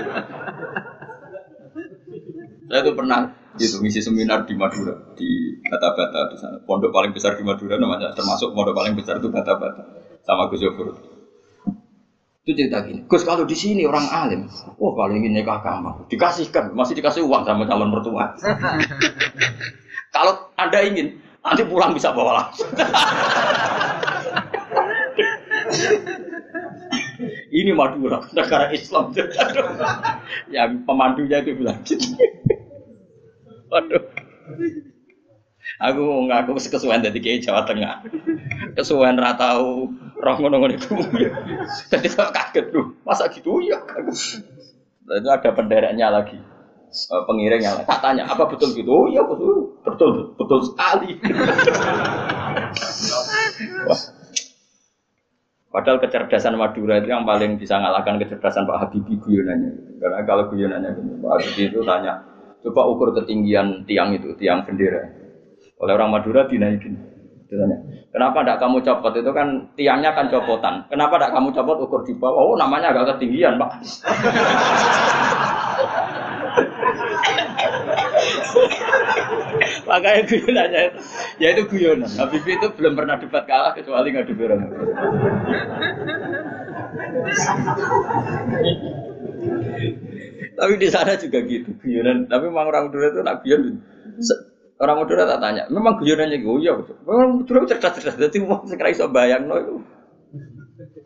Saya 2.68 2.82
tuh 2.84 2.95
pernah 2.99 3.32
itu 3.54 3.78
misi 3.86 4.01
seminar 4.01 4.49
di 4.49 4.58
Madura 4.58 5.14
di 5.14 5.62
Bata-Bata 5.62 6.34
di 6.34 6.38
sana. 6.41 6.58
Pondok 6.66 6.91
paling 6.91 7.14
besar 7.14 7.38
di 7.38 7.45
Madura 7.45 7.80
namanya 7.80 8.12
termasuk 8.12 8.51
pondok 8.51 8.76
paling 8.76 8.97
besar 8.97 9.22
itu 9.22 9.30
Bata-Bata 9.30 9.84
sama 10.26 10.51
Gus 10.51 10.66
Yofur. 10.68 11.12
Itu 12.44 12.60
cerita 12.60 12.84
gini, 12.84 13.08
Gus 13.08 13.24
kalau 13.24 13.48
di 13.48 13.56
sini 13.56 13.88
orang 13.88 14.04
alim, 14.12 14.52
wah 14.76 14.91
oh, 14.91 14.91
paling 15.00 15.24
ingin 15.24 15.39
nikah 15.39 15.64
kamu, 15.64 16.12
dikasihkan, 16.12 16.76
masih 16.76 16.91
dikasih 17.00 17.24
uang 17.24 17.48
sama 17.48 17.64
calon 17.64 17.88
mertua. 17.88 18.36
kalau 20.16 20.52
anda 20.60 20.84
ingin, 20.84 21.24
nanti 21.39 21.64
pulang 21.64 21.96
bisa 21.96 22.12
bawa 22.12 22.44
langsung. 22.44 22.68
Ini 27.54 27.72
Madura, 27.72 28.26
negara 28.34 28.74
Islam. 28.74 29.14
ya 30.54 30.68
pemandunya 30.84 31.46
itu 31.46 31.54
bilang 31.54 31.80
gitu. 31.86 32.18
Waduh. 33.70 34.04
Aku 35.84 36.32
ngaku 36.32 36.56
kesuwen 36.56 37.04
dari 37.04 37.20
kiai 37.20 37.44
Jawa 37.44 37.68
Tengah. 37.68 38.08
Kesuwen 38.72 39.20
ra 39.20 39.36
tau 39.36 39.92
roh 40.16 40.36
ngono-ngono 40.40 40.80
iku. 40.80 40.96
Dadi 41.92 42.08
kok 42.08 42.32
kaget 42.32 42.72
tuh. 42.72 42.96
Masa 43.04 43.28
gitu 43.28 43.60
ya. 43.60 43.84
Itu 45.04 45.28
ada 45.28 45.50
pendereknya 45.52 46.08
lagi. 46.08 46.40
Uh, 47.12 47.28
pengiringnya 47.28 47.84
lagi. 47.84 47.90
Tak 47.90 48.00
tanya, 48.00 48.24
apa 48.32 48.48
betul 48.48 48.72
gitu? 48.72 48.88
Oh 48.88 49.12
iya 49.12 49.28
betul. 49.28 49.76
Betul, 49.84 50.32
betul 50.40 50.60
sekali. 50.72 51.20
Padahal 55.68 55.98
kecerdasan 56.00 56.56
Madura 56.56 57.02
itu 57.02 57.12
yang 57.12 57.28
paling 57.28 57.60
bisa 57.60 57.76
ngalahkan 57.82 58.22
kecerdasan 58.24 58.64
Pak 58.64 58.88
Habibie 58.88 59.20
guyonannya. 59.20 60.00
Karena 60.00 60.24
kalau 60.24 60.48
guyonannya 60.48 60.96
Pak 61.20 61.32
Habibie 61.34 61.74
itu 61.74 61.84
tanya, 61.84 62.24
coba 62.64 62.82
ukur 62.88 63.10
ketinggian 63.18 63.84
tiang 63.84 64.16
itu, 64.16 64.32
tiang 64.38 64.64
bendera 64.64 65.23
oleh 65.84 65.94
orang 66.00 66.16
Madura 66.16 66.48
dinaikin. 66.48 66.96
Kenapa 68.10 68.42
tidak 68.42 68.58
kamu 68.64 68.82
copot 68.82 69.14
itu 69.14 69.30
kan 69.30 69.70
tiangnya 69.78 70.16
kan 70.18 70.32
copotan. 70.32 70.90
Kenapa 70.90 71.20
tidak 71.20 71.38
kamu 71.38 71.54
copot 71.54 71.78
ukur 71.86 72.02
di 72.08 72.16
bawah? 72.18 72.56
Oh 72.56 72.58
namanya 72.58 72.96
agak 72.96 73.20
ketinggian 73.20 73.62
pak. 73.62 73.72
Makanya 79.84 80.22
guyonannya 80.26 80.82
itu, 80.90 81.00
ya 81.38 81.48
itu 81.54 81.62
guyonan. 81.70 82.10
Habib 82.18 82.42
itu 82.48 82.68
belum 82.74 82.94
pernah 82.98 83.20
debat 83.22 83.44
kalah 83.46 83.76
kecuali 83.78 84.10
ngadu 84.16 84.34
orang. 84.40 84.62
Tapi 90.54 90.74
di 90.80 90.88
sana 90.90 91.14
juga 91.20 91.38
gitu 91.46 91.70
guyonan. 91.84 92.26
Tapi 92.26 92.44
memang 92.50 92.72
orang 92.72 92.90
Madura 92.90 93.14
itu 93.14 93.22
nak 93.22 93.46
guyon 93.46 93.78
Orang 94.84 95.00
Madura 95.00 95.24
tak 95.24 95.40
tanya, 95.40 95.64
memang 95.72 95.96
guyonannya 95.96 96.44
gue, 96.44 96.56
ya 96.60 96.76
Memang 97.08 97.40
Madura 97.40 97.64
cerdas-cerdas, 97.72 98.20
jadi 98.20 98.38
mau 98.44 98.60
sekarang 98.68 98.92
iso 98.92 99.08
bayang 99.08 99.48
no 99.48 99.56
itu. 99.56 99.76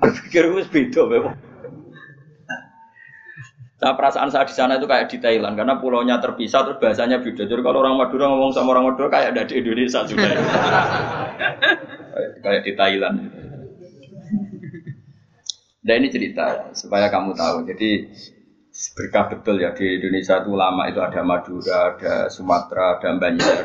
Berpikir 0.02 0.44
gue 0.50 0.66
beda 0.66 1.02
memang. 1.06 1.38
Nah 3.78 3.94
perasaan 3.94 4.34
saya 4.34 4.50
di 4.50 4.58
sana 4.58 4.82
itu 4.82 4.90
kayak 4.90 5.06
di 5.14 5.22
Thailand 5.22 5.54
karena 5.54 5.78
pulaunya 5.78 6.18
terpisah 6.18 6.66
terus 6.66 6.82
bahasanya 6.82 7.22
beda. 7.22 7.46
Jadi 7.46 7.62
kalau 7.62 7.86
orang 7.86 8.02
Madura 8.02 8.26
ngomong 8.34 8.50
sama 8.50 8.74
orang 8.74 8.90
Madura 8.90 9.14
kayak 9.14 9.38
ada 9.38 9.46
di 9.46 9.62
Indonesia 9.62 10.02
juga. 10.10 10.26
kayak, 10.26 10.42
kayak 12.44 12.62
di 12.66 12.74
Thailand. 12.74 13.18
Nah 15.86 15.94
ini 15.94 16.08
cerita 16.10 16.74
supaya 16.74 17.14
kamu 17.14 17.38
tahu. 17.38 17.70
Jadi 17.70 18.10
berkah 18.94 19.26
betul 19.34 19.58
ya 19.58 19.74
di 19.74 19.98
Indonesia 19.98 20.38
itu 20.46 20.54
lama 20.54 20.86
itu 20.86 21.02
ada 21.02 21.22
Madura, 21.26 21.98
ada 21.98 22.14
Sumatera, 22.30 23.02
ada 23.02 23.10
Banjar. 23.18 23.64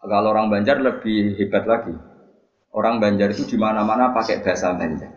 Kalau 0.00 0.28
orang 0.32 0.48
Banjar 0.48 0.80
lebih 0.80 1.36
hebat 1.36 1.68
lagi. 1.68 1.92
Orang 2.72 3.00
Banjar 3.00 3.32
itu 3.32 3.44
di 3.48 3.56
mana-mana 3.60 4.16
pakai 4.16 4.40
bahasa 4.40 4.72
Banjar. 4.72 5.12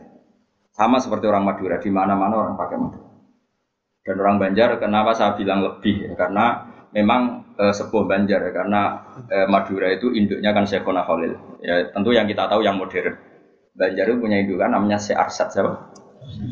Sama 0.75 0.99
seperti 0.99 1.27
orang 1.27 1.47
Madura, 1.47 1.79
di 1.79 1.91
mana-mana 1.91 2.35
orang 2.35 2.55
pakai 2.59 2.77
Madura. 2.79 3.07
Dan 4.03 4.15
orang 4.19 4.37
Banjar 4.39 4.69
kenapa 4.79 5.11
saya 5.15 5.35
bilang 5.39 5.63
lebih 5.63 6.09
ya? 6.09 6.13
karena 6.15 6.65
memang 6.91 7.53
e, 7.55 7.63
sebuah 7.71 8.07
Banjar 8.07 8.39
ya, 8.47 8.51
karena 8.51 8.81
e, 9.27 9.37
Madura 9.47 9.87
itu 9.91 10.11
induknya 10.11 10.51
kan 10.51 10.67
Syekhona 10.67 11.03
Khalil. 11.07 11.63
Ya 11.63 11.91
tentu 11.91 12.11
yang 12.11 12.27
kita 12.27 12.47
tahu 12.47 12.63
yang 12.63 12.75
modern. 12.75 13.15
Banjar 13.75 14.03
itu 14.11 14.17
punya 14.19 14.41
indukan 14.43 14.71
namanya 14.75 14.99
Syekh 14.99 15.15
Arsad 15.15 15.55
siapa? 15.55 15.71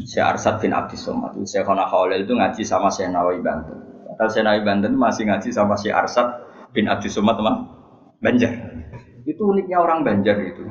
Syekh 0.07 0.25
Arsad 0.25 0.59
bin 0.63 0.71
Abdi 0.73 0.97
Somad. 0.99 1.35
Syekhona 1.43 1.87
Khalil 1.87 2.23
itu 2.25 2.33
ngaji 2.33 2.63
sama 2.63 2.91
Syekh 2.91 3.11
Nawawi 3.11 3.39
Banten. 3.43 3.77
Padahal 4.13 4.29
Syekh 4.31 4.43
Nawawi 4.43 4.63
Banten 4.65 4.91
masih 4.95 5.23
ngaji 5.29 5.49
sama 5.53 5.75
Syekh 5.77 5.95
Arsad 5.95 6.27
bin 6.73 6.89
Abdi 6.89 7.07
Somad 7.11 7.37
teman 7.37 7.67
Banjar. 8.23 8.53
Itu 9.27 9.47
uniknya 9.47 9.77
orang 9.83 10.01
Banjar 10.07 10.39
itu. 10.41 10.63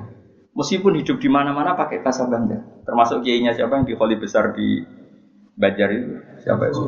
Meskipun 0.57 0.97
hidup 0.97 1.20
di 1.20 1.28
mana-mana 1.28 1.76
pakai 1.76 2.01
bahasa 2.01 2.24
Banjar. 2.26 2.64
Termasuk 2.88 3.22
kiainya 3.22 3.53
siapa 3.53 3.76
yang 3.76 3.84
di 3.84 4.16
besar 4.16 4.57
di 4.57 4.82
Banjar 5.57 5.88
itu 5.92 6.20
siapa 6.44 6.68
itu? 6.68 6.82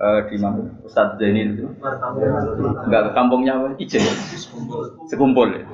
Uh, 0.00 0.24
di 0.32 0.36
mana? 0.40 0.80
Ustadz 0.80 1.20
Zainil 1.20 1.60
itu? 1.60 1.66
Enggak 2.88 3.12
kampungnya 3.12 3.60
apa? 3.60 3.68
Ijen. 3.76 4.00
Sekumpul. 5.12 5.52
Ya. 5.52 5.64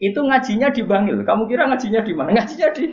Itu 0.00 0.24
ngajinya 0.24 0.72
di 0.72 0.82
Bangil. 0.82 1.20
Kamu 1.20 1.46
kira 1.46 1.68
ngajinya 1.68 2.00
di 2.00 2.12
mana? 2.16 2.32
Ngajinya 2.32 2.68
di 2.72 2.84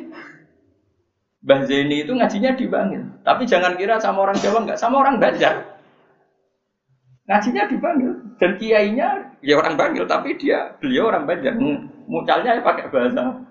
Mbah 1.40 1.64
Zaini 1.68 2.04
itu 2.04 2.12
ngajinya 2.12 2.52
di 2.60 2.66
Bangil. 2.68 3.04
Tapi 3.24 3.48
jangan 3.48 3.80
kira 3.80 3.96
sama 4.00 4.28
orang 4.28 4.36
Jawa 4.40 4.68
enggak, 4.68 4.80
sama 4.80 5.00
orang 5.00 5.24
Banjar. 5.24 5.64
Ngajinya 7.32 7.64
di 7.72 7.78
Bangil. 7.80 8.12
Dan 8.36 8.52
kiainya 8.60 9.40
ya 9.40 9.56
orang 9.56 9.80
Bangil, 9.80 10.04
tapi 10.04 10.36
dia 10.36 10.76
beliau 10.84 11.08
orang 11.08 11.24
Banjar. 11.24 11.56
Mucalnya 12.10 12.60
ya 12.60 12.62
pakai 12.66 12.92
bahasa 12.92 13.48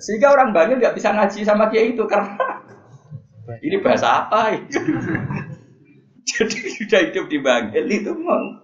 sehingga 0.00 0.32
orang 0.32 0.50
Bangil 0.50 0.80
nggak 0.80 0.96
bisa 0.96 1.12
ngaji 1.14 1.40
sama 1.44 1.68
kiai 1.70 1.94
itu 1.94 2.04
karena 2.08 2.64
ini 3.64 3.76
bahasa 3.80 4.24
apa? 4.24 4.56
Jadi 6.28 6.58
sudah 6.76 7.00
hidup 7.08 7.24
di 7.32 7.38
Bangil 7.40 7.84
itu 7.88 8.12
memang 8.12 8.60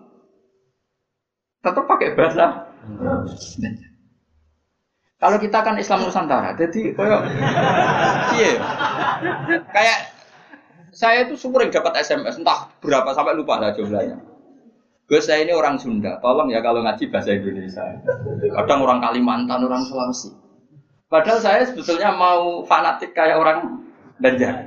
tetap 1.64 1.84
pakai 1.88 2.12
bahasa. 2.12 2.68
Kalau 5.24 5.40
kita 5.40 5.64
kan 5.64 5.72
Islam 5.80 6.04
Nusantara, 6.04 6.52
jadi 6.52 6.92
kayak 6.92 7.20
iya, 8.36 8.52
kayak 9.72 9.98
saya 10.92 11.24
itu 11.24 11.40
sering 11.40 11.72
dapat 11.72 11.96
SMS 11.96 12.36
entah 12.36 12.68
berapa 12.84 13.08
sampai 13.16 13.32
lupa 13.32 13.56
lah 13.56 13.72
jumlahnya. 13.72 14.20
Gus 15.08 15.24
saya 15.24 15.48
ini 15.48 15.56
orang 15.56 15.80
Sunda, 15.80 16.20
tolong 16.20 16.52
ya 16.52 16.60
kalau 16.60 16.84
ngaji 16.84 17.08
bahasa 17.08 17.40
Indonesia. 17.40 18.04
Kadang 18.52 18.84
orang 18.84 19.00
Kalimantan, 19.00 19.64
orang 19.64 19.88
Sulawesi. 19.88 20.28
Padahal 21.08 21.40
saya 21.40 21.72
sebetulnya 21.72 22.12
mau 22.12 22.60
fanatik 22.68 23.16
kayak 23.16 23.40
orang 23.40 23.80
Banjar. 24.20 24.60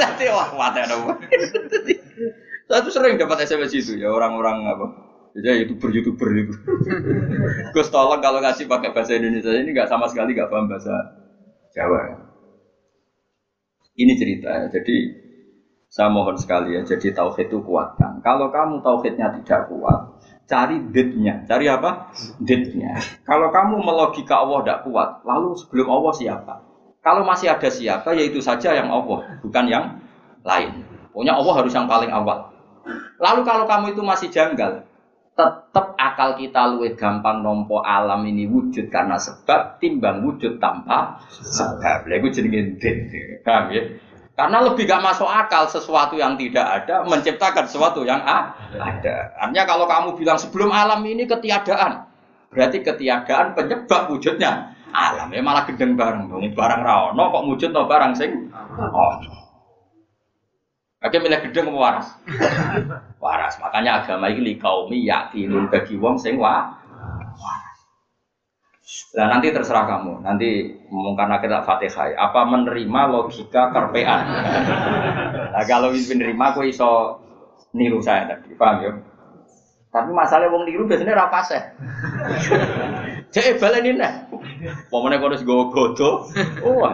Tadi 0.00 0.24
wah 0.32 0.48
mati 0.56 0.80
ada 0.80 0.96
Saya 2.72 2.80
tuh 2.80 2.88
sering 2.88 3.20
dapat 3.20 3.44
SMS 3.44 3.76
itu 3.76 4.00
ya 4.00 4.08
orang-orang 4.08 4.64
apa 4.64 5.03
ya 5.34 5.52
youtuber 5.58 5.90
youtuber 5.90 6.28
itu. 6.30 6.54
Gus 7.74 7.90
tolong 7.90 8.22
kalau 8.22 8.38
kasih 8.38 8.70
pakai 8.70 8.94
bahasa 8.94 9.18
Indonesia 9.18 9.50
ini 9.50 9.74
nggak 9.74 9.90
sama 9.90 10.06
sekali 10.06 10.34
nggak 10.34 10.46
paham 10.46 10.70
bahasa 10.70 10.94
Jawa. 11.74 12.22
Ini 13.94 14.12
cerita 14.14 14.50
ya. 14.50 14.66
Jadi 14.70 14.96
saya 15.90 16.10
mohon 16.10 16.38
sekali 16.38 16.78
ya. 16.78 16.86
Jadi 16.86 17.10
tauhid 17.10 17.50
itu 17.50 17.58
kuatkan. 17.62 18.22
Kalau 18.22 18.50
kamu 18.50 18.82
tauhidnya 18.82 19.34
tidak 19.42 19.70
kuat, 19.70 20.22
cari 20.46 20.78
ditnya. 20.90 21.42
Cari 21.46 21.66
apa? 21.70 22.14
Ditnya. 22.38 22.98
Kalau 23.26 23.50
kamu 23.50 23.82
melogika 23.82 24.42
Allah 24.42 24.62
tidak 24.62 24.80
kuat, 24.86 25.10
lalu 25.26 25.54
sebelum 25.58 25.86
Allah 25.90 26.12
siapa? 26.14 26.54
Kalau 27.04 27.22
masih 27.22 27.52
ada 27.52 27.68
siapa, 27.68 28.16
yaitu 28.16 28.40
saja 28.40 28.72
yang 28.72 28.88
Allah, 28.88 29.38
bukan 29.44 29.64
yang 29.68 29.84
lain. 30.40 30.82
Pokoknya 31.12 31.36
Allah 31.36 31.54
harus 31.60 31.72
yang 31.76 31.86
paling 31.86 32.10
awal. 32.10 32.48
Lalu 33.20 33.40
kalau 33.44 33.68
kamu 33.68 33.92
itu 33.92 34.02
masih 34.02 34.28
janggal, 34.32 34.82
tetap 35.34 35.98
akal 35.98 36.38
kita 36.38 36.62
luwih 36.70 36.94
gampang 36.94 37.42
nompo 37.42 37.82
alam 37.82 38.22
ini 38.22 38.46
wujud 38.46 38.86
karena 38.86 39.18
sebab 39.18 39.82
timbang 39.82 40.22
wujud 40.22 40.62
tanpa 40.62 41.18
sebab. 41.28 42.06
Lha 42.06 42.14
iku 42.22 42.30
jenenge 42.30 42.78
dit. 42.78 43.42
Paham 43.42 43.74
ya? 43.74 43.82
Karena 44.34 44.66
lebih 44.66 44.86
gak 44.86 45.02
masuk 45.02 45.30
akal 45.30 45.70
sesuatu 45.70 46.18
yang 46.18 46.34
tidak 46.34 46.66
ada 46.66 47.06
menciptakan 47.06 47.70
sesuatu 47.70 48.02
yang 48.02 48.18
ada. 48.22 49.30
Artinya 49.38 49.62
kalau 49.62 49.86
kamu 49.86 50.18
bilang 50.18 50.38
sebelum 50.38 50.74
alam 50.74 51.06
ini 51.06 51.22
ketiadaan, 51.26 52.10
berarti 52.50 52.82
ketiadaan 52.82 53.54
penyebab 53.54 54.10
wujudnya 54.10 54.74
alam. 54.90 55.30
Ya 55.30 55.42
malah 55.42 55.66
gendeng 55.66 55.94
bareng 55.94 56.30
dong. 56.30 56.46
Barang 56.54 56.82
rawono 56.82 57.30
kok 57.30 57.44
wujud 57.46 57.70
no 57.74 57.86
barang 57.86 58.14
sing 58.14 58.50
oh. 58.78 59.18
Oke 61.04 61.20
milih 61.20 61.36
gedeng 61.50 61.68
waras? 61.76 62.16
Waras. 63.24 63.56
Makanya 63.56 64.04
agama 64.04 64.28
ini 64.28 64.60
kaumi 64.60 65.08
yakinun 65.08 65.72
bagi 65.72 65.96
wong 65.96 66.20
sing 66.20 66.36
wa 66.36 66.84
Nah 69.16 69.26
nanti 69.32 69.48
terserah 69.48 69.88
kamu. 69.88 70.20
Nanti 70.20 70.76
karena 70.92 71.40
kita 71.40 71.64
fatihah. 71.64 72.20
Apa 72.20 72.44
menerima 72.44 73.00
logika 73.08 73.72
kerpean? 73.72 74.22
nah 75.56 75.64
kalau 75.64 75.88
menerima, 75.94 76.44
aku 76.52 76.68
iso 76.68 77.16
niru 77.72 78.04
saya 78.04 78.28
tadi. 78.28 78.52
Paham 78.54 78.76
ya? 78.84 78.92
Tapi 79.88 80.10
masalah 80.12 80.52
wong 80.52 80.68
niru 80.68 80.84
biasanya 80.84 81.16
rapase. 81.16 81.58
Cek 83.34 83.56
balen 83.56 83.88
ini. 83.88 84.04
Pokoknya 84.92 85.16
kalau 85.22 85.38
gue 85.38 85.64
godo. 85.72 86.10
Oh. 86.60 86.84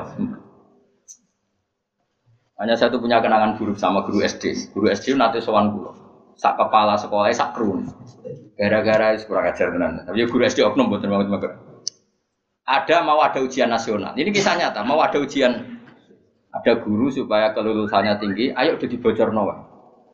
Hanya 2.60 2.76
satu 2.76 3.00
punya 3.00 3.24
kenangan 3.24 3.56
buruk 3.56 3.80
sama 3.80 4.04
guru 4.04 4.20
SD. 4.20 4.76
Guru 4.76 4.92
SD 4.92 5.16
nanti 5.16 5.40
sowan 5.40 5.72
guru. 5.72 5.99
Sak 6.40 6.56
kepala 6.56 6.96
sekolah 6.96 7.28
sak 7.36 7.52
kerun. 7.52 7.84
Gara-gara 8.56 9.12
kurang 9.28 9.52
ajar 9.52 9.76
tenan. 9.76 10.08
Tapi 10.08 10.24
ya 10.24 10.26
guru 10.28 10.42
SD 10.48 10.64
oknum 10.64 10.88
buat 10.88 11.04
banget 11.04 11.52
ada 12.70 13.02
mau 13.02 13.18
ada 13.18 13.42
ujian 13.42 13.66
nasional. 13.66 14.14
Ini 14.14 14.30
kisah 14.30 14.54
nyata, 14.54 14.86
mau 14.86 15.02
ada 15.02 15.18
ujian 15.18 15.82
ada 16.50 16.72
guru 16.82 17.10
supaya 17.10 17.50
kelulusannya 17.54 18.18
tinggi, 18.22 18.54
ayo 18.54 18.78
udah 18.78 18.88
dibocor 18.90 19.28
nawa. 19.34 19.54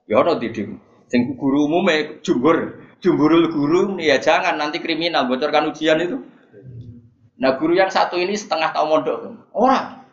Ya 0.09 0.21
ono 0.21 0.41
didik. 0.41 0.69
Sing 1.07 1.37
guru 1.39 1.69
umumnya 1.69 2.19
jumbur, 2.25 2.83
jumburul 2.99 3.53
guru 3.53 3.97
ya 4.01 4.19
jangan 4.19 4.59
nanti 4.59 4.81
kriminal 4.81 5.29
bocorkan 5.29 5.71
ujian 5.71 6.01
itu. 6.01 6.19
Nah 7.37 7.61
guru 7.61 7.77
yang 7.77 7.93
satu 7.93 8.17
ini 8.17 8.37
setengah 8.37 8.73
tahun 8.73 8.89
mondok. 8.89 9.19
Orang 9.53 10.06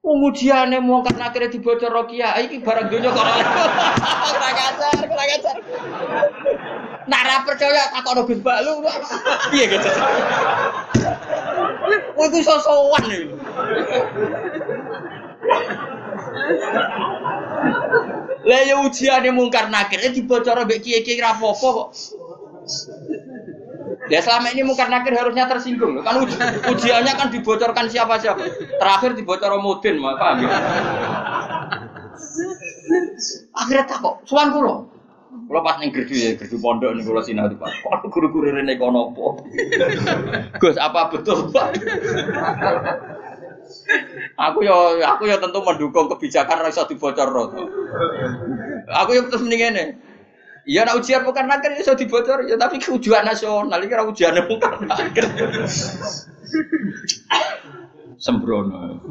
Pengujiannya 0.00 0.80
mau 0.80 1.04
karena 1.04 1.28
akhirnya 1.28 1.52
dibocor 1.52 1.92
Rokia, 1.92 2.32
ini 2.40 2.64
barang 2.64 2.88
dunia 2.88 3.12
kok 3.12 3.20
kurang 4.32 4.56
ajar, 4.56 4.96
kurang 5.04 5.28
ajar. 5.28 5.56
Nara 7.04 7.44
percaya 7.44 7.84
tak 7.92 8.00
kau 8.08 8.24
Gus 8.24 8.40
Balu, 8.40 8.80
iya 9.52 9.64
gitu. 9.68 9.90
Oh 12.16 12.26
itu 12.32 12.40
sosokan 12.40 13.04
nih. 13.12 13.24
Lah 18.48 18.60
ya 18.64 18.80
ujiane 18.80 19.28
mungkar 19.36 19.68
nakir 19.68 20.00
dibocor 20.16 20.64
mbek 20.64 20.80
kiye-kiye 20.80 21.20
ra 21.20 21.36
apa 21.36 21.48
kok. 21.52 21.92
Ya 24.08 24.24
selama 24.24 24.48
ini 24.56 24.64
mungkar 24.64 24.88
nakir 24.88 25.12
harusnya 25.12 25.44
tersinggung 25.44 26.00
kan 26.00 26.24
uji, 26.24 26.32
ujiannya 26.72 27.12
kan 27.20 27.28
dibocorkan 27.28 27.92
siapa-siapa. 27.92 28.40
Terakhir 28.80 29.12
dibocor 29.12 29.60
Mudin, 29.60 30.00
paham 30.00 30.40
ya? 30.40 30.56
Akhirnya 33.52 33.84
tak 33.84 33.98
kok, 34.00 34.24
suan 34.24 34.56
kulo. 34.56 34.88
Kalau 35.50 35.66
pas 35.66 35.82
ning 35.82 35.90
gerdu 35.90 36.14
ya, 36.14 36.30
gerdu 36.38 36.62
pondok 36.62 36.94
nih 36.94 37.02
kalau 37.02 37.22
sinau 37.26 37.50
pak. 37.50 37.70
Kok 37.82 38.06
guru-guru 38.08 38.54
rene 38.54 38.78
po? 38.78 39.42
Gus 40.62 40.78
apa 40.78 41.10
betul 41.10 41.50
pak? 41.50 41.74
aku 44.38 44.62
yo 44.62 45.02
aku 45.02 45.26
yo 45.26 45.36
tentu 45.42 45.58
mendukung 45.62 46.06
kebijakan 46.06 46.66
rasa 46.66 46.86
dibocor 46.86 47.28
roto. 47.30 47.66
Aku 48.90 49.10
yo 49.14 49.26
terus 49.26 49.42
mendingan 49.42 49.74
nih. 49.74 49.88
Iya 50.70 50.86
nak 50.86 51.02
ujian 51.02 51.26
bukan 51.26 51.50
nakir 51.50 51.74
iso 51.82 51.98
dibocor 51.98 52.46
ya 52.46 52.54
tapi 52.54 52.78
ujian 52.78 53.26
nasional 53.26 53.82
iki 53.82 53.90
ora 53.90 54.06
ujian 54.06 54.38
bukan 54.46 54.86
nakir. 54.86 55.26
Sembrono. 58.22 59.02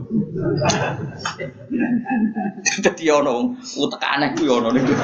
Dadi 2.80 3.05
ono 3.12 3.30
wong 3.36 3.47
utek 3.76 4.07
aneh 4.07 4.32
kuwi 4.39 4.47
ono 4.47 4.72
niku. 4.72 4.95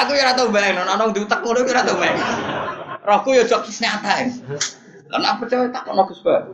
Aku 0.00 0.16
ya 0.16 0.24
ora 0.24 0.32
tau 0.32 0.48
bayangno 0.48 0.88
ono 0.88 1.12
diutek 1.12 1.44
ngono 1.44 1.60
kuwi 1.60 1.74
ora 1.76 1.84
tau 1.84 2.00
bayang. 2.00 2.16
Rohku 3.04 3.36
ya 3.36 3.44
jok 3.44 3.68
nyata. 3.68 4.24
Lan 5.12 5.20
apa 5.20 5.36
percaya 5.44 5.68
tak 5.68 5.84
ono 5.84 6.08
Gus 6.08 6.24
Ba. 6.24 6.48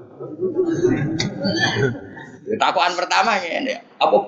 Ya, 2.44 2.60
takokan 2.60 2.92
pertama 2.92 3.40
ngene, 3.40 3.93
apa 4.10 4.18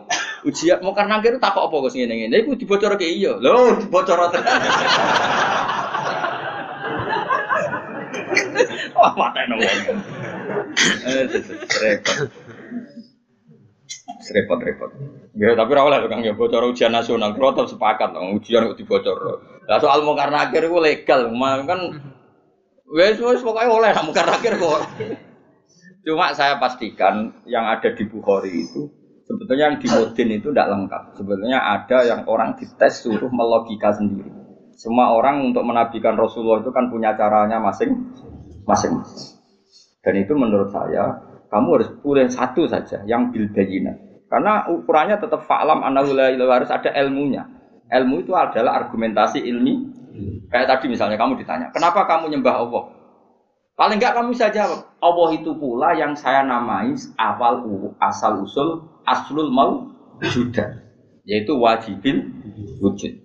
ujian 0.46 0.78
mau 0.80 0.94
karena 0.94 1.18
kira 1.18 1.42
takok 1.42 1.68
apa 1.68 1.76
Gus 1.88 1.96
ngene 1.98 2.14
ngene. 2.14 2.36
Iku 2.46 2.54
dibocor 2.54 2.94
ke 2.96 3.06
iya. 3.06 3.36
Lho, 3.36 3.82
dibocor 3.82 4.30
tenan. 4.32 4.60
Wah, 8.96 9.12
patene 9.12 9.54
wong. 9.60 10.00
Eh, 11.04 11.24
repot. 11.80 12.28
Repot 14.26 14.58
repot. 14.60 14.90
Ya 15.36 15.52
tapi 15.52 15.70
ora 15.76 15.84
oleh 15.84 16.08
Kang 16.08 16.24
ya 16.24 16.32
bocor 16.32 16.72
ujian 16.72 16.92
nasional. 16.92 17.36
Tetap 17.36 17.68
sepakat 17.68 18.16
dong 18.16 18.40
ujian 18.40 18.72
kok 18.72 18.78
dibocor. 18.80 19.16
Lah 19.66 19.78
soal 19.82 20.06
mau 20.06 20.16
karena 20.16 20.48
akhir 20.48 20.70
itu 20.70 20.78
legal, 20.78 21.20
kan 21.66 21.80
wes 22.86 23.18
wes 23.18 23.42
pokoknya 23.42 23.68
oleh 23.68 23.90
mau 23.98 24.14
karena 24.14 24.38
akhir 24.38 24.56
kok. 24.56 24.80
Cuma 26.06 26.30
saya 26.38 26.62
pastikan 26.62 27.34
yang 27.50 27.66
ada 27.66 27.90
di 27.90 28.06
Bukhari 28.06 28.62
itu 28.62 28.86
sebetulnya 29.26 29.74
yang 29.74 29.78
di 29.82 29.90
Modin 29.90 30.28
itu 30.30 30.48
tidak 30.54 30.70
lengkap. 30.70 31.02
Sebetulnya 31.18 31.58
ada 31.58 31.98
yang 32.06 32.20
orang 32.30 32.54
dites 32.56 33.02
suruh 33.02 33.28
melogika 33.28 33.90
sendiri. 33.92 34.30
Semua 34.78 35.12
orang 35.12 35.42
untuk 35.50 35.66
menabikan 35.66 36.14
Rasulullah 36.14 36.62
itu 36.62 36.70
kan 36.70 36.88
punya 36.88 37.12
caranya 37.18 37.58
masing-masing. 37.58 38.94
Dan 40.00 40.14
itu 40.22 40.32
menurut 40.38 40.70
saya 40.70 41.18
kamu 41.50 41.68
harus 41.78 41.88
pilih 41.98 42.28
satu 42.30 42.62
saja 42.70 43.02
yang 43.08 43.34
bil 43.34 43.50
Karena 44.26 44.66
ukurannya 44.66 45.22
tetap 45.22 45.46
fa'lam 45.46 45.82
anahula 45.86 46.30
harus 46.34 46.70
ada 46.70 46.90
ilmunya. 46.94 47.46
Ilmu 47.86 48.26
itu 48.26 48.34
adalah 48.34 48.82
argumentasi 48.82 49.42
ilmi. 49.46 49.94
Kayak 50.50 50.66
tadi 50.76 50.86
misalnya 50.90 51.20
kamu 51.20 51.36
ditanya, 51.38 51.68
kenapa 51.76 52.08
kamu 52.08 52.32
nyembah 52.32 52.56
Allah? 52.56 52.95
Paling 53.76 54.00
enggak 54.00 54.16
kamu 54.16 54.32
bisa 54.32 54.48
jawab, 54.48 54.88
Allah 55.04 55.28
itu 55.36 55.52
pula 55.52 55.92
yang 55.92 56.16
saya 56.16 56.40
namai 56.40 56.96
awal 57.20 57.60
asal 58.00 58.40
usul 58.40 58.88
aslul 59.04 59.52
mau 59.52 59.92
juda, 60.32 60.80
yaitu 61.28 61.52
wajibin 61.60 62.40
wujud. 62.80 63.20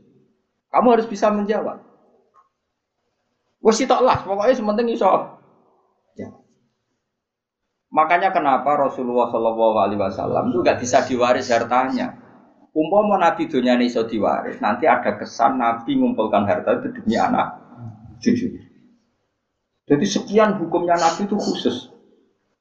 Kamu 0.67 0.87
harus 0.91 1.07
bisa 1.07 1.31
menjawab. 1.31 1.79
Wes 3.63 3.79
lah, 3.87 4.17
pokoknya 4.27 4.51
sementing 4.51 4.91
iso. 4.91 5.07
Ya. 6.19 6.27
Makanya 7.87 8.35
kenapa 8.35 8.75
Rasulullah 8.75 9.31
Shallallahu 9.31 9.77
Alaihi 9.79 10.01
Wasallam 10.01 10.51
itu 10.51 10.65
gak 10.67 10.83
bisa 10.83 11.05
diwaris 11.07 11.47
hartanya. 11.47 12.19
Umpama 12.75 13.19
Nabi 13.19 13.47
dunia 13.47 13.79
ini 13.79 13.87
iso 13.87 14.03
diwaris, 14.03 14.59
nanti 14.59 14.83
ada 14.83 15.15
kesan 15.15 15.59
Nabi 15.59 15.95
mengumpulkan 15.95 16.43
harta 16.43 16.79
itu 16.83 16.91
demi 16.91 17.15
anak 17.15 17.55
cucu. 18.19 18.70
Jadi 19.91 20.05
sekian 20.07 20.55
hukumnya 20.55 20.95
Nabi 20.95 21.27
itu 21.27 21.35
khusus. 21.35 21.91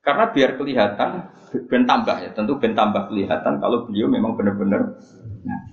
Karena 0.02 0.34
biar 0.34 0.58
kelihatan, 0.58 1.30
ben 1.70 1.86
tambah 1.86 2.18
ya, 2.18 2.34
tentu 2.34 2.58
ben 2.58 2.74
tambah 2.74 3.06
kelihatan 3.06 3.62
kalau 3.62 3.86
beliau 3.86 4.10
memang 4.10 4.34
benar-benar 4.34 4.98
Nabi. 5.46 5.70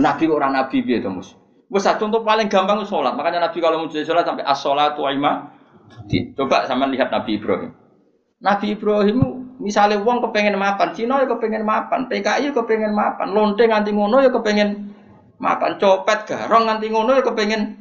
Nabi 0.00 0.24
orang 0.32 0.56
Nabi 0.56 0.80
biar 0.80 1.04
itu 1.04 1.10
mus. 1.12 1.36
Wes 1.68 1.84
contoh 1.84 2.24
paling 2.24 2.48
gampang 2.48 2.82
sholat. 2.88 3.12
Makanya 3.12 3.50
Nabi 3.50 3.58
kalau 3.60 3.84
mau 3.84 3.92
sholat 3.92 4.24
sampai 4.24 4.42
as-sholatu. 4.48 5.04
Coba 6.34 6.64
sama 6.64 6.88
lihat 6.88 7.12
Nabi 7.12 7.36
Ibrahim. 7.36 7.70
Nabi 8.40 8.66
Ibrahim 8.72 9.18
misalnya 9.60 10.00
uang 10.00 10.24
kepengen 10.24 10.56
mapan, 10.56 10.96
Cina 10.96 11.20
ya 11.20 11.28
kepengen 11.28 11.62
mapan, 11.62 12.08
PKI 12.08 12.48
ya 12.48 12.52
kepengen 12.56 12.96
mapan, 12.96 13.36
lonteng 13.36 13.68
nganti 13.68 13.92
ngono 13.92 14.24
ya 14.24 14.32
kepengen 14.32 14.96
mapan, 15.36 15.76
copet 15.76 16.24
garong 16.24 16.64
nganti 16.64 16.88
ngono 16.88 17.20
ya 17.20 17.22
kepengen 17.22 17.79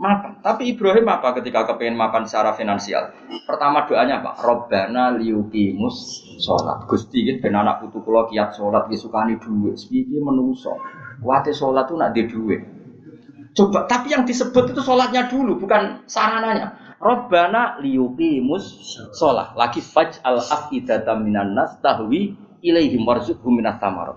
mapan. 0.00 0.40
Tapi 0.40 0.72
Ibrahim 0.72 1.04
apa 1.12 1.36
ketika 1.36 1.68
kepengen 1.68 2.00
mapan 2.00 2.24
secara 2.24 2.56
finansial? 2.56 3.12
Pertama 3.44 3.84
doanya 3.84 4.24
apa? 4.24 4.40
Robbana 4.40 5.12
liukimus 5.20 6.24
sholat. 6.40 6.88
Gusti 6.88 7.28
gitu 7.28 7.44
ben 7.44 7.52
anak 7.52 7.84
putu 7.84 8.00
kula 8.00 8.24
kiat 8.32 8.56
sholat 8.56 8.88
ki 8.88 8.96
sukani 8.96 9.36
duit. 9.36 9.76
Piye 9.76 10.18
menungso. 10.24 10.80
Kuate 11.20 11.52
sholat 11.52 11.84
tuh 11.84 12.00
nak 12.00 12.16
di 12.16 12.24
duit. 12.24 12.80
Coba, 13.50 13.84
tapi 13.84 14.14
yang 14.14 14.24
disebut 14.24 14.72
itu 14.72 14.80
sholatnya 14.80 15.26
dulu, 15.26 15.58
bukan 15.58 16.06
sarananya. 16.08 16.96
Robbana 16.96 17.76
liukimus 17.84 18.96
sholat. 19.12 19.52
Lagi 19.52 19.84
faj 19.84 20.24
al 20.24 20.40
afidatam 20.40 21.28
minan 21.28 21.52
nas 21.52 21.76
tahwi 21.84 22.40
ilaihim 22.64 23.04
warzuqhum 23.04 23.60
minas 23.60 23.76
samarat. 23.76 24.16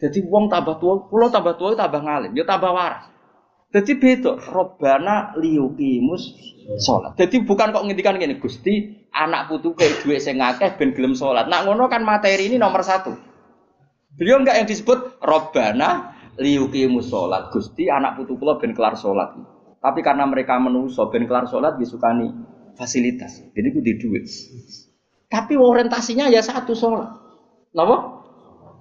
Jadi 0.00 0.24
uang 0.24 0.48
tambah 0.48 0.80
tua, 0.80 1.12
pulau 1.12 1.28
tambah 1.28 1.60
tua 1.60 1.76
tambah 1.76 2.00
ngalim, 2.00 2.32
ya 2.32 2.48
tambah 2.48 2.72
waras. 2.72 3.04
Jadi 3.70 4.02
beda, 4.02 4.34
Robbana 4.50 5.38
liyukimus 5.38 6.34
sholat. 6.82 7.14
Jadi 7.14 7.46
bukan 7.46 7.70
kok 7.70 7.86
ngintikan 7.86 8.18
gini, 8.18 8.42
Gusti 8.42 9.06
anak 9.14 9.46
putu 9.46 9.78
kayak 9.78 10.02
dua 10.02 10.18
sing 10.18 10.42
akeh 10.42 10.74
ben 10.74 10.90
gelem 10.90 11.14
sholat. 11.14 11.46
Nak 11.46 11.70
ngono 11.70 11.86
kan 11.86 12.02
materi 12.02 12.50
ini 12.50 12.58
nomor 12.58 12.82
satu. 12.82 13.14
Beliau 14.18 14.42
enggak 14.42 14.58
yang 14.58 14.66
disebut 14.66 15.22
Robbana 15.22 16.18
liyukimus 16.34 17.14
sholat. 17.14 17.54
Gusti 17.54 17.86
anak 17.86 18.18
putu 18.18 18.34
kula 18.42 18.58
ben 18.58 18.74
kelar 18.74 18.98
sholat. 18.98 19.38
Tapi 19.78 20.02
karena 20.02 20.26
mereka 20.26 20.58
menuso 20.58 21.06
ben 21.06 21.30
kelar 21.30 21.46
sholat 21.46 21.78
disukani 21.78 22.26
fasilitas. 22.74 23.38
Jadi 23.54 23.70
di 23.70 23.92
duit. 24.02 24.26
Tapi 25.30 25.54
orientasinya 25.54 26.26
ya 26.26 26.42
satu 26.42 26.74
sholat. 26.74 27.06
Kenapa? 27.70 28.18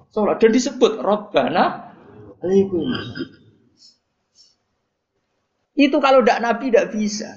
Sholat. 0.09 0.41
Dan 0.41 0.49
disebut 0.49 0.97
Robbana 0.97 1.93
liyukimus 2.41 3.38
itu 5.79 5.95
kalau 6.03 6.19
tidak 6.19 6.43
Nabi 6.43 6.67
tidak 6.67 6.91
bisa. 6.91 7.29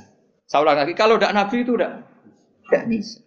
Saya 0.51 0.67
ulang 0.67 0.83
lagi, 0.83 0.99
kalau 0.99 1.15
tidak 1.15 1.39
Nabi 1.39 1.63
itu 1.63 1.79
tidak 1.79 1.93
tidak 2.67 2.85
bisa. 2.91 3.19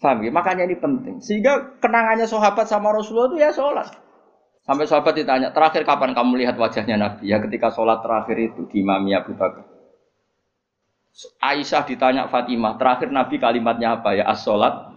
Paham 0.00 0.24
ya? 0.24 0.32
Makanya 0.32 0.64
ini 0.64 0.80
penting. 0.80 1.20
Sehingga 1.20 1.76
kenangannya 1.82 2.24
sahabat 2.24 2.64
sama 2.70 2.88
Rasulullah 2.94 3.28
itu 3.34 3.38
ya 3.42 3.50
sholat. 3.52 3.90
Sampai 4.64 4.88
sahabat 4.88 5.12
ditanya, 5.12 5.52
terakhir 5.52 5.84
kapan 5.84 6.16
kamu 6.16 6.40
lihat 6.46 6.56
wajahnya 6.56 6.96
Nabi? 6.96 7.28
Ya 7.28 7.36
ketika 7.42 7.68
sholat 7.68 8.00
terakhir 8.00 8.36
itu 8.38 8.64
di 8.70 8.80
Imami 8.80 9.12
Abu 9.12 9.36
Bakar. 9.36 9.66
Aisyah 11.42 11.84
ditanya 11.84 12.30
Fatimah, 12.30 12.78
terakhir 12.80 13.12
Nabi 13.12 13.36
kalimatnya 13.36 14.00
apa 14.00 14.14
ya? 14.16 14.24
As-sholat, 14.30 14.94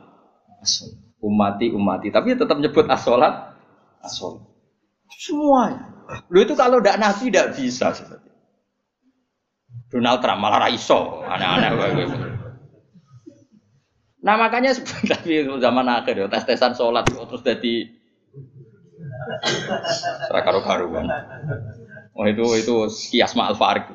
as 0.61 0.87
umati, 1.19 1.73
umati. 1.73 2.13
Tapi 2.13 2.37
tetap 2.37 2.61
nyebut 2.61 2.85
as-sholat, 2.87 3.57
as-sholat. 3.99 4.45
Semuanya. 5.19 5.92
Lu 6.29 6.39
itu 6.41 6.53
kalau 6.53 6.79
tidak 6.81 6.97
nabi 7.01 7.29
tidak 7.29 7.47
bisa 7.57 7.87
Donald 9.93 10.19
Trump 10.25 10.41
malah 10.41 10.69
raiso, 10.69 11.21
aneh-aneh 11.21 11.69
Nah 14.23 14.39
makanya 14.39 14.71
tapi 15.03 15.43
zaman 15.59 15.85
akhir 15.85 16.15
ya 16.15 16.27
tes 16.31 16.47
tesan 16.47 16.73
sholat 16.73 17.03
terus 17.03 17.43
jadi 17.43 17.91
serakaru 20.31 20.63
karuan. 20.63 21.05
Oh 22.15 22.25
itu 22.29 22.45
itu 22.55 22.75
kias 23.11 23.35
ma'al 23.35 23.59
farik 23.59 23.91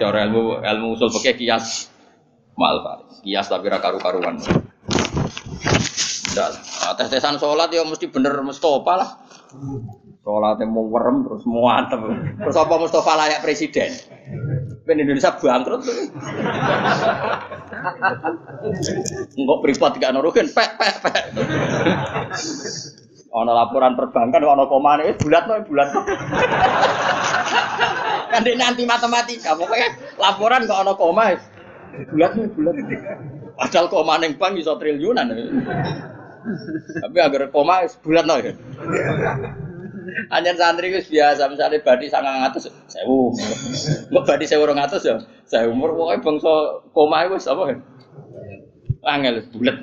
cara 0.00 0.18
ilmu 0.24 0.64
ilmu 0.64 0.86
usul 0.96 1.12
pakai 1.12 1.36
kias 1.36 1.92
ma'al 2.56 2.80
farik. 2.80 3.06
Kias 3.28 3.46
tapi 3.52 3.68
rakaru 3.68 4.00
karuan. 4.00 4.40
Nah, 6.38 6.92
tes 6.96 7.08
tesan 7.12 7.36
sholat 7.36 7.68
ya 7.68 7.84
mesti 7.84 8.08
bener 8.08 8.40
Mustafa 8.40 8.94
lah. 8.96 9.10
Sholatnya 10.28 10.68
mau 10.68 10.84
werem 10.92 11.24
terus 11.24 11.40
mau 11.48 11.72
antem. 11.72 12.04
Terus 12.36 12.52
apa 12.60 12.76
Mustafa 12.76 13.16
layak 13.16 13.40
presiden? 13.40 13.96
Ben 14.84 15.00
Indonesia 15.00 15.32
bangkrut. 15.32 15.88
Enggak 19.40 19.58
privat 19.64 19.96
gak 19.96 20.12
nuruhin, 20.12 20.52
pek 20.52 20.76
pek 20.76 21.00
pek. 21.00 21.24
Ono 23.32 23.52
laporan 23.56 23.96
perbankan, 23.96 24.44
ono 24.44 24.68
koma 24.68 25.00
nih, 25.00 25.16
bulat 25.16 25.48
nih 25.48 25.64
bulat. 25.64 25.96
kan 28.28 28.44
dia 28.44 28.52
nanti 28.60 28.84
matematika, 28.84 29.56
pokoknya 29.56 29.96
laporan 30.20 30.68
kok 30.68 30.80
ono 30.84 30.92
koma, 30.92 31.40
bulat 32.12 32.36
nih 32.36 32.52
bulat. 32.52 32.76
Padahal 33.56 33.88
koma 33.88 34.20
neng 34.20 34.36
bank 34.36 34.60
bisa 34.60 34.76
triliunan. 34.76 35.32
Tapi 37.00 37.16
agar 37.16 37.48
koma 37.48 37.88
bulat 38.04 38.28
nih. 38.28 38.52
Hanya 40.32 40.52
santri 40.56 40.88
itu 40.92 41.14
biasa, 41.14 41.52
misalnya 41.52 41.84
badi 41.84 42.08
sangat 42.08 42.34
ngatus, 42.40 42.72
sewu. 42.88 43.34
Mbak 44.12 44.24
badi 44.24 44.44
sewu 44.48 44.64
orang 44.64 44.84
ngatus 44.84 45.02
ya, 45.04 45.20
saya 45.44 45.68
umur 45.68 45.92
pokoknya 45.96 46.24
bangsa 46.24 46.52
koma 46.92 47.24
itu 47.28 47.36
apa 47.48 47.62
kan? 47.68 47.78
Angel 49.04 49.44
bulat. 49.52 49.76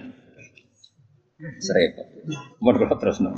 Serempet. 1.62 2.08
Umur 2.64 2.74
terus 2.98 3.20
no. 3.22 3.34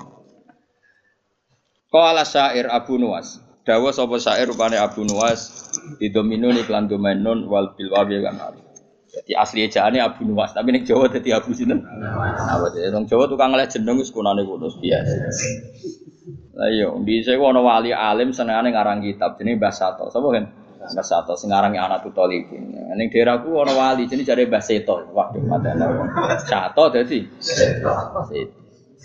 Qala 1.88 2.28
syair 2.28 2.68
Abu 2.68 3.00
Nuwas. 3.00 3.40
Dawa 3.68 3.92
sapa 3.92 4.16
syair 4.20 4.48
rupane 4.48 4.80
Abu 4.80 5.04
Nuwas 5.04 5.72
didomino 6.00 6.52
iklan 6.56 6.88
domain 6.88 7.20
wal 7.24 7.76
bil 7.76 7.92
wawi 7.92 8.24
kan. 8.24 8.40
Jadi 9.08 9.32
asli 9.34 9.60
ejaane 9.66 9.98
Abu 10.04 10.28
Nuwas, 10.28 10.52
tapi 10.54 10.76
ning 10.76 10.84
Jawa 10.86 11.10
dadi 11.10 11.32
Abu 11.34 11.56
sinten? 11.56 11.82
Apa 11.84 12.70
dadi 12.70 12.92
wong 12.92 13.08
Jawa 13.08 13.26
tukang 13.32 13.56
ngeleh 13.56 13.66
jeneng 13.72 13.98
wis 13.98 14.12
kunane 14.12 14.44
kuno 14.44 14.68
biasa. 14.68 15.14
Lah 16.58 16.74
iya, 16.74 16.90
bisa 17.06 17.38
ana 17.38 17.62
wali 17.62 17.94
alim 17.94 18.34
senengane 18.34 18.74
ngarang 18.74 19.06
kitab 19.06 19.38
jenenge 19.38 19.62
Mbah 19.62 19.74
Sato. 19.74 20.10
Sapa 20.10 20.26
kan? 20.34 20.50
Mbah 20.90 21.06
Sato 21.06 21.38
sing 21.38 21.54
ngarangi 21.54 21.78
anak 21.78 22.02
tutolipin. 22.02 22.74
Ning 22.98 23.14
daerahku 23.14 23.54
ana 23.62 23.78
wali 23.78 24.10
jenenge 24.10 24.26
jare 24.26 24.50
Mbah 24.50 24.64
Seto. 24.66 25.06
Waduh, 25.14 25.46
matane. 25.46 25.86
Sato 26.50 26.90
dadi 26.90 27.30
Seto. 27.38 27.94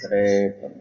Repot. 0.08 0.72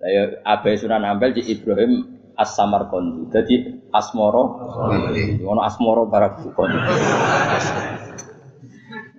Lah 0.00 0.08
ya 0.08 0.22
Abai 0.48 0.80
Sunan 0.80 1.04
Ampel 1.04 1.36
di 1.36 1.44
Ibrahim 1.52 2.08
As-Samarqandi. 2.40 3.28
Dadi 3.28 3.54
Asmoro. 3.92 4.42
Ono 5.44 5.60
Asmoro 5.60 6.08
barang 6.08 6.40
bukon. 6.40 6.72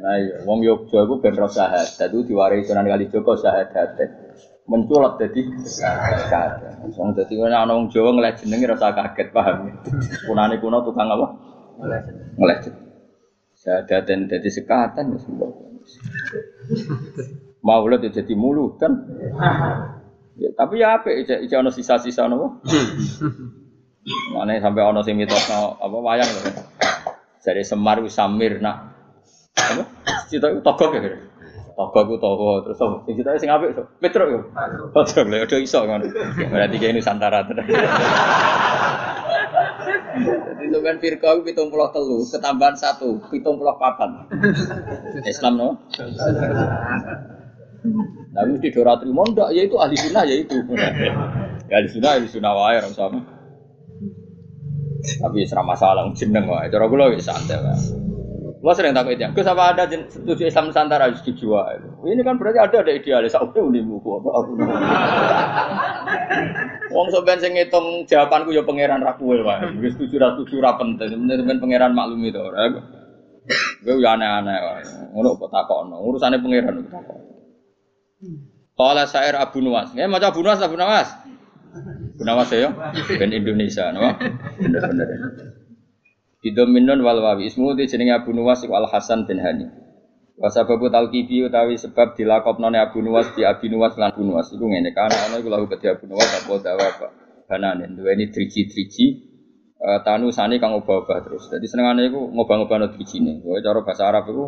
Nah, 0.04 0.20
iya, 0.20 0.44
wong 0.44 0.60
Yogya 0.68 1.08
iku 1.08 1.24
ben 1.24 1.32
ro 1.40 1.48
syahadat, 1.48 2.12
itu 2.12 2.28
diwarai 2.28 2.66
Sunan 2.68 2.84
Kalijaga 2.84 3.40
syahadat. 3.40 4.23
Menculot 4.64 5.20
dadi 5.20 5.44
syahadat. 5.68 6.88
Wong 6.96 7.12
dadi 7.12 7.36
ana 7.44 7.68
wong 7.68 7.92
Jawa 7.92 8.16
ngeleh 8.16 8.32
jenenge 8.40 8.72
rasa 8.72 8.96
kaget, 8.96 9.36
paham. 9.36 9.76
Kunane 10.24 10.56
kuno 10.64 10.80
tukang 10.88 11.12
apa? 11.12 11.28
Ngeleh 12.40 12.58
jeneng. 12.64 12.88
Syahadaten 13.60 14.28
dadi 14.28 14.50
sekatan 14.52 15.16
wis 15.16 15.28
Maulid 17.64 18.04
jadi 18.12 18.36
mulut 18.36 18.76
kan. 18.76 18.92
Ya, 20.36 20.50
tapi 20.52 20.84
ya 20.84 21.00
apa? 21.00 21.12
Ija, 21.16 21.40
ija 21.40 21.64
ono 21.64 21.72
sisa-sisa 21.72 22.28
nopo. 22.28 22.60
Mana 24.36 24.60
sampai 24.60 24.84
ono 24.84 25.00
sing 25.00 25.16
mitosno 25.16 25.80
apa 25.80 25.98
wayang 26.04 26.28
lho. 26.28 26.52
Dari 27.40 27.64
Semar 27.64 28.04
Samir 28.12 28.60
nak 28.60 28.96
apa? 29.56 29.84
Cita 30.28 30.52
itu 30.52 30.60
togok 30.60 30.92
ya. 30.96 31.33
Togok 31.74 32.06
itu 32.06 32.16
togok 32.22 32.70
terus 32.70 32.78
apa? 32.86 32.96
Sing 33.10 33.14
cita 33.18 33.34
sing 33.42 33.50
apik 33.50 33.74
so. 33.74 33.84
Petruk 33.98 34.30
yo. 34.30 34.40
Petruk 34.94 35.26
lho 35.26 35.42
udah 35.42 35.58
iso 35.58 35.80
ngono. 35.82 36.06
Berarti 36.54 36.76
kayak 36.78 36.94
Nusantara 37.02 37.42
tenan. 37.50 37.66
Jadi 40.14 40.64
itu 40.70 40.80
kan 40.86 40.96
Firqa 41.02 41.42
pitung 41.42 41.74
puluh 41.74 41.90
telu, 41.90 42.22
ketambahan 42.30 42.78
satu, 42.78 43.18
pitung 43.34 43.58
puluh 43.58 43.74
papan. 43.82 44.30
Islam 45.26 45.54
no? 45.58 45.70
Nah, 48.34 48.44
mesti 48.46 48.70
dora 48.70 48.94
terima 49.02 49.26
ndak 49.26 49.50
ya 49.58 49.66
itu 49.66 49.76
ahli 49.82 49.98
sunnah 49.98 50.24
ya 50.30 50.36
itu. 50.38 50.58
Ya 51.70 51.82
ahli 51.82 51.90
sunnah 51.90 52.22
ahli 52.22 52.30
sunnah 52.30 52.54
wae 52.54 52.78
sama. 52.94 53.20
Tapi 55.04 55.44
serama 55.50 55.74
masalah 55.74 56.06
jeneng 56.14 56.46
wae. 56.46 56.70
Cara 56.70 56.86
kula 56.86 57.10
wis 57.10 57.26
santai 57.26 57.58
wae. 57.58 58.03
Lo 58.64 58.72
sering 58.72 58.96
takut 58.96 59.20
itu. 59.20 59.28
Gus 59.36 59.44
apa 59.44 59.76
ada 59.76 59.84
setuju 59.92 60.48
Islam 60.48 60.72
Nusantara 60.72 61.12
harus 61.12 61.20
dijual? 61.20 61.84
Ini 62.08 62.24
kan 62.24 62.40
berarti 62.40 62.64
ada 62.64 62.80
ada 62.80 62.92
idealis. 62.96 63.36
Aku 63.36 63.68
ini 63.68 63.84
buku 63.84 64.24
apa? 64.24 64.30
Wong 66.96 67.08
soben 67.12 67.44
sing 67.44 67.60
ngitung 67.60 68.08
jawabanku 68.08 68.56
ya 68.56 68.64
pangeran 68.64 69.04
raku 69.04 69.36
wae. 69.36 69.68
Wis 69.84 70.00
setuju 70.00 70.16
ra 70.16 70.40
setuju 70.40 70.64
ra 70.64 70.80
penting. 70.80 71.12
Pangeran 71.60 71.92
maklum 71.92 72.24
itu. 72.24 72.40
Gue 73.84 74.00
ya 74.00 74.16
aneh-aneh 74.16 74.56
wae. 74.64 74.84
Ngono 75.12 75.36
kok 75.36 75.52
takokno. 75.52 76.00
Urusane 76.00 76.40
pangeran 76.40 76.88
kok 76.88 76.92
takok. 76.96 77.20
Qala 78.80 79.04
syair 79.04 79.36
Abu 79.44 79.60
Nuwas. 79.60 79.92
Nggih 79.92 80.08
maca 80.08 80.32
Abu 80.32 80.40
Nuwas 80.40 80.64
Abu 80.64 80.80
Nuwas. 80.80 81.12
Abu 82.16 82.24
Nuwas 82.24 82.48
ya. 82.48 82.72
Ben 83.20 83.36
Indonesia, 83.36 83.92
no? 83.92 84.08
Bener-bener. 84.56 85.53
Bidominun 86.44 87.00
wal 87.00 87.24
wawi 87.24 87.48
ismu 87.48 87.72
di 87.72 87.88
jenenge 87.88 88.20
Abu 88.20 88.36
Nuwas 88.36 88.68
iku 88.68 88.76
Al 88.76 88.92
Hasan 88.92 89.24
bin 89.24 89.40
Hani. 89.40 89.64
Wa 90.36 90.52
sababu 90.52 90.92
talqibi 90.92 91.48
utawi 91.48 91.80
sebab 91.80 92.20
dilakopnone 92.20 92.76
Abu 92.84 93.00
Nuwas 93.00 93.32
di 93.32 93.48
Abi 93.48 93.72
Nuwas 93.72 93.96
lan 93.96 94.12
Abu 94.12 94.28
Nuwas 94.28 94.52
iku 94.52 94.68
ngene 94.68 94.92
kan 94.92 95.08
ana 95.08 95.40
iku 95.40 95.48
lahu 95.48 95.72
kedhi 95.72 95.88
Abu 95.88 96.04
Nuwas 96.04 96.28
apa 96.28 96.52
dawa 96.60 96.84
apa 96.84 97.08
bananen 97.48 97.96
duweni 97.96 98.28
driji-driji 98.28 99.06
uh, 99.80 100.04
tanu 100.04 100.36
sani 100.36 100.60
kang 100.60 100.76
obah-obah 100.76 101.24
terus. 101.24 101.48
Jadi 101.48 101.64
senengane 101.64 102.12
iku 102.12 102.28
ngobah-ngobahno 102.28 102.92
drijine. 102.92 103.40
Kowe 103.40 103.64
cara 103.64 103.80
bahasa 103.80 104.04
Arab 104.12 104.28
iku 104.28 104.46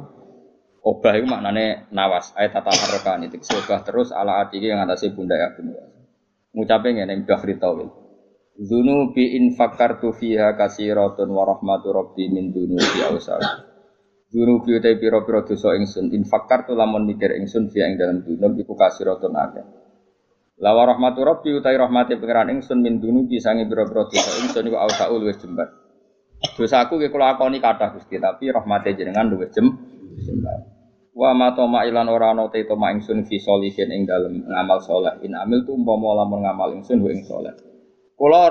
obah 0.84 1.14
iku 1.16 1.32
maknane 1.32 1.88
nawas 1.96 2.36
ayat 2.36 2.60
tata 2.60 2.76
harokan 2.76 3.32
itu 3.32 3.40
obah 3.56 3.80
terus 3.88 4.12
ala 4.12 4.44
ati 4.44 4.60
yang 4.60 4.84
atase 4.84 5.16
pundak 5.16 5.40
Abu 5.40 5.64
Nuwas. 5.64 5.96
Ngucape 6.52 6.92
ngene 6.92 7.24
mbah 7.24 7.40
Ritawil. 7.40 8.05
Zunubi 8.56 9.36
in 9.36 9.52
fakartu 9.52 10.16
fiha 10.16 10.56
kasiratun 10.56 11.28
wa 11.28 11.44
rahmatu 11.44 11.92
rabbi 11.92 12.32
min 12.32 12.56
dunubi 12.56 13.04
awsal. 13.04 13.44
Zunubi 14.32 14.80
utai 14.80 14.96
piro-piro 14.96 15.44
dosa 15.44 15.76
ingsun 15.76 16.16
in 16.16 16.24
fakartu 16.24 16.72
lamun 16.72 17.04
mikir 17.04 17.36
ingsun 17.36 17.68
fiha 17.68 17.92
ing 17.92 18.00
dalam 18.00 18.24
dunub 18.24 18.56
iku 18.56 18.72
kasiratun 18.80 19.36
akeh. 19.36 19.66
Lawa 20.64 20.96
rahmatu 20.96 21.28
rabbi 21.28 21.52
utai 21.52 21.76
rahmati 21.76 22.16
pengiran 22.16 22.48
ingsun 22.56 22.80
min 22.80 23.04
dunubi 23.04 23.44
sangi 23.44 23.68
piro-piro 23.68 24.08
dosa 24.08 24.32
ingsun 24.40 24.72
iku 24.72 24.80
awsaul 24.80 25.20
wis 25.28 25.36
jembar. 25.36 25.68
Dosaku 26.56 26.96
ki 26.96 27.12
kula 27.12 27.36
akoni 27.36 27.60
kathah 27.60 27.92
Gusti 27.92 28.16
tapi 28.24 28.56
rahmate 28.56 28.96
jenengan 28.96 29.28
luwih 29.36 29.52
jem. 29.52 29.68
Wa 31.12 31.36
ma 31.36 31.52
toma 31.52 31.84
ilan 31.84 32.08
ora 32.08 32.32
ana 32.32 32.48
te 32.48 32.64
toma 32.64 32.96
ingsun 32.96 33.28
fi 33.28 33.36
solihin 33.36 33.92
ing 33.92 34.08
dalem 34.08 34.48
ngamal 34.48 34.80
saleh. 34.80 35.20
In 35.28 35.36
amil 35.36 35.68
tu 35.68 35.76
umpama 35.76 36.24
lamun 36.24 36.48
ngamal 36.48 36.72
ingsun 36.80 37.04
wa 37.04 37.12
ing 37.12 37.20
saleh. 37.28 37.65
Kula 38.16 38.48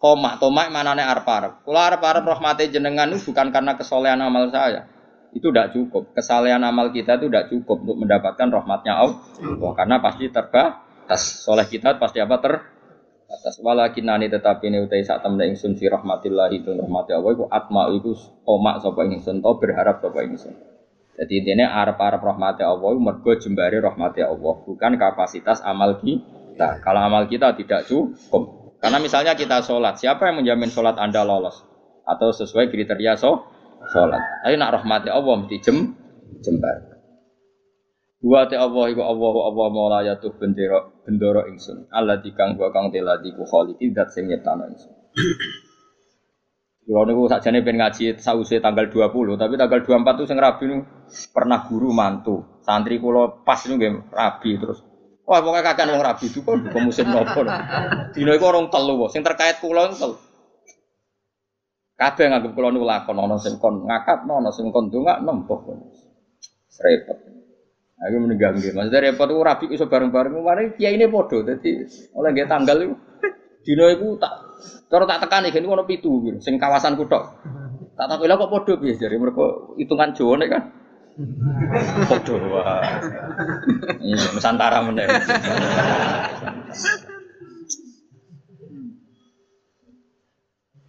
tomak, 0.00 0.40
tomak 0.42 0.68
manane 0.72 1.04
arep-arep. 1.04 1.62
Kula 1.62 1.92
arep-arep 1.92 2.24
rahmati 2.26 2.72
jenengan 2.72 3.12
itu 3.12 3.30
bukan 3.30 3.52
karena 3.54 3.78
kesolehan 3.78 4.18
amal 4.18 4.48
saya. 4.48 4.88
Itu 5.32 5.48
tidak 5.48 5.72
cukup. 5.72 6.12
Kesalehan 6.12 6.60
amal 6.60 6.92
kita 6.92 7.16
itu 7.16 7.32
tidak 7.32 7.48
cukup 7.48 7.80
untuk 7.88 7.96
mendapatkan 8.04 8.48
rahmatnya 8.52 9.00
Allah. 9.00 9.72
Karena 9.72 9.96
pasti 10.04 10.28
terbatas. 10.28 11.22
Soleh 11.44 11.64
kita 11.64 11.96
pasti 11.96 12.20
apa 12.20 12.36
ter 12.36 12.54
atas 13.32 13.56
walakin 13.64 14.12
nani 14.12 14.28
tetapi 14.28 14.68
ini 14.68 14.84
utai 14.84 15.00
saat 15.08 15.24
temen 15.24 15.40
ingsun 15.40 15.72
fi 15.80 15.88
rahmatillah 15.88 16.52
itu 16.52 16.68
rahmati 16.76 17.16
Allah 17.16 17.32
itu 17.32 17.44
atma 17.48 17.88
itu 17.88 18.12
tomak 18.44 18.84
sapa 18.84 19.08
ingsun 19.08 19.40
to 19.40 19.50
berharap 19.56 20.04
sapa 20.04 20.20
ingsun. 20.20 20.52
Jadi 21.16 21.40
intinya 21.40 21.80
arep 21.80 21.96
rahmati 21.96 22.60
Allah 22.60 22.92
mergo 23.00 23.32
jembari 23.40 23.80
rahmati 23.80 24.20
Allah 24.20 24.54
bukan 24.68 25.00
kapasitas 25.00 25.64
amal 25.64 25.96
kita. 26.04 26.84
Kalau 26.84 27.00
amal 27.08 27.24
kita 27.24 27.56
tidak 27.56 27.88
cukup, 27.88 28.61
karena 28.82 28.98
misalnya 28.98 29.38
kita 29.38 29.62
sholat, 29.62 30.02
siapa 30.02 30.26
yang 30.26 30.42
menjamin 30.42 30.66
sholat 30.66 30.98
Anda 30.98 31.22
lolos? 31.22 31.62
Atau 32.02 32.34
sesuai 32.34 32.66
kriteria 32.66 33.14
so, 33.14 33.46
sholat. 33.94 34.18
Ayo 34.42 34.58
nak 34.58 34.82
rahmati 34.82 35.06
Allah 35.06 35.38
mesti 35.38 35.62
jem, 35.62 35.94
jembar. 36.42 36.98
Dua 38.18 38.46
te 38.50 38.58
Allah 38.58 38.90
iku 38.90 39.02
Allah 39.02 39.34
Allah 39.50 39.66
maula 39.70 39.98
yatuh 40.02 40.34
bendera 40.34 40.82
bendera 41.06 41.46
ingsun. 41.46 41.90
Allah 41.94 42.18
dikang 42.22 42.54
gua 42.54 42.74
kang 42.74 42.90
teladi 42.90 43.34
ku 43.34 43.46
kholiki 43.46 43.90
dat 43.94 44.14
sing 44.14 44.30
nyiptano 44.30 44.66
ingsun. 44.70 44.94
Kulo 46.82 47.02
niku 47.06 47.30
sakjane 47.30 47.62
pengen 47.62 47.86
ngaji 47.86 48.18
sause 48.18 48.58
tanggal 48.58 48.90
20, 48.90 49.38
tapi 49.38 49.54
tanggal 49.54 49.86
24 49.86 50.18
tuh 50.18 50.26
sing 50.26 50.38
rabi 50.38 50.64
niku 50.70 50.82
pernah 51.30 51.66
guru 51.66 51.90
mantu. 51.94 52.62
Santri 52.66 52.98
kulo 52.98 53.46
pas 53.46 53.62
niku 53.62 53.74
nggih 53.78 53.94
rabi 54.10 54.50
terus 54.58 54.91
Wah, 55.22 55.38
pokoknya 55.38 55.62
kakek 55.62 55.86
wong 55.86 56.02
rabi 56.02 56.26
itu 56.26 56.42
kok 56.42 56.58
bukan 56.66 56.82
musim 56.82 57.06
nopo. 57.06 57.46
Dino 58.10 58.30
iku 58.34 58.44
orang 58.50 58.66
telu, 58.74 59.06
sing 59.06 59.22
terkait 59.22 59.62
pulau 59.62 59.86
itu 59.86 59.96
telu. 60.02 60.16
Kabeh 61.94 62.26
nganggep 62.26 62.50
kula 62.58 62.74
niku 62.74 62.82
lakon 62.82 63.22
ana 63.22 63.38
sing 63.38 63.62
kon 63.62 63.86
ngakat, 63.86 64.26
ana 64.26 64.50
sing 64.50 64.74
kon 64.74 64.90
ndongak 64.90 65.22
nempok. 65.22 65.70
Repot. 66.82 67.18
Aku 68.02 68.16
meninggal 68.18 68.58
nggih. 68.58 68.74
Maksudnya 68.74 68.98
repot 69.06 69.30
itu 69.30 69.42
rabi 69.46 69.64
iso 69.70 69.86
bareng-bareng. 69.86 70.34
Mari 70.34 70.74
kiai 70.74 70.98
ini 70.98 71.06
podo. 71.06 71.46
Jadi 71.46 71.86
oleh 72.18 72.28
nggih 72.34 72.50
tanggal 72.50 72.76
itu 72.82 72.94
dino 73.62 73.86
iku 73.94 74.18
tak 74.18 74.34
cara 74.90 75.06
tak 75.06 75.22
tekan 75.22 75.46
iki 75.46 75.62
niku 75.62 75.78
ana 75.78 75.86
pitu 75.86 76.10
sing 76.42 76.58
kawasan 76.58 76.98
kutok. 76.98 77.38
Tak 77.94 78.06
tak 78.10 78.18
kok 78.18 78.50
podo 78.50 78.72
piye 78.82 78.98
jare 78.98 79.14
mergo 79.22 79.78
hitungan 79.78 80.10
Jawa 80.18 80.34
nek 80.42 80.48
kan. 80.50 80.62
Podo 82.08 82.34
wah. 82.48 82.80
Iya, 84.00 84.32
Nusantara 84.32 84.80
meneh. 84.80 85.04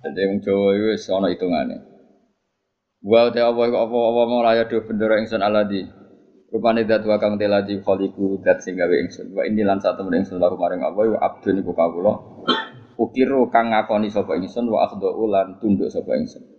Jadi 0.04 0.20
wong 0.28 0.40
Jawa 0.44 0.68
itu 0.76 0.86
wis 0.96 1.08
ana 1.12 1.28
hitungane. 1.32 1.80
Wa 3.04 3.32
ta 3.36 3.52
apa 3.52 3.62
apa 3.68 3.98
apa 4.00 4.22
mau 4.28 4.44
raya 4.44 4.64
do 4.68 4.80
bendera 4.84 5.20
ingsun 5.20 5.44
aladi. 5.44 5.84
Rupane 6.54 6.86
dat 6.86 7.04
wa 7.04 7.18
kang 7.18 7.36
teladi 7.36 7.82
khaliqu 7.82 8.40
dat 8.46 8.62
sing 8.64 8.80
gawe 8.80 8.96
ingsun. 8.96 9.34
Wa 9.36 9.44
ini 9.44 9.66
lan 9.66 9.82
satu 9.82 10.06
meneng 10.08 10.24
ingsun 10.24 10.40
laku 10.40 10.56
maring 10.56 10.86
apa 10.86 11.02
wa 11.04 11.20
abdun 11.20 11.60
iku 11.60 11.74
kawula. 11.76 12.14
Ukiru 12.96 13.50
kang 13.50 13.74
ngakoni 13.74 14.08
sapa 14.08 14.38
ingsun 14.38 14.70
wa 14.70 14.86
akhdhu 14.86 15.28
lan 15.28 15.58
tunduk 15.60 15.90
sapa 15.90 16.16
ingsun. 16.16 16.53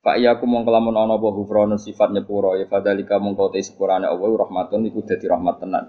Pak 0.00 0.16
iya 0.16 0.32
aku 0.32 0.48
mong 0.48 0.64
kelamun 0.64 0.96
ana 0.96 1.20
apa 1.20 1.28
hufrana 1.28 1.76
sifat 1.76 2.16
nyepuro 2.16 2.56
ya 2.56 2.64
fadzalika 2.64 3.20
mongko 3.20 3.52
te 3.52 3.60
sepurane 3.60 4.08
Allah 4.08 4.32
rahmatun 4.32 4.88
iku 4.88 5.04
dadi 5.04 5.28
rahmat 5.28 5.60
tenan. 5.60 5.84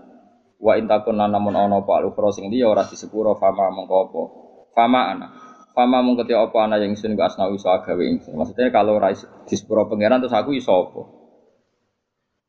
Wa 0.59 0.75
intakun 0.75 1.15
namun 1.15 1.55
ono 1.55 1.79
apa 1.79 2.03
al 2.03 2.11
sing 2.35 2.51
dia 2.51 2.67
ora 2.67 2.83
disepuro 2.83 3.39
fama 3.39 3.71
mengko 3.71 3.95
apa. 4.11 4.21
Fama 4.75 5.01
ana. 5.15 5.27
Fama 5.71 6.03
mung 6.03 6.19
ketia 6.19 6.43
apa 6.43 6.67
ana 6.67 6.75
yang 6.75 6.91
ingsun 6.91 7.15
ku 7.15 7.23
asnawi 7.23 7.55
iso 7.55 7.71
agawe 7.71 8.03
ingsun. 8.03 8.35
Maksudnya 8.35 8.67
kalau 8.67 8.99
ora 8.99 9.15
disepuro 9.47 9.87
pangeran 9.87 10.19
terus 10.19 10.35
aku 10.35 10.59
iso 10.59 10.75
apa? 10.75 11.01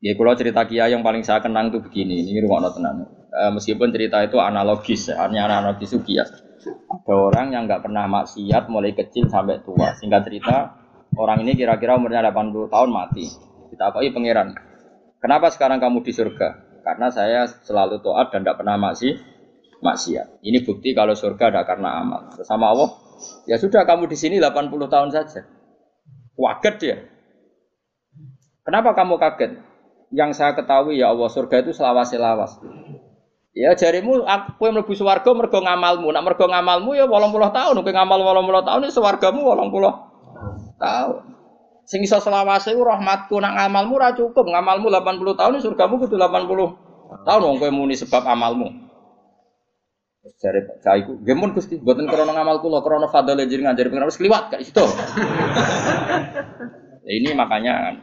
Ya 0.03 0.19
kalau 0.19 0.35
cerita 0.35 0.67
Kia 0.67 0.91
yang 0.91 0.99
paling 0.99 1.23
saya 1.23 1.39
kenang 1.39 1.71
tuh 1.71 1.79
begini, 1.79 2.27
ini 2.27 2.43
rumah 2.43 2.67
tenan. 2.75 3.07
E, 3.31 3.55
meskipun 3.55 3.87
cerita 3.87 4.19
itu 4.19 4.35
analogis, 4.35 5.07
hanya 5.15 5.47
analogis 5.47 5.95
itu. 5.95 6.19
Ada 6.19 7.13
orang 7.15 7.55
yang 7.55 7.63
nggak 7.71 7.87
pernah 7.87 8.03
maksiat 8.11 8.67
mulai 8.67 8.91
kecil 8.91 9.31
sampai 9.31 9.63
tua. 9.63 9.95
Singkat 9.95 10.21
cerita, 10.27 10.82
orang 11.17 11.45
ini 11.45 11.57
kira-kira 11.57 11.97
umurnya 11.97 12.25
80 12.25 12.73
tahun 12.73 12.89
mati. 12.89 13.25
Kita 13.73 13.89
apa 13.89 14.01
pangeran. 14.01 14.53
Kenapa 15.17 15.49
sekarang 15.49 15.81
kamu 15.81 16.03
di 16.03 16.11
surga? 16.13 16.49
Karena 16.83 17.07
saya 17.09 17.47
selalu 17.47 18.03
taat 18.03 18.35
dan 18.35 18.43
tidak 18.43 18.59
pernah 18.59 18.75
maksi, 18.75 19.15
maksiat. 19.79 20.43
Ini 20.43 20.67
bukti 20.67 20.91
kalau 20.91 21.15
surga 21.15 21.49
ada 21.49 21.61
karena 21.63 22.03
amal. 22.03 22.35
Sama 22.43 22.75
Allah, 22.75 22.91
ya 23.47 23.55
sudah 23.55 23.87
kamu 23.87 24.11
di 24.11 24.17
sini 24.19 24.35
80 24.37 24.69
tahun 24.91 25.09
saja. 25.15 25.47
Waget 26.35 26.75
dia. 26.81 26.97
Kenapa 28.67 28.91
kamu 28.93 29.15
kaget? 29.15 29.73
yang 30.13 30.29
saya 30.31 30.53
ketahui 30.53 31.01
ya 31.01 31.09
Allah 31.09 31.27
surga 31.27 31.65
itu 31.65 31.73
selawas-selawas. 31.73 32.61
Ya 33.53 33.73
jarimu 33.73 34.25
aku 34.25 34.65
yang 34.65 34.81
mlebu 34.81 34.93
swarga 34.93 35.29
mergo 35.33 35.61
ngamalmu. 35.61 36.09
Nak 36.13 36.23
mergo 36.25 36.45
ngamalmu 36.45 36.93
ya 36.93 37.05
80 37.09 37.53
tahun, 37.53 37.75
kowe 37.81 37.93
ngamal 37.93 38.17
80 38.21 38.69
tahun 38.69 38.81
ya 38.85 38.91
swargamu 38.93 39.41
80 39.41 40.12
tahun. 40.79 41.23
Sing 41.83 41.99
iso 41.99 42.17
selawase 42.23 42.71
rahmatku 42.71 43.37
nak 43.43 43.59
ngamalmu 43.59 43.93
ora 43.99 44.15
cukup. 44.15 44.47
Ngamalmu 44.47 44.87
80 44.87 45.39
tahun 45.39 45.53
surgamu 45.59 45.99
kudu 45.99 46.15
80 46.15 46.83
tahun 47.21 47.41
wong 47.43 47.57
kowe 47.59 47.71
muni 47.71 47.93
sebab 47.99 48.23
amalmu. 48.25 48.71
Jare 50.39 50.63
Pak 50.63 50.79
Caiku, 50.79 51.19
gemun 51.19 51.51
Gusti, 51.51 51.75
mboten 51.83 52.07
krana 52.07 52.31
ngamal 52.31 52.63
kula, 52.63 52.79
krana 52.79 53.11
fadhole 53.11 53.43
jenengan 53.43 53.75
jare 53.75 53.91
pengen 53.91 54.07
wis 54.07 54.15
kliwat 54.15 54.55
gak 54.55 54.63
situ. 54.63 54.79
ini 57.19 57.35
makanya 57.35 57.99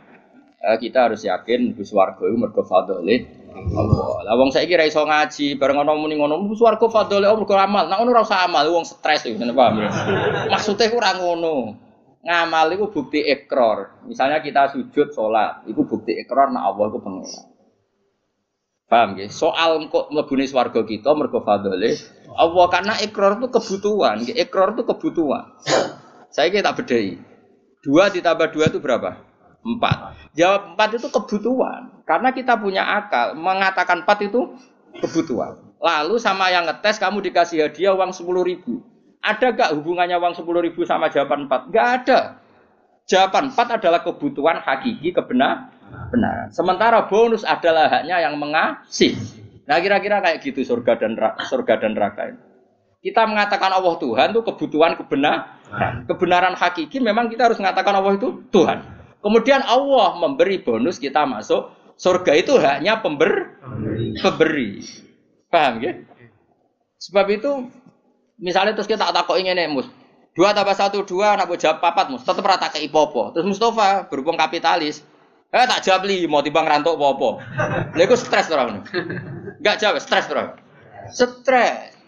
eh, 0.60 0.76
kita 0.76 1.08
harus 1.08 1.24
yakin 1.24 1.72
Gus 1.72 1.88
Wargo 1.96 2.28
itu 2.28 2.36
mergo 2.36 2.60
fadole 2.60 3.24
Allah. 3.56 4.20
Lah 4.28 4.34
wong 4.36 4.52
saiki 4.52 4.76
ra 4.76 4.84
iso 4.84 5.00
ngaji, 5.00 5.56
bareng 5.56 5.80
ana 5.80 5.96
muni 5.96 6.20
ngono, 6.20 6.44
Gus 6.44 6.60
Wargo 6.60 6.92
fadole 6.92 7.24
Allah 7.24 7.40
mergo 7.40 7.56
amal. 7.56 7.88
Nek 7.88 7.96
ngono 8.04 8.12
ora 8.12 8.20
usah 8.28 8.44
amal, 8.44 8.68
wong 8.68 8.84
stres 8.84 9.24
iku, 9.24 9.40
paham 9.56 9.80
ya? 9.80 9.88
Maksude 10.52 10.92
ku 10.92 11.00
ora 11.00 11.16
ngono. 11.16 11.72
Ngamal 12.20 12.76
itu 12.76 12.86
bukti 12.92 13.24
ekor. 13.24 14.04
Misalnya 14.04 14.44
kita 14.44 14.68
sujud 14.76 15.08
sholat, 15.16 15.64
itu 15.64 15.80
bukti 15.88 16.12
ekor 16.20 16.52
nah 16.52 16.68
Allah 16.68 16.92
itu 16.92 17.00
pengira. 17.00 17.40
Paham 18.90 19.16
ya? 19.16 19.30
Soal 19.30 19.80
kok 19.86 20.10
mlebune 20.10 20.44
swarga 20.50 20.82
kita 20.82 21.14
mergo 21.14 21.46
fadole 21.46 21.94
Allah 22.34 22.66
karena 22.66 22.98
ekor 22.98 23.38
itu 23.38 23.46
kebutuhan, 23.46 24.16
ekor 24.34 24.74
itu 24.74 24.82
kebutuhan. 24.82 25.44
Saya 26.34 26.50
kita 26.50 26.74
bedai. 26.74 27.16
Dua 27.80 28.12
ditambah 28.12 28.50
dua 28.52 28.68
itu 28.68 28.82
berapa? 28.82 29.16
Empat. 29.62 29.96
Jawab 30.34 30.74
empat 30.74 30.88
itu 30.98 31.08
kebutuhan. 31.08 32.02
Karena 32.02 32.34
kita 32.34 32.58
punya 32.58 32.82
akal. 32.82 33.38
Mengatakan 33.38 34.02
empat 34.04 34.26
itu 34.26 34.58
kebutuhan. 34.98 35.70
Lalu 35.80 36.20
sama 36.20 36.52
yang 36.52 36.68
ngetes 36.68 37.00
kamu 37.00 37.24
dikasih 37.30 37.70
hadiah 37.70 37.96
uang 37.96 38.12
sepuluh 38.12 38.44
ribu. 38.44 38.84
Ada 39.20 39.52
gak 39.52 39.70
hubungannya 39.76 40.16
uang 40.16 40.32
sepuluh 40.32 40.64
ribu 40.64 40.84
sama 40.88 41.12
jawaban 41.12 41.44
empat? 41.44 41.68
Gak 41.68 41.88
ada. 42.02 42.20
Jawaban 43.04 43.52
empat 43.52 43.80
adalah 43.80 44.00
kebutuhan 44.00 44.62
hakiki 44.64 45.12
kebenar 45.12 45.80
benar. 46.10 46.50
Sementara 46.54 47.06
bonus 47.10 47.42
adalah 47.42 47.90
haknya 47.90 48.22
yang 48.22 48.38
mengasih. 48.38 49.18
Nah 49.66 49.78
kira-kira 49.82 50.22
kayak 50.22 50.42
gitu 50.42 50.62
surga 50.62 50.98
dan 50.98 51.18
surga 51.46 51.74
dan 51.82 51.94
neraka 51.94 52.30
ini. 52.30 52.40
Kita 53.00 53.24
mengatakan 53.24 53.72
Allah 53.72 53.96
Tuhan 53.96 54.36
itu 54.36 54.40
kebutuhan 54.44 54.92
kebenaran. 55.00 56.04
Kebenaran 56.04 56.54
hakiki 56.54 57.00
memang 57.00 57.32
kita 57.32 57.48
harus 57.48 57.58
mengatakan 57.58 57.96
Allah 57.96 58.12
itu 58.14 58.44
Tuhan. 58.52 58.84
Kemudian 59.20 59.64
Allah 59.64 60.16
memberi 60.20 60.60
bonus 60.60 61.00
kita 61.00 61.24
masuk 61.24 61.72
surga 61.96 62.32
itu 62.36 62.56
hanya 62.60 63.00
pember 63.00 63.56
pemberi. 64.20 64.84
Paham 65.48 65.80
ya? 65.80 65.92
Sebab 67.00 67.26
itu 67.32 67.50
misalnya 68.40 68.72
terus 68.72 68.88
kita 68.88 69.12
tak 69.12 69.28
kok 69.28 69.36
ingin 69.36 69.70
mus. 69.70 69.86
Dua 70.32 70.56
tambah 70.56 70.72
satu 70.72 71.04
dua, 71.04 71.36
nak 71.36 71.52
jawab 71.60 71.84
papat 71.84 72.08
mus. 72.08 72.24
Tetap 72.24 72.42
rata 72.42 72.72
ke 72.72 72.80
ipopo. 72.80 73.30
Terus 73.36 73.44
Mustafa 73.46 74.08
berhubung 74.08 74.40
kapitalis. 74.40 75.04
Eh 75.50 75.66
tak 75.66 75.82
jawab 75.84 76.06
li 76.06 76.24
mau 76.30 76.40
timbang 76.40 76.64
rantok 76.64 76.96
popo. 76.96 77.42
Lalu 77.94 78.14
stres 78.16 78.48
orang. 78.48 78.86
Enggak 79.60 79.76
jawab, 79.82 80.00
stres 80.00 80.26
orang. 80.30 80.56
Stres. 81.10 81.98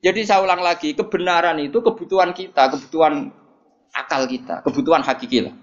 Jadi 0.00 0.20
saya 0.24 0.40
ulang 0.40 0.64
lagi, 0.64 0.96
kebenaran 0.96 1.60
itu 1.60 1.78
kebutuhan 1.84 2.32
kita, 2.32 2.72
kebutuhan 2.72 3.30
akal 3.92 4.24
kita, 4.24 4.64
kebutuhan 4.64 5.04
hakiki 5.04 5.44
lah. 5.44 5.54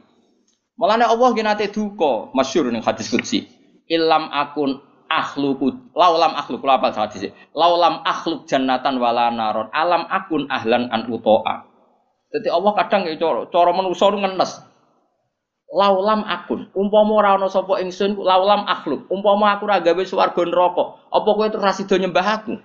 Malah 0.77 1.09
Allah 1.09 1.29
nate 1.41 1.73
duka, 1.73 2.29
masyhur 2.37 2.69
ning 2.69 2.85
hadis 2.85 3.09
qudsi. 3.09 3.49
Ilam 3.89 4.29
akun 4.29 4.77
akhluku 5.07 5.91
laulam 5.95 6.35
akhluk 6.35 6.63
kula 6.63 6.79
apal 6.79 6.93
hadis. 6.93 7.31
Laulam 7.51 8.03
akhluk 8.03 8.45
jannatan 8.45 9.01
wala 9.01 9.33
naron. 9.33 9.67
Alam 9.73 10.05
akun 10.07 10.47
ahlan 10.51 10.87
an 10.93 11.09
utoa. 11.11 11.67
Jadi 12.31 12.47
Allah 12.51 12.71
kadang 12.75 13.07
ya 13.07 13.15
cara 13.15 13.47
cara 13.47 13.71
manusa 13.71 14.07
ngenes. 14.11 14.51
Laulam 15.67 16.23
akun, 16.23 16.71
umpama 16.71 17.19
ora 17.19 17.35
ana 17.35 17.51
sapa 17.51 17.83
ingsun 17.83 18.15
laulam 18.23 18.63
akhluk, 18.63 19.03
umpama 19.11 19.51
aku 19.51 19.67
ora 19.67 19.83
gawe 19.83 19.99
swarga 20.07 20.47
neraka, 20.47 20.95
apa 21.11 21.27
kowe 21.27 21.43
terus 21.51 21.59
rasido 21.59 21.99
nyembah 21.99 22.23
aku? 22.39 22.55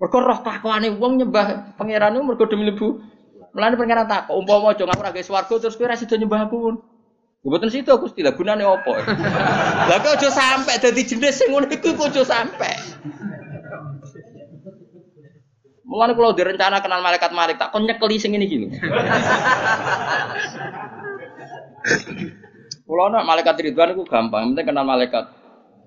Mergo 0.00 0.18
roh 0.24 0.40
takwane 0.40 0.88
wong 0.96 1.20
nyembah 1.20 1.76
pangeran 1.76 2.16
mergo 2.24 2.48
demi 2.48 2.64
lebu 2.64 3.04
Mulane 3.50 3.74
pengen 3.74 4.06
tak 4.06 4.30
umpama 4.30 4.70
aja 4.70 4.86
ngaku 4.86 5.02
ra 5.02 5.12
swarga 5.26 5.54
terus 5.58 5.74
kowe 5.74 5.90
ra 5.90 5.98
sida 5.98 6.14
nyembah 6.14 6.46
aku. 6.46 6.78
Mboten 7.40 7.72
situ 7.72 7.88
aku 7.88 8.12
istilah 8.12 8.36
gunane 8.36 8.68
opo. 8.68 8.92
Lah 9.88 9.96
kok 10.04 10.12
aja 10.20 10.28
sampe 10.28 10.76
dadi 10.76 11.02
jenis 11.08 11.40
sing 11.40 11.48
ngono 11.48 11.72
iku 11.72 11.96
kok 11.96 12.12
aja 12.12 12.20
sampe. 12.20 12.68
Mulane 15.88 16.14
kalau 16.14 16.36
direncana 16.36 16.84
kenal 16.84 17.00
malaikat-malaikat 17.00 17.58
tak 17.58 17.70
kon 17.72 17.88
nyekeli 17.88 18.20
sing 18.20 18.36
iki 18.36 18.56
lho. 18.60 18.68
Kulo 22.84 23.08
nak 23.08 23.26
malaikat 23.26 23.56
Ridwan 23.58 23.96
itu 23.96 24.04
gampang, 24.06 24.52
penting 24.52 24.66
kenal 24.70 24.84
malaikat. 24.86 25.30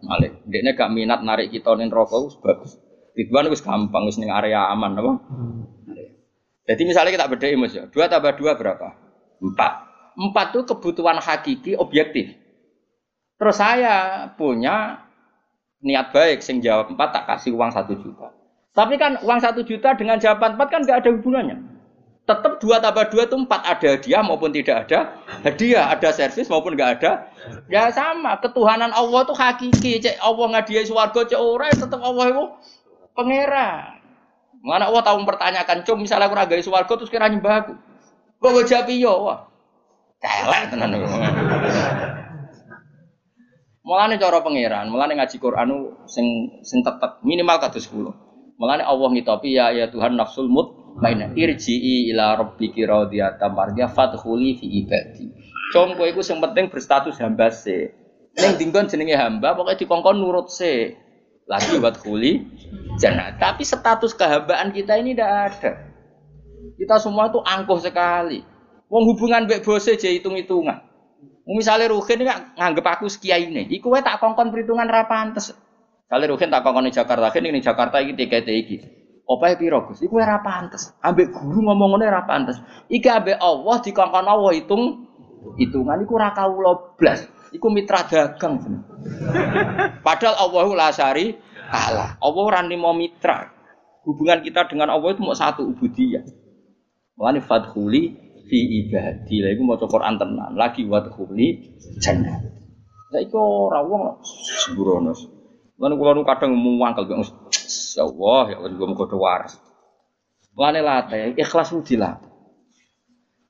Malik, 0.04 0.44
dia 0.44 0.76
gak 0.76 0.92
minat 0.92 1.24
narik 1.24 1.48
kita 1.48 1.80
ning 1.80 1.88
rokok 1.88 2.44
bagus. 2.44 2.76
Ridwan 3.16 3.48
itu 3.48 3.64
gampang, 3.64 4.04
wis 4.04 4.20
ning 4.20 4.28
area 4.28 4.68
aman 4.68 5.00
apa? 5.00 5.12
Jadi 6.68 6.82
misalnya 6.84 7.16
kita 7.16 7.32
beda 7.32 7.48
mas 7.56 7.72
ya, 7.72 7.88
dua 7.88 8.12
tambah 8.12 8.36
dua 8.36 8.60
berapa? 8.60 9.00
Empat. 9.40 9.93
Empat 10.14 10.54
itu 10.54 10.62
kebutuhan 10.70 11.18
hakiki 11.18 11.74
objektif. 11.78 12.38
Terus 13.38 13.58
saya 13.58 14.30
punya 14.38 15.04
niat 15.84 16.14
baik, 16.16 16.40
sing 16.40 16.64
jawab 16.64 16.94
empat 16.94 17.10
tak 17.12 17.24
kasih 17.28 17.52
uang 17.58 17.74
satu 17.74 17.98
juta. 17.98 18.32
Tapi 18.74 18.98
kan 18.98 19.22
uang 19.22 19.40
satu 19.42 19.62
juta 19.62 19.94
dengan 19.94 20.18
jawaban 20.18 20.58
empat 20.58 20.68
kan 20.70 20.82
nggak 20.86 20.98
ada 21.06 21.10
hubungannya. 21.14 21.58
Tetap 22.24 22.64
dua 22.64 22.80
tambah 22.80 23.12
dua 23.12 23.28
itu 23.28 23.36
empat 23.36 23.62
ada 23.68 23.88
hadiah 24.00 24.24
maupun 24.24 24.56
tidak 24.56 24.88
ada 24.88 25.20
hadiah, 25.44 25.92
ada 25.92 26.10
servis 26.16 26.48
maupun 26.48 26.74
nggak 26.74 26.92
ada. 27.02 27.28
Ya 27.68 27.92
sama, 27.92 28.40
ketuhanan 28.40 28.96
Allah 28.96 29.28
itu 29.28 29.36
hakiki. 29.36 30.00
Cek 30.00 30.24
Allah 30.24 30.56
ngadiai 30.56 30.88
suwargo 30.88 31.28
cek 31.28 31.36
orang 31.36 31.76
tetap 31.76 32.00
Allah 32.00 32.26
itu 32.32 32.46
pangeran. 33.12 34.00
Mana 34.64 34.88
Allah 34.88 35.04
tahu 35.04 35.20
mempertanyakan, 35.20 35.84
cum 35.84 36.00
misalnya 36.00 36.32
aku 36.32 36.40
ragai 36.40 36.64
suwargo 36.64 36.96
terus 36.96 37.12
kira 37.12 37.28
nyembah 37.28 37.68
aku. 37.68 37.74
Gue 38.40 38.64
jawab 38.64 38.88
iya, 38.88 39.12
wah. 39.12 39.53
Celek 40.24 40.72
tenan. 40.72 40.96
Mulane 43.84 44.16
cara 44.16 44.40
pangeran, 44.40 44.88
mulane 44.88 45.20
ngaji 45.20 45.36
Quran 45.44 46.00
sing 46.08 46.56
sing 46.64 46.80
tetep 46.88 47.20
minimal 47.28 47.60
kados 47.60 47.84
10. 47.92 48.56
Mulane 48.56 48.88
Allah 48.88 49.10
ngitopi 49.12 49.60
ya 49.60 49.76
ya 49.76 49.92
Tuhan 49.92 50.16
nafsul 50.16 50.48
mutmainnah 50.48 51.36
irji'i 51.36 52.08
ila 52.16 52.40
rabbiki 52.40 52.88
radiyatan 52.88 53.52
mardiyah 53.52 53.92
fadkhuli 53.92 54.56
fi 54.56 54.66
ibadi. 54.88 55.28
Cung 55.76 56.00
kowe 56.00 56.08
iku 56.08 56.24
sing 56.24 56.40
penting 56.40 56.72
berstatus 56.72 57.20
hamba 57.20 57.52
se. 57.52 57.92
Ning 58.40 58.56
dinggon 58.56 58.88
jenenge 58.88 59.20
hamba 59.20 59.52
pokoke 59.52 59.76
dikongkon 59.76 60.16
nurut 60.16 60.48
se 60.48 60.96
lagi 61.44 61.76
buat 61.84 62.00
kuli 62.00 62.40
jannah. 63.04 63.36
Tapi 63.36 63.68
status 63.68 64.16
kehambaan 64.16 64.72
kita 64.72 64.96
ini 64.96 65.12
tidak 65.12 65.32
ada. 65.52 65.72
Kita 66.80 66.96
semua 67.04 67.28
itu 67.28 67.44
angkuh 67.44 67.84
sekali. 67.84 68.53
Wong 68.94 69.10
hubungan 69.10 69.50
mbek 69.50 69.66
bose 69.66 69.98
aja 69.98 70.06
hitung-hitungan. 70.06 70.86
Misalnya 71.50 71.90
Ruhin 71.90 72.22
ini 72.22 72.30
nganggep 72.30 72.86
aku 72.86 73.10
sekiai 73.10 73.50
ini, 73.50 73.66
iku 73.74 73.90
wae 73.90 74.06
tak 74.06 74.22
kongkon 74.22 74.54
perhitungan 74.54 74.86
ra 74.86 75.10
pantes. 75.10 75.50
Kali 76.06 76.30
Ruhin 76.30 76.54
tak 76.54 76.62
kongkon 76.62 76.86
di 76.86 76.94
Jakarta, 76.94 77.34
ini 77.34 77.58
Jakarta 77.58 77.98
iki 78.06 78.14
tiket 78.14 78.46
iki. 78.46 78.78
Apa 79.24 79.56
piro 79.56 79.88
Gus? 79.88 80.04
Iku 80.04 80.20
ora 80.20 80.44
pantes. 80.44 80.92
Ambek 81.00 81.32
guru 81.32 81.64
ngomong 81.64 81.96
ngene 81.96 82.12
ora 82.12 82.28
pantes. 82.28 82.60
Iki 82.92 83.08
ambek 83.08 83.40
Allah 83.40 83.76
dikongkon 83.80 84.28
Allah 84.28 84.52
hitung 84.52 85.10
hitungan 85.56 85.98
iku 86.04 86.20
ora 86.20 86.36
kawula 86.36 86.94
blas. 87.00 87.24
Iku 87.56 87.72
mitra 87.72 88.04
dagang. 88.04 88.60
Padahal 90.04 90.36
Allahu 90.38 90.76
la 90.76 90.92
syari 90.92 91.40
Allah. 91.72 92.20
Allah 92.20 92.44
ora 92.44 92.60
nimo 92.68 92.92
mitra. 92.92 93.48
Hubungan 94.04 94.44
kita 94.44 94.68
dengan 94.68 94.92
Allah 94.92 95.16
itu 95.16 95.24
mau 95.24 95.32
satu 95.32 95.64
ubudiyah. 95.72 96.28
Mulane 97.16 97.40
fadkhuli 97.40 98.20
fi 98.54 98.86
ibadi. 98.86 99.42
Lah 99.42 99.50
iku 99.50 99.66
maca 99.66 99.90
Quran 99.90 100.22
tenan. 100.22 100.54
Lagi 100.54 100.86
wadkhuli 100.86 101.74
jannah. 101.98 102.38
Lah 103.10 103.22
iku 103.26 103.74
ora 103.74 103.82
wong 103.82 104.22
sembrono. 104.62 105.18
Lan 105.82 105.98
kula 105.98 106.14
nu 106.14 106.22
kadang 106.22 106.54
muangkel 106.54 107.10
ya 107.10 107.18
Allah 108.06 108.44
ya 108.54 108.58
Allah 108.62 108.86
muga 108.86 109.10
do 109.10 109.18
waras. 109.18 109.58
Mulane 110.54 110.86
latih 110.86 111.34
ikhlas 111.34 111.74
udilah. 111.74 112.22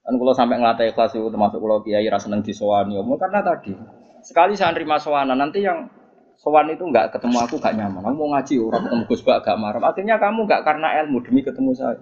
Kan 0.04 0.16
kalau 0.16 0.32
sampai 0.32 0.56
ngelatih 0.56 0.96
ikhlas 0.96 1.12
itu 1.20 1.28
termasuk 1.28 1.60
kalau 1.60 1.84
kiai 1.84 2.08
rasa 2.08 2.28
seneng 2.28 2.44
disowani, 2.44 3.00
omong 3.00 3.20
karena 3.20 3.40
tadi 3.40 3.72
sekali 4.24 4.56
saya 4.56 4.76
nerima 4.76 5.00
sowanan 5.00 5.36
nanti 5.36 5.64
yang 5.64 5.88
sowan 6.40 6.72
itu 6.72 6.84
nggak 6.84 7.12
ketemu 7.16 7.44
aku 7.44 7.56
gak 7.60 7.76
nyaman. 7.76 8.04
Kamu 8.04 8.16
mau 8.20 8.28
ngaji 8.36 8.56
orang 8.60 8.84
ketemu 8.88 9.04
Gus 9.08 9.22
Bak 9.24 9.48
gak 9.48 9.60
marah. 9.60 9.80
Akhirnya 9.84 10.16
kamu 10.20 10.44
nggak 10.48 10.62
karena 10.64 10.88
ilmu 11.04 11.24
demi 11.24 11.40
ketemu 11.44 11.72
saya. 11.76 12.00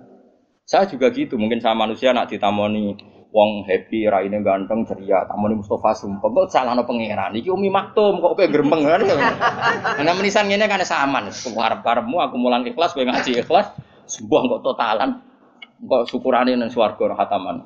Saya 0.72 0.88
juga 0.88 1.12
gitu. 1.12 1.36
Mungkin 1.36 1.60
sama 1.60 1.84
manusia 1.84 2.16
nak 2.16 2.32
ditamoni 2.32 2.96
wong 3.36 3.68
happy, 3.68 4.08
raine 4.08 4.40
ganteng, 4.40 4.88
ceria, 4.88 5.28
tamoni 5.28 5.60
Mustafa 5.60 5.92
Sumpah. 5.92 6.32
Kok 6.32 6.48
salah 6.48 6.72
no 6.72 6.88
pangeran. 6.88 7.36
Iki 7.36 7.52
Umi 7.52 7.68
Maktum 7.68 8.24
kok 8.24 8.40
kayak 8.40 8.56
geremeng 8.56 8.88
kan. 8.88 9.04
Karena 10.00 10.16
menisan 10.16 10.48
ini 10.48 10.64
kan 10.64 10.80
sama. 10.88 11.28
Karep-karepmu 11.28 12.16
aku 12.24 12.36
mulang 12.40 12.64
ikhlas, 12.64 12.96
gue 12.96 13.04
ngaji 13.04 13.44
ikhlas. 13.44 13.68
Sebuah 14.08 14.48
kok 14.48 14.62
totalan. 14.64 15.20
Kok 15.84 16.08
syukurane 16.08 16.56
nang 16.56 16.72
swarga 16.72 17.20
hataman. 17.20 17.60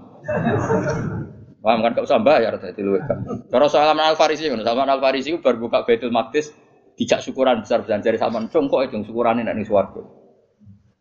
Paham 1.62 1.82
kan 1.86 1.98
gak 1.98 2.06
usah 2.10 2.22
bayar 2.22 2.58
tadi 2.58 2.82
lu 2.82 2.98
kan. 3.06 3.22
Cara 3.54 3.66
Salman 3.70 4.02
Al 4.02 4.18
Farisi 4.18 4.50
kan, 4.50 4.62
Salman 4.66 4.90
Al 4.90 5.02
Farisi 5.02 5.34
baru 5.38 5.66
buka 5.70 5.86
Baitul 5.86 6.14
Maqdis 6.14 6.54
dijak 6.98 7.22
syukuran 7.22 7.62
besar-besar 7.62 8.02
dari 8.02 8.18
Salman 8.18 8.50
cung 8.50 8.70
kok 8.70 8.86
itu 8.86 9.02
syukurane 9.06 9.46
nek 9.46 9.54
ning 9.58 9.66
swarga. 9.66 10.25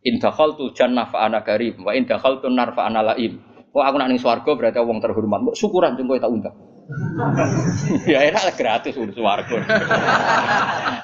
In 0.05 0.21
dakhaltu 0.21 0.69
jannah 0.77 1.09
fa 1.09 1.25
ana 1.25 1.41
karim 1.41 1.81
wa 1.81 1.97
in 1.97 2.05
dakhaltu 2.05 2.53
nar 2.53 2.77
fa 2.77 2.93
ana 2.93 3.01
laim. 3.01 3.41
Kok 3.73 3.81
aku 3.81 3.97
nak 3.97 4.13
ning 4.13 4.21
swarga 4.21 4.53
berarti 4.53 4.79
wong 4.85 5.01
terhormat. 5.01 5.41
Mbok 5.41 5.57
syukuran 5.57 5.97
cung 5.97 6.13
kok 6.13 6.21
tak 6.21 6.31
undang. 6.31 6.57
ya 8.13 8.29
enak 8.29 8.53
gratis 8.61 8.93
urus 9.01 9.17
swarga. 9.17 9.57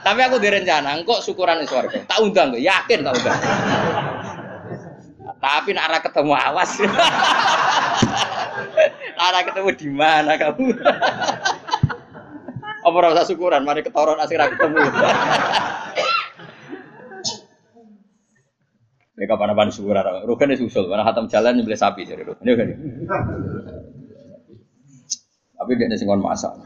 Tapi 0.06 0.20
aku 0.20 0.36
direncana 0.36 1.00
kok 1.00 1.24
syukuran 1.24 1.64
ning 1.64 1.66
swarga. 1.66 1.96
Tak 2.04 2.20
undang, 2.20 2.52
yakin 2.60 3.00
tak 3.00 3.16
undang. 3.16 3.40
Tapi 5.40 5.68
nak 5.72 5.84
arah 5.88 6.00
ketemu 6.04 6.32
awas. 6.36 6.70
arah 9.24 9.42
ketemu 9.48 9.70
di 9.80 9.88
mana 9.88 10.36
kamu? 10.36 10.76
Apa 12.84 12.96
rasa 13.00 13.24
syukuran? 13.24 13.64
Mari 13.64 13.80
ketoron 13.80 14.20
asik 14.20 14.36
ketemu. 14.36 14.84
Ini 19.20 19.28
kapan 19.28 19.52
apa 19.52 19.68
syukuran? 19.68 20.24
Rugen 20.24 20.56
susul, 20.56 20.88
mana 20.88 21.04
hatam 21.04 21.28
jalan 21.28 21.60
nyembelih 21.60 21.76
sapi 21.76 22.08
jadi 22.08 22.24
Rugen. 22.24 22.40
Ini 22.40 22.56
kan. 22.56 22.68
Tapi 25.60 25.76
dia 25.76 25.92
sing 26.00 26.08
kon 26.08 26.24
masak. 26.24 26.56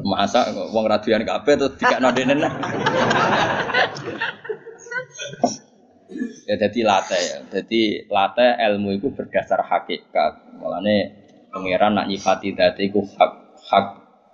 Masak 0.00 0.56
wong 0.72 0.88
radian 0.88 1.28
kabeh 1.28 1.60
terus 1.60 1.76
dikakno 1.76 2.08
denen. 2.16 2.40
Ya 6.48 6.56
jadi 6.56 6.80
late 6.88 7.20
ya. 7.20 7.36
Jadi 7.52 8.08
late 8.08 8.56
ilmu 8.56 8.96
itu 8.96 9.12
berdasar 9.12 9.60
hakikat. 9.60 10.56
Mulane 10.56 11.20
pangeran 11.52 12.00
nak 12.00 12.08
nyifati 12.08 12.56
dadi 12.56 12.88
iku 12.88 13.04
hak 13.04 13.60
hak 13.60 13.86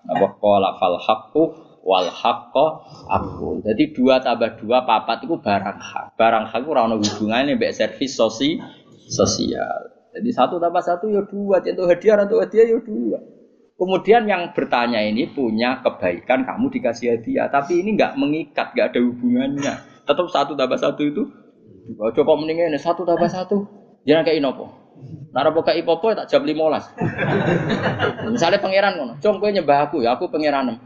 apa 0.06 0.26
qala 0.38 0.78
fal 0.78 1.02
haqqu 1.02 1.65
wal 1.86 2.10
haqqo 2.10 2.66
aku. 3.06 3.62
Jadi 3.62 3.94
dua 3.94 4.18
tambah 4.18 4.58
dua 4.58 4.82
papat 4.82 5.22
itu 5.22 5.38
barang 5.38 5.78
hak. 5.78 6.18
Barang 6.18 6.50
hak 6.50 6.58
itu 6.66 6.68
ora 6.74 6.90
ono 6.90 6.98
hubungane 6.98 7.54
mbek 7.54 7.70
servis 7.70 8.18
sosi 8.18 8.58
sosial. 9.06 9.94
Jadi 10.18 10.30
satu 10.34 10.58
tambah 10.58 10.82
satu 10.82 11.06
ya 11.12 11.22
dua, 11.22 11.62
contoh 11.62 11.86
hadiah 11.86 12.26
atau 12.26 12.42
hadiah 12.42 12.66
ya 12.74 12.78
dua. 12.82 13.22
Kemudian 13.76 14.24
yang 14.24 14.56
bertanya 14.56 15.04
ini 15.04 15.28
punya 15.28 15.84
kebaikan 15.84 16.48
kamu 16.48 16.72
dikasih 16.72 17.20
hadiah, 17.20 17.52
tapi 17.52 17.84
ini 17.84 17.92
nggak 17.92 18.16
mengikat, 18.16 18.72
nggak 18.72 18.96
ada 18.96 19.00
hubungannya. 19.04 19.74
Tetap 20.08 20.26
satu 20.32 20.56
tambah 20.56 20.80
satu 20.80 21.04
itu 21.04 21.22
Coba 21.94 22.32
mendingin 22.34 22.74
ini 22.74 22.80
satu 22.82 23.06
tambah 23.06 23.30
satu. 23.30 23.62
Jangan 24.02 24.26
kayak 24.26 24.42
inopo. 24.42 24.66
Nara 25.30 25.52
buka 25.52 25.76
ipopo 25.76 26.10
tak 26.16 26.26
jam 26.26 26.42
belas. 26.42 26.88
Misalnya 28.26 28.58
pangeran 28.58 28.96
ngono, 28.96 29.14
cung 29.20 29.38
nyembah 29.38 29.86
aku 29.86 30.00
ya 30.02 30.16
aku 30.16 30.32
pangeranem. 30.32 30.80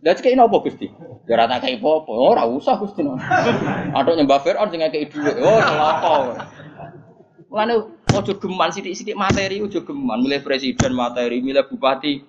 Lah 0.00 0.16
cek 0.16 0.32
inopo 0.32 0.64
Gusti? 0.64 0.88
Ya 1.28 1.36
ora 1.36 1.44
tak 1.44 1.68
kayak 1.68 1.78
ipopo. 1.78 2.16
Oh 2.16 2.32
ora 2.32 2.48
usah 2.48 2.80
Gusti. 2.80 3.04
Ada 3.92 4.16
nyembah 4.16 4.40
Firaun 4.40 4.72
sing 4.72 4.80
kayak 4.80 5.12
dhuwit. 5.12 5.36
Oh 5.44 5.60
celaka. 5.60 6.14
Mulane 7.50 7.74
ojo 8.14 8.32
geman 8.38 8.70
sithik-sithik 8.70 9.18
materi 9.18 9.58
ojo 9.58 9.82
geman, 9.82 10.22
milih 10.22 10.38
presiden 10.46 10.94
materi, 10.94 11.42
milih 11.42 11.66
bupati 11.66 12.22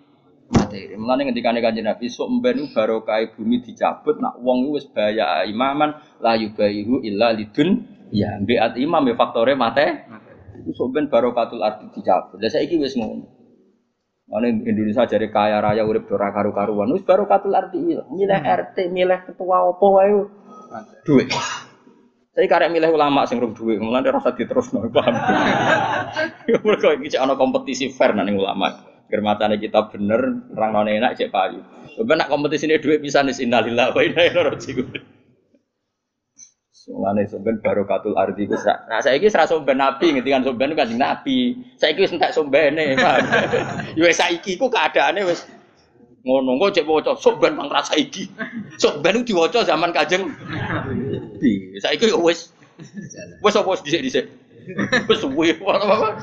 materi. 0.49 0.97
Mulane 0.97 1.29
ngendikane 1.29 1.61
Kanjeng 1.61 1.85
Nabi 1.85 2.09
sok 2.09 2.41
mben 2.41 2.73
barokah 2.73 3.21
bumi 3.37 3.61
dicabut 3.61 4.17
nak 4.17 4.41
wong 4.41 4.73
wis 4.73 4.89
bahaya 4.89 5.45
imaman 5.45 5.95
la 6.19 6.35
yubayihu 6.35 7.05
illa 7.05 7.31
lidun 7.37 8.01
Ya, 8.11 8.35
biat 8.43 8.75
imam 8.75 9.07
ya 9.07 9.15
faktore 9.15 9.55
mate. 9.55 10.03
Itu 10.59 10.75
soben 10.75 11.07
barokatul 11.07 11.63
arti 11.63 11.87
dicabut. 11.95 12.43
Lah 12.43 12.51
saiki 12.51 12.75
wis 12.75 12.99
ngono. 12.99 13.23
Mana 14.31 14.47
Indonesia 14.47 15.03
jadi 15.03 15.27
kaya 15.27 15.59
raya 15.59 15.83
urip 15.83 16.07
ora 16.07 16.31
karu-karuan. 16.31 16.87
Wis 16.95 17.03
barokatul 17.03 17.51
arti 17.51 17.83
milih 17.83 18.39
RT, 18.39 18.87
milih 18.87 19.27
ketua 19.27 19.67
opo 19.67 19.99
wae. 19.99 20.23
Duit. 21.03 21.27
Saya 22.31 22.47
karek 22.47 22.71
milih 22.71 22.95
ulama 22.95 23.27
sing 23.27 23.43
rum 23.43 23.51
duit, 23.51 23.75
mulane 23.83 24.07
rasa 24.07 24.31
diterusno, 24.31 24.87
paham. 24.87 25.19
Mergo 26.63 26.95
iki 26.95 27.19
ana 27.19 27.35
kompetisi 27.35 27.91
fair 27.91 28.15
nang 28.15 28.31
ulama. 28.31 28.87
Germatane 29.11 29.59
kita 29.59 29.91
bener, 29.91 30.47
orang 30.55 30.71
non 30.71 30.87
enak 30.87 31.19
cek 31.19 31.27
payu. 31.27 31.59
Sebenarnya 31.99 32.23
nak 32.23 32.31
kompetisi 32.31 32.71
ini 32.71 32.79
duit 32.79 33.03
bisa 33.03 33.19
nih 33.19 33.35
innalillah 33.35 33.91
wa 33.91 33.99
inna 33.99 34.23
ilaihi 34.23 34.47
rajiun. 34.47 34.87
Mulane 36.91 37.23
somben 37.23 37.55
barokatul 37.63 38.19
ardi 38.19 38.51
ku 38.51 38.55
Nah 38.59 38.99
saiki 38.99 39.31
ora 39.31 39.47
somben 39.47 39.79
nabi 39.79 40.11
ngendikan 40.11 40.43
somben 40.43 40.75
kan 40.75 40.91
nabi. 40.91 41.55
Saiki 41.79 42.03
wis 42.03 42.11
entek 42.11 42.35
sombene, 42.35 42.99
paham. 42.99 43.23
Ya 43.97 44.03
wis 44.03 44.19
saiki 44.19 44.59
ku 44.59 44.67
keadaane 44.67 45.23
wis 45.23 45.47
ngono 46.27 46.59
kok 46.59 46.75
cek 46.75 46.85
waca 46.85 47.15
somben 47.15 47.55
mang 47.55 47.71
rasa 47.71 47.95
iki. 47.95 48.27
Somben 48.75 49.23
ku 49.23 49.31
diwaca 49.31 49.63
zaman 49.63 49.95
Kanjeng 49.95 50.27
Nabi. 50.27 51.51
Saiki 51.79 52.11
yo 52.11 52.19
wis 52.19 52.51
wis 53.39 53.55
apa 53.55 53.67
wis 53.71 53.81
dhisik-dhisik. 53.87 54.25
Wis 55.07 55.19
suwi 55.23 55.55
apa 55.63 56.19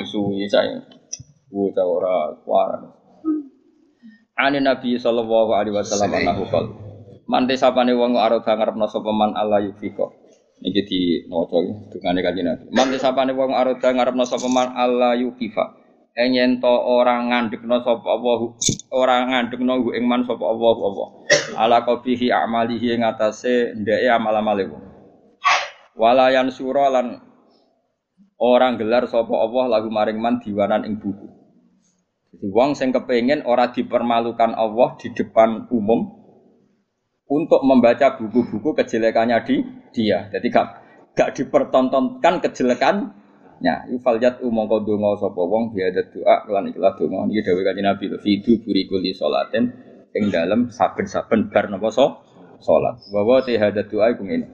Wis 0.00 0.08
suwi 0.08 0.48
saya. 0.48 0.80
Bocah 1.52 1.84
ora 1.84 2.32
kuaran. 2.40 2.82
Ani 4.40 4.64
Nabi 4.64 4.96
sallallahu 4.96 5.52
alaihi 5.52 5.76
wasallam 5.76 6.12
annahu 6.12 6.44
qala 6.48 6.85
Mante 7.26 7.58
sapane 7.58 7.90
wong 7.90 8.14
arep 8.14 8.46
ngarepno 8.46 8.86
sapa 8.86 9.10
man 9.10 9.34
Allah 9.34 9.66
yufiko. 9.66 10.14
Iki 10.62 10.80
di 10.88 11.00
maca 11.28 11.58
dungane 11.92 12.20
kanjeng 12.22 12.46
Nabi. 12.46 12.64
Mante 12.70 12.96
sapane 13.02 13.34
wong 13.34 13.52
arep 13.52 13.82
ngarepno 13.82 14.24
sapa 14.24 14.46
man 14.46 14.72
Allah 14.72 15.18
yukifa. 15.18 15.84
Enyen 16.16 16.64
to 16.64 16.70
ora 16.70 17.20
ngandekno 17.20 17.84
sapa 17.84 18.08
Allah 18.08 18.40
ora 18.88 19.16
ngandekno 19.28 19.92
ing 19.92 20.08
man 20.08 20.24
sapa 20.24 20.44
Allah 20.48 20.74
apa. 20.80 21.04
Ala 21.60 21.78
qabihi 21.84 22.32
amalihi 22.32 22.96
ing 22.96 23.04
atase 23.04 23.76
ndeke 23.76 24.08
amal-amale 24.08 24.64
wong. 24.64 24.84
Walayan 25.92 26.48
sura 26.48 26.88
lan 26.88 27.20
orang 28.40 28.80
gelar 28.80 29.04
sapa 29.12 29.34
Allah 29.34 29.76
lagu 29.76 29.92
maring 29.92 30.16
man 30.16 30.40
diwanan 30.40 30.88
ing 30.88 30.96
buku. 31.04 31.28
Jadi 32.32 32.48
wong 32.48 32.72
sing 32.72 32.96
kepengin 32.96 33.44
ora 33.44 33.68
dipermalukan 33.68 34.56
Allah 34.56 34.96
di 34.96 35.12
depan 35.12 35.68
umum, 35.68 36.15
untuk 37.26 37.60
membaca 37.66 38.14
buku-buku 38.18 38.74
kejelekannya 38.78 39.38
di 39.42 39.56
dia. 39.90 40.30
Jadi 40.30 40.46
gak 40.50 40.66
gak 41.18 41.30
dipertontonkan 41.34 42.38
kejelekannya. 42.42 43.90
Ifaljat 43.98 44.42
umongko 44.42 44.86
donga 44.86 45.18
sapa 45.18 45.42
wong 45.42 45.74
biada 45.74 46.06
doa 46.06 46.46
lan 46.50 46.70
ikhlas 46.70 46.94
donga 46.98 47.26
iki 47.30 47.42
dawuh 47.42 47.62
kanjeng 47.66 47.86
Nabi 47.86 48.04
fidu 48.22 48.62
buri 48.62 48.86
kuli 48.86 49.10
salatin 49.16 49.74
ing 50.14 50.30
dalem 50.30 50.70
saben-saben 50.70 51.50
bar 51.50 51.66
napa 51.66 51.90
so 51.90 52.22
salat. 52.62 53.02
Wa 53.10 53.26
wa 53.26 53.42
hada 53.42 53.82
doa 53.82 54.06
iku 54.14 54.22
ngene. 54.22 54.46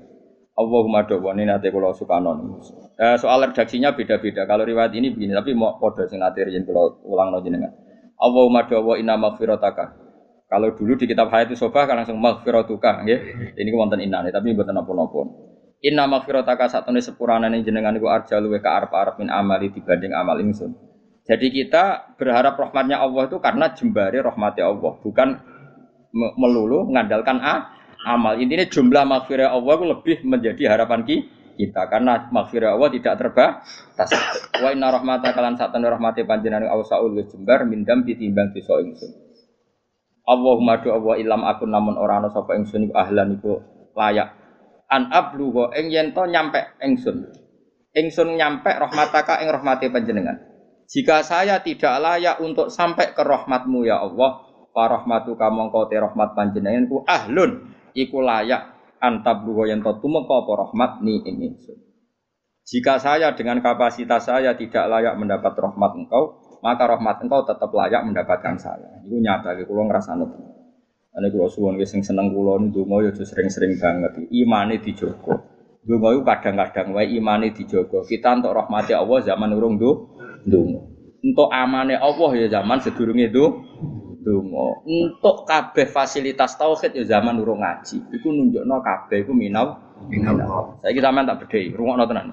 Allahumma 0.53 1.09
dawani 1.09 1.49
nate 1.49 1.73
kula 1.73 1.97
sukanon. 1.97 2.61
Eh, 3.01 3.17
soal 3.17 3.41
redaksinya 3.41 3.97
beda-beda. 3.97 4.45
Kalau 4.45 4.69
riwayat 4.69 4.93
ini 4.93 5.09
begini, 5.09 5.33
tapi 5.33 5.57
mau 5.57 5.81
kode 5.81 6.13
sing 6.13 6.21
nate 6.21 6.45
riyen 6.45 6.69
kula 6.69 7.01
ulang 7.09 7.33
jenengan. 7.41 7.73
Allahumma 8.21 8.69
dawa 8.69 9.01
inna 9.01 9.17
maghfirataka 9.17 10.02
kalau 10.53 10.77
dulu 10.77 11.01
di 11.01 11.09
kitab 11.09 11.33
Hayat 11.33 11.49
Sobah 11.57 11.89
kan 11.89 11.97
langsung 11.97 12.21
maghfiratuka 12.21 13.09
nggih. 13.09 13.21
Ini 13.57 13.73
wonten 13.73 14.05
inane 14.05 14.29
tapi 14.29 14.53
mboten 14.53 14.77
napa-napa. 14.77 15.25
Inna 15.81 16.05
maghfirataka 16.05 16.69
satune 16.69 17.01
sepurane 17.01 17.49
jenengan 17.65 17.97
iku 17.97 18.13
arja 18.13 18.37
luwe 18.37 18.61
ka 18.61 18.77
arep-arep 18.77 19.17
min 19.17 19.33
amali 19.33 19.73
dibanding 19.73 20.13
amal 20.13 20.37
ingsun. 20.37 20.77
Jadi 21.25 21.49
kita 21.49 22.15
berharap 22.21 22.61
rahmatnya 22.61 23.01
Allah 23.01 23.33
itu 23.33 23.41
karena 23.41 23.73
jembari 23.73 24.21
rahmatnya 24.21 24.69
Allah, 24.69 24.93
bukan 25.01 25.29
me- 26.13 26.35
melulu 26.37 26.85
mengandalkan 26.85 27.41
a, 27.41 27.73
amal. 28.05 28.37
Intinya 28.37 28.69
jumlah 28.69 29.09
maghfirah 29.09 29.57
Allah 29.57 29.73
itu 29.73 29.87
lebih 29.89 30.17
menjadi 30.29 30.63
harapan 30.69 31.01
ki- 31.09 31.25
kita 31.57 31.89
karena 31.89 32.29
maghfirah 32.29 32.77
Allah 32.77 32.91
tidak 32.93 33.15
terbatas. 33.19 34.11
Wa 34.61 34.69
inna 34.75 34.93
rahmata 34.93 35.33
kalan 35.33 35.57
satan 35.57 35.81
rahmati 35.81 36.29
panjenengan 36.29 36.69
awsaul 36.69 37.17
jembar 37.25 37.65
mindam 37.65 38.05
ditimbang 38.05 38.53
dosa 38.53 38.83
ingsun. 38.85 39.32
Allahumma 40.23 40.79
do 40.79 40.95
Allah 40.95 41.19
ilam 41.19 41.43
akun 41.43 41.75
namun 41.75 41.99
ora 41.99 42.23
ana 42.23 42.31
sapa 42.31 42.55
ingsun 42.55 42.87
iku 42.87 42.95
ahlan 42.95 43.43
iku 43.43 43.59
layak 43.99 44.39
an 44.93 45.09
ablugo 45.09 45.73
ing 45.73 45.89
yen 45.89 46.13
to 46.13 46.23
nyampe 46.29 46.79
ingsun. 46.85 47.33
Ingsun 47.93 48.37
nyampe 48.37 48.71
rahmataka 48.71 49.41
ing 49.43 49.49
rahmati 49.51 49.89
panjenengan. 49.89 50.39
Jika 50.87 51.25
saya 51.25 51.65
tidak 51.65 51.97
layak 52.05 52.37
untuk 52.45 52.69
sampai 52.69 53.17
ke 53.17 53.23
rahmatmu 53.25 53.89
ya 53.89 54.05
Allah, 54.05 54.45
fa 54.77 54.93
rahmatuka 54.93 55.49
mongko 55.49 55.89
te 55.89 55.97
rahmat 55.97 56.37
panjenengan 56.37 56.85
ku 56.89 57.01
ahlun 57.09 57.73
iku 57.97 58.21
layak 58.21 58.77
antablugo 59.01 59.65
yen 59.65 59.81
to 59.81 59.93
tumeka 59.99 60.45
apa 60.45 60.53
rahmat 60.69 60.91
ni 61.01 61.25
ing. 61.25 61.57
Jika 62.63 63.03
saya 63.03 63.35
dengan 63.35 63.59
kapasitas 63.59 64.31
saya 64.31 64.55
tidak 64.55 64.87
layak 64.87 65.19
mendapat 65.19 65.51
rahmat 65.59 65.93
engkau, 65.99 66.42
maka 66.63 66.87
rahmat 66.87 67.19
engkau 67.27 67.43
tetap 67.43 67.75
layak 67.75 68.07
mendapatkan 68.07 68.55
saya. 68.57 69.03
Itu 69.03 69.19
nyata, 69.19 69.59
kalau 69.67 69.85
ngerasa. 69.91 70.15
Ane 71.13 71.29
kula 71.29 71.45
suwun 71.53 71.77
wis 71.77 71.93
sing 71.93 72.01
seneng 72.01 72.33
kula 72.33 72.57
ndonga 72.57 73.05
ya 73.05 73.13
sering-sering 73.13 73.77
banget. 73.77 74.17
Imane 74.33 74.81
dijogo. 74.81 75.45
Ndonga 75.85 76.09
iku 76.17 76.23
kadang-kadang 76.25 76.97
wae 76.97 77.13
imane 77.13 77.53
dijogo. 77.53 78.01
Kita 78.01 78.41
untuk 78.41 78.57
rahmati 78.57 78.97
Allah 78.97 79.21
zaman 79.21 79.53
urung 79.53 79.77
do 79.77 80.17
ndonga. 80.49 80.81
Untuk 81.21 81.53
amane 81.53 82.01
Allah 82.01 82.31
ya 82.33 82.49
zaman 82.49 82.81
sedurunge 82.81 83.29
do 83.29 83.61
ndonga. 84.25 84.89
Untuk 84.89 85.45
kabeh 85.45 85.85
fasilitas 85.85 86.57
tauhid 86.57 86.97
ya 86.97 87.05
zaman 87.05 87.37
urung 87.45 87.61
ngaji. 87.61 88.09
Iku 88.17 88.33
nunjukno 88.33 88.81
kabeh 88.81 89.29
iku 89.29 89.37
minau 89.37 89.77
minau. 90.09 90.81
Saiki 90.81 91.05
sampean 91.05 91.29
tak 91.29 91.45
bedhei, 91.45 91.77
rungokno 91.77 92.09
tenan. 92.09 92.33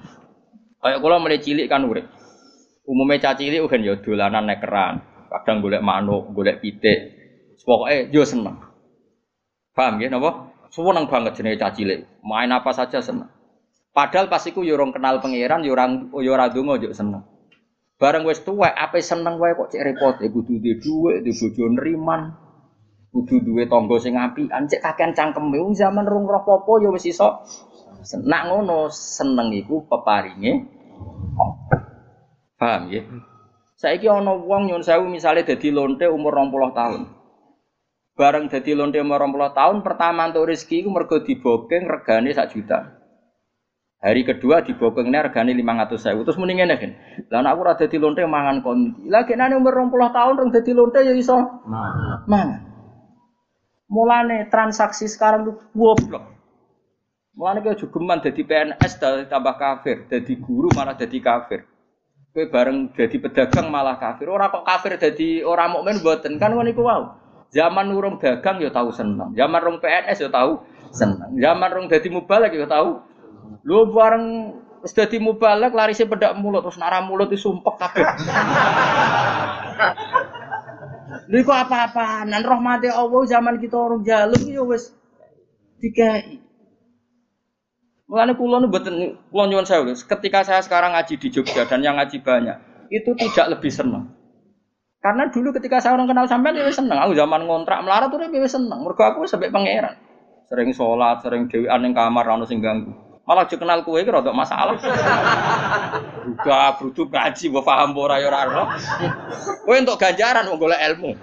Kayak 0.80 1.04
kula 1.04 1.20
mulai 1.20 1.36
cilik 1.36 1.68
kan 1.68 1.84
urip. 1.84 2.08
Umumnya 2.88 3.20
caci 3.20 3.48
cilik 3.48 3.68
kan 3.68 3.84
ya 3.84 3.94
dolanan 4.00 4.48
nek 4.48 4.60
keran. 4.64 4.94
Kadang 5.30 5.62
golek 5.62 5.84
manuk, 5.84 6.32
golek 6.34 6.58
pitik. 6.58 7.14
Pokoknya 7.60 8.08
yo 8.10 8.24
seneng. 8.26 8.56
Paham 9.76 10.02
ya, 10.02 10.10
napa? 10.10 10.50
Seneng 10.72 11.06
banget 11.06 11.38
jenenge 11.38 11.60
cah 11.60 11.70
cilik. 11.70 12.02
Main 12.24 12.50
apa 12.50 12.70
saja 12.74 12.98
seneng. 12.98 13.30
Padahal 13.90 14.30
pas 14.30 14.42
iku 14.46 14.62
yo 14.62 14.78
orang 14.78 14.94
kenal 14.94 15.18
pangeran, 15.18 15.66
yo 15.66 15.74
orang 15.74 16.14
yo 16.14 16.30
ora 16.30 16.46
donga 16.46 16.78
yo 16.78 16.94
seneng. 16.94 17.26
Bareng 18.00 18.24
wis 18.24 18.40
tuwek 18.40 18.72
ape 18.72 19.02
seneng 19.04 19.36
wae 19.36 19.52
kok 19.52 19.76
cek 19.76 19.82
repot, 19.84 20.14
ya 20.24 20.32
kudu 20.32 20.56
duwe 20.56 20.78
dhuwit, 20.80 21.20
duwe 21.20 21.36
bojo 21.36 21.64
nriman. 21.68 22.22
Kudu 23.12 23.44
duwe 23.44 23.68
tangga 23.68 23.98
sing 24.00 24.14
apian, 24.16 24.70
cek 24.70 24.80
kakean 24.80 25.12
cangkeme 25.12 25.58
wong 25.58 25.74
zaman 25.76 26.06
rung 26.08 26.24
roh 26.24 26.40
apa 26.40 26.72
yo 26.80 26.94
wis 26.94 27.04
iso. 27.10 27.44
Nak 28.24 28.42
ngono 28.48 28.88
seneng 28.88 29.52
iku 29.52 29.84
peparinge. 29.84 30.64
Paham 32.60 32.92
ya? 32.92 33.00
Saiki 33.80 34.04
ana 34.12 34.36
wong 34.36 34.68
nyun 34.68 34.84
sewu 34.84 35.08
misale 35.08 35.40
dadi 35.48 35.72
lonte 35.72 36.04
umur 36.04 36.36
20 36.36 36.76
tahun. 36.76 37.02
Bareng 38.12 38.52
dadi 38.52 38.76
lonte 38.76 39.00
umur 39.00 39.24
20 39.24 39.56
tahun 39.56 39.76
pertama 39.80 40.28
untuk 40.28 40.52
rezeki 40.52 40.84
iku 40.84 40.92
mergo 40.92 41.24
dibokeng 41.24 41.88
regane 41.88 42.36
sak 42.36 42.52
juta. 42.52 43.00
Hari 44.04 44.28
kedua 44.28 44.60
dibokengnya 44.60 45.32
regane 45.32 45.56
500 45.56 45.96
sewu. 45.96 46.20
Terus 46.28 46.36
mending 46.36 46.60
ngene 46.60 46.76
kan. 46.76 46.92
Lah 47.32 47.40
nek 47.40 47.50
aku 47.56 47.60
ora 47.64 47.74
dadi 47.80 47.96
lonte 47.96 48.20
mangan 48.28 48.60
kondi. 48.60 49.08
Lah 49.08 49.24
kenane 49.24 49.56
umur 49.56 49.72
20 49.80 50.12
tahun 50.12 50.34
rong 50.36 50.50
dadi 50.52 50.72
lonte 50.76 51.00
ya 51.00 51.16
iso 51.16 51.64
mangan. 52.28 52.60
Mulane 53.88 54.52
transaksi 54.52 55.08
sekarang 55.08 55.48
tuh 55.48 55.56
goblok. 55.72 56.28
Mulane 57.32 57.64
kaya 57.64 57.80
jogeman 57.80 58.20
dadi 58.20 58.44
PNS 58.44 59.00
tambah 59.32 59.56
kafir, 59.56 60.04
dadi 60.12 60.36
guru 60.36 60.68
malah 60.76 60.92
dadi 60.92 61.16
kafir. 61.24 61.64
Kowe 62.30 62.46
bareng 62.46 62.94
jadi 62.94 63.16
pedagang 63.18 63.74
malah 63.74 63.98
kafir. 63.98 64.30
Ora 64.30 64.54
kok 64.54 64.62
kafir 64.62 64.94
jadi 64.94 65.42
orang 65.42 65.74
mukmin 65.74 65.98
mboten 65.98 66.38
kan 66.38 66.54
ngono 66.54 66.70
iku 66.70 66.86
wow. 66.86 67.02
Zaman 67.50 67.90
urung 67.90 68.22
dagang 68.22 68.62
ya 68.62 68.70
tahu 68.70 68.94
seneng. 68.94 69.34
Zaman 69.34 69.58
rong 69.58 69.82
PNS 69.82 70.22
ya 70.22 70.30
tahu 70.30 70.62
seneng. 70.94 71.34
Zaman 71.34 71.68
rong 71.74 71.86
dadi 71.90 72.06
mubalek 72.06 72.54
ya 72.54 72.70
tahu. 72.70 73.02
Lu 73.66 73.90
bareng 73.90 74.54
wis 74.86 74.94
dadi 74.94 75.18
mubalek 75.18 75.74
larise 75.74 76.06
pedak 76.06 76.38
mulut 76.38 76.62
terus 76.62 76.78
nara 76.78 77.02
mulut 77.02 77.26
disumpek 77.26 77.74
kabeh. 77.74 78.06
Lha 81.30 81.36
iku 81.42 81.50
apa-apaan? 81.50 82.30
Rahmati 82.30 82.90
Allah 82.90 83.22
zaman 83.26 83.58
kita 83.58 83.74
orang 83.74 84.06
jaluk 84.06 84.42
ya 84.46 84.62
wis 84.62 84.94
dikai. 85.82 86.49
Mulane 88.10 88.34
kula 88.34 88.58
nu 88.58 88.66
mboten 88.66 89.22
kula 89.30 89.46
nyuwun 89.46 89.62
sewu. 89.62 89.94
Ketika 89.94 90.42
saya 90.42 90.58
sekarang 90.66 90.98
ngaji 90.98 91.14
di 91.14 91.30
Jogja 91.30 91.62
dan 91.70 91.78
yang 91.78 91.94
ngaji 91.94 92.18
banyak, 92.26 92.58
itu 92.90 93.14
tidak 93.14 93.54
lebih 93.54 93.70
senang. 93.70 94.10
Karena 94.98 95.30
dulu 95.30 95.54
ketika 95.54 95.78
saya 95.78 95.94
orang 95.94 96.10
kenal 96.10 96.26
sampean 96.26 96.58
ya 96.58 96.66
wis 96.66 96.74
seneng. 96.74 96.98
Aku 96.98 97.14
zaman 97.14 97.46
ngontrak 97.46 97.86
melarat 97.86 98.10
tuh 98.10 98.18
ya 98.18 98.28
wis 98.42 98.50
seneng. 98.50 98.82
Mergo 98.82 98.98
aku 99.06 99.30
sampai 99.30 99.54
pangeran. 99.54 99.94
Sering 100.50 100.74
sholat, 100.74 101.22
sering 101.22 101.46
dewean 101.46 101.86
ning 101.86 101.94
kamar 101.94 102.26
ono 102.26 102.42
sing 102.50 102.58
ganggu. 102.58 102.90
Malah 103.22 103.46
aja 103.46 103.54
kenal 103.54 103.86
kowe 103.86 103.94
iki 104.02 104.10
rada 104.10 104.34
masalah. 104.34 104.74
Juga 106.26 106.74
brutu 106.82 107.06
ngaji 107.06 107.44
mbok 107.46 107.62
paham 107.62 107.94
ora 107.94 108.18
ya 108.18 108.26
ora 108.26 108.38
ora. 108.42 108.64
Kowe 109.62 109.78
entuk 109.78 110.02
ganjaran 110.02 110.50
wong 110.50 110.58
golek 110.58 110.82
ilmu. 110.82 111.14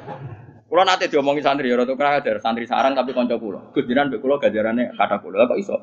Kula 0.72 0.88
nate 0.88 1.12
diomongi 1.12 1.44
santri 1.44 1.68
ya 1.68 1.76
rada 1.76 2.00
kurang 2.00 2.24
ajar, 2.24 2.40
santri 2.40 2.64
sarang 2.64 2.96
tapi 2.96 3.12
kanca 3.12 3.36
kula. 3.36 3.76
Gus 3.76 3.84
jenengan 3.84 4.08
mbek 4.08 4.24
kula 4.24 4.40
ganjarane 4.40 4.96
kata 4.96 5.20
kula 5.20 5.52
kok 5.52 5.60
iso. 5.60 5.76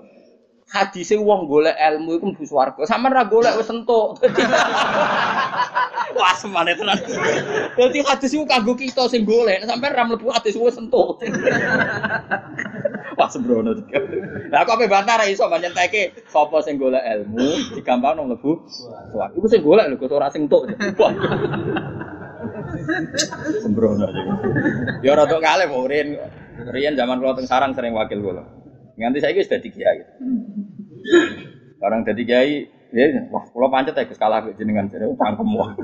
Hadise 0.75 1.15
wong 1.15 1.47
golek 1.47 1.79
ilmu 1.79 2.19
iku 2.19 2.35
mlebu 2.35 2.45
swarga. 2.51 2.83
Sampeyan 2.83 3.15
ra 3.15 3.25
golek 3.31 3.55
wis 3.55 3.71
entuk. 3.71 4.19
Wah, 6.19 6.35
semane 6.35 6.75
tenan. 6.75 6.99
Dadi 7.79 8.03
hadis 8.03 8.35
iku 8.35 8.43
kanggo 8.51 8.75
kita 8.75 9.07
sing 9.07 9.23
golek, 9.23 9.63
sampeyan 9.63 9.95
ra 9.95 10.03
mlebu 10.03 10.35
hadis 10.35 10.59
wis 10.59 10.75
entuk. 10.75 11.23
Wah, 13.15 13.29
sembrono. 13.31 13.79
Lah 14.51 14.67
kok 14.67 14.75
ape 14.75 14.91
bantah 14.91 15.23
ra 15.23 15.31
iso 15.31 15.47
nyenteke 15.47 16.27
sapa 16.27 16.59
sing 16.67 16.75
golek 16.83 17.07
ilmu 17.07 17.79
digampang 17.79 18.19
mlebu 18.19 18.67
swarga. 18.67 19.31
Iku 19.39 19.47
sing 19.47 19.63
golek 19.63 19.87
lho, 19.95 20.11
ora 20.11 20.35
sing 20.35 20.51
entuk. 20.51 20.67
Sembrono. 23.63 24.11
Ya 25.07 25.15
rada 25.15 25.39
kalih 25.39 25.71
murin. 25.71 26.19
Riyen 26.55 26.95
zaman 26.95 27.19
kula 27.19 27.35
teng 27.39 27.51
sarang 27.51 27.75
sering 27.75 27.95
wakil 27.95 28.19
kula. 28.23 28.64
Nganti 28.95 29.19
saiki 29.19 29.43
wis 29.43 29.51
dadi 29.51 29.69
kiai. 29.75 30.01
Orang 31.83 32.07
dadi 32.07 32.23
kiai, 32.23 32.65
ya 32.95 33.27
wah 33.29 33.43
kula 33.51 33.67
pancet 33.69 33.99
ya 33.99 34.07
kalah 34.15 34.41
kok 34.47 34.55
jenengan 34.55 34.87
jare 34.87 35.11
cangkem 35.19 35.49
wae. 35.51 35.75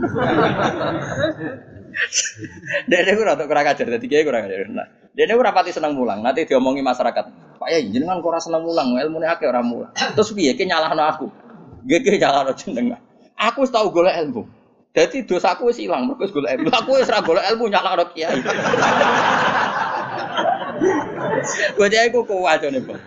Dene 2.87 3.11
ora 3.19 3.35
tok 3.35 3.51
kurang 3.51 3.67
ajar 3.67 3.87
dadi 3.91 4.07
kiai 4.07 4.23
kurang 4.23 4.47
ajar. 4.47 4.71
Nah, 4.71 4.87
dene 5.11 5.35
ora 5.35 5.51
pati 5.51 5.75
seneng 5.75 5.99
mulang. 5.99 6.23
Nanti 6.23 6.47
diomongi 6.47 6.87
masyarakat. 6.87 7.25
Pak 7.59 7.69
ya 7.69 7.83
jenengan 7.83 8.23
kok 8.23 8.31
ora 8.31 8.41
seneng 8.41 8.63
mulang, 8.63 8.95
ilmune 8.95 9.27
akeh 9.27 9.51
ora 9.51 9.61
mulang. 9.61 9.93
Terus 9.93 10.31
piye 10.33 10.55
ki 10.55 10.71
nyalahno 10.71 11.03
aku? 11.03 11.27
Nggih 11.85 12.01
ki 12.07 12.17
nyalahno 12.23 12.55
jenengan. 12.55 13.03
Aku 13.35 13.67
tau 13.67 13.91
golek 13.91 14.17
ilmu. 14.23 14.47
Dadi 14.95 15.23
dosaku 15.27 15.71
wis 15.71 15.83
ilang, 15.83 16.07
mergo 16.07 16.23
wis 16.23 16.33
golek 16.33 16.57
ilmu. 16.57 16.71
Aku 16.73 16.95
wis 16.95 17.11
ora 17.11 17.43
ilmu 17.53 17.67
nyalahno 17.69 18.07
kiai. 18.15 18.39
Gue 21.77 21.87
dia 21.89 22.07
iku 22.07 22.25
kuat 22.27 22.63
nih 22.65 22.83
pak. 22.85 22.99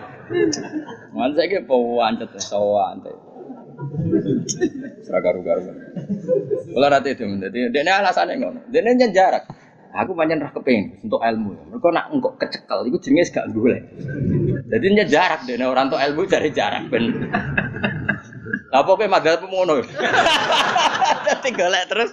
Mana 1.14 1.34
saya 1.36 1.48
kayak 1.52 1.66
pawancet, 1.70 2.32
sawan 2.42 3.04
teh. 3.04 3.14
Seragaru 5.06 5.40
garu. 5.46 5.62
Kalau 6.74 6.88
nanti 6.90 7.10
itu, 7.14 7.24
jadi 7.28 7.60
dia 7.70 7.94
alasannya 8.02 8.34
ngono. 8.40 8.60
Dia 8.72 8.82
ini 8.82 9.12
jarak. 9.14 9.46
Aku 9.94 10.18
banyak 10.18 10.42
rah 10.42 10.50
kepengen 10.50 11.06
untuk 11.06 11.22
ilmu. 11.22 11.70
Mereka 11.70 11.88
nak 11.94 12.10
engkau 12.10 12.34
kecekel, 12.34 12.90
itu 12.90 12.98
jenis 12.98 13.30
gak 13.30 13.46
boleh. 13.54 13.78
Jadi 14.66 15.06
jarak 15.06 15.46
dia 15.46 15.62
orang 15.70 15.94
untuk 15.94 16.02
ilmu 16.02 16.26
cari 16.26 16.50
jarak 16.50 16.90
ben. 16.90 17.30
Lah 18.74 18.82
pokoke 18.82 19.06
madhal 19.06 19.38
pemono. 19.38 19.86
Dadi 19.86 21.50
golek 21.62 21.84
terus 21.94 22.10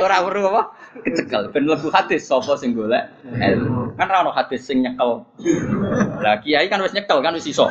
ora 0.00 0.24
perlu 0.24 0.48
apa? 0.48 0.72
Kecekel 1.04 1.52
ben 1.52 1.68
lebu 1.68 1.92
hadis 1.92 2.24
sapa 2.24 2.56
sing 2.56 2.72
golek 2.72 3.12
ilmu. 3.28 3.92
Kan 4.00 4.08
ora 4.08 4.24
ono 4.24 4.32
hadis 4.32 4.64
sing 4.64 4.80
nyekel. 4.80 5.28
Lah 6.24 6.40
kiai 6.40 6.72
kan 6.72 6.80
wis 6.80 6.96
nyekel 6.96 7.20
kan 7.20 7.36
wis 7.36 7.44
iso. 7.52 7.68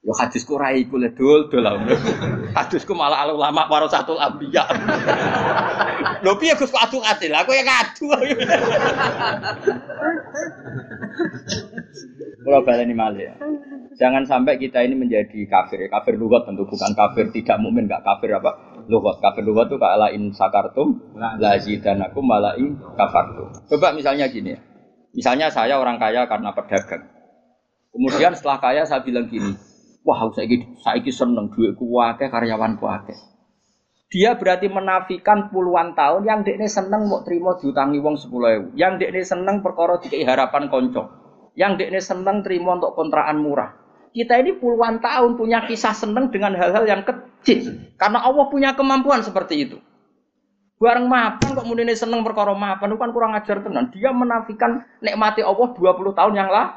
Yo 0.00 0.16
hadisku 0.16 0.56
ora 0.56 0.72
iku 0.72 0.96
le 0.96 1.12
dol 1.12 1.52
dol. 1.52 1.66
Hadisku 2.56 2.96
malah 2.96 3.28
ulama 3.28 3.68
para 3.68 3.84
satu 3.92 4.16
ambiya. 4.16 4.64
Lho 6.24 6.40
piye 6.40 6.56
Gus 6.56 6.72
kok 6.72 6.88
adu 6.88 7.04
adil? 7.04 7.36
Aku 7.36 7.52
ya 7.52 7.68
ngadu. 7.68 8.06
Kalau 12.48 12.60
baleni 12.64 12.96
malih. 12.96 13.28
Jangan 13.96 14.28
sampai 14.28 14.60
kita 14.60 14.84
ini 14.84 14.92
menjadi 14.92 15.48
kafir 15.48 15.88
ya. 15.88 15.88
Kafir 15.88 16.20
lugat 16.20 16.44
tentu 16.44 16.68
bukan 16.68 16.92
kafir 16.92 17.32
tidak 17.32 17.56
mukmin 17.64 17.88
nggak 17.88 18.04
kafir 18.04 18.36
apa 18.36 18.84
lugat. 18.92 19.24
Kafir 19.24 19.40
lugat 19.40 19.72
itu 19.72 19.80
kala 19.80 20.12
in 20.12 20.36
sakartum 20.36 21.16
la 21.16 21.56
zidanakum 21.56 22.28
wala 22.28 22.52
in 22.60 22.76
kafartum. 22.76 23.56
Coba 23.72 23.96
misalnya 23.96 24.28
gini 24.28 24.52
ya. 24.52 24.60
Misalnya 25.16 25.48
saya 25.48 25.80
orang 25.80 25.96
kaya 25.96 26.28
karena 26.28 26.52
pedagang. 26.52 27.08
Kemudian 27.88 28.36
setelah 28.36 28.60
kaya 28.60 28.84
saya 28.84 29.00
bilang 29.00 29.32
gini, 29.32 29.56
wah 30.04 30.20
saya 30.36 30.44
saya 30.84 31.00
seneng 31.00 31.48
duitku 31.48 31.88
akeh 31.96 32.28
karyawanku 32.28 32.84
akeh. 32.84 33.16
Dia 34.12 34.36
berarti 34.36 34.68
menafikan 34.68 35.48
puluhan 35.48 35.96
tahun 35.96 36.22
yang 36.28 36.40
dekne 36.44 36.68
seneng 36.68 37.08
mau 37.08 37.24
terima 37.24 37.56
diutangi 37.56 37.96
wong 37.98 38.20
sepuluh 38.20 38.48
ewu. 38.52 38.66
Yang 38.76 39.08
dekne 39.08 39.24
seneng 39.24 39.56
perkara 39.64 39.96
dikai 39.98 40.22
harapan 40.28 40.68
konco. 40.68 41.02
Yang 41.56 41.72
dekne 41.80 42.00
seneng 42.04 42.44
terima 42.44 42.76
untuk 42.76 42.92
kontrakan 42.92 43.40
murah. 43.40 43.85
Kita 44.16 44.40
ini 44.40 44.56
puluhan 44.56 45.04
tahun 45.04 45.36
punya 45.36 45.68
kisah 45.68 45.92
seneng 45.92 46.32
dengan 46.32 46.56
hal-hal 46.56 46.88
yang 46.88 47.04
kecil. 47.04 47.84
Karena 48.00 48.24
Allah 48.24 48.48
punya 48.48 48.72
kemampuan 48.72 49.20
seperti 49.20 49.68
itu. 49.68 49.76
Bareng 50.80 51.04
mapan 51.04 51.52
kok 51.52 51.68
muni 51.68 51.92
seneng 51.92 52.24
perkara 52.24 52.56
mapan 52.56 52.88
itu 52.88 52.96
kan 52.96 53.12
kurang 53.12 53.36
ajar 53.36 53.60
tenan. 53.60 53.92
Dia 53.92 54.16
menafikan 54.16 54.88
nikmati 55.04 55.44
Allah 55.44 55.68
20 55.68 56.16
tahun 56.16 56.32
yang 56.32 56.48
lalu. 56.48 56.72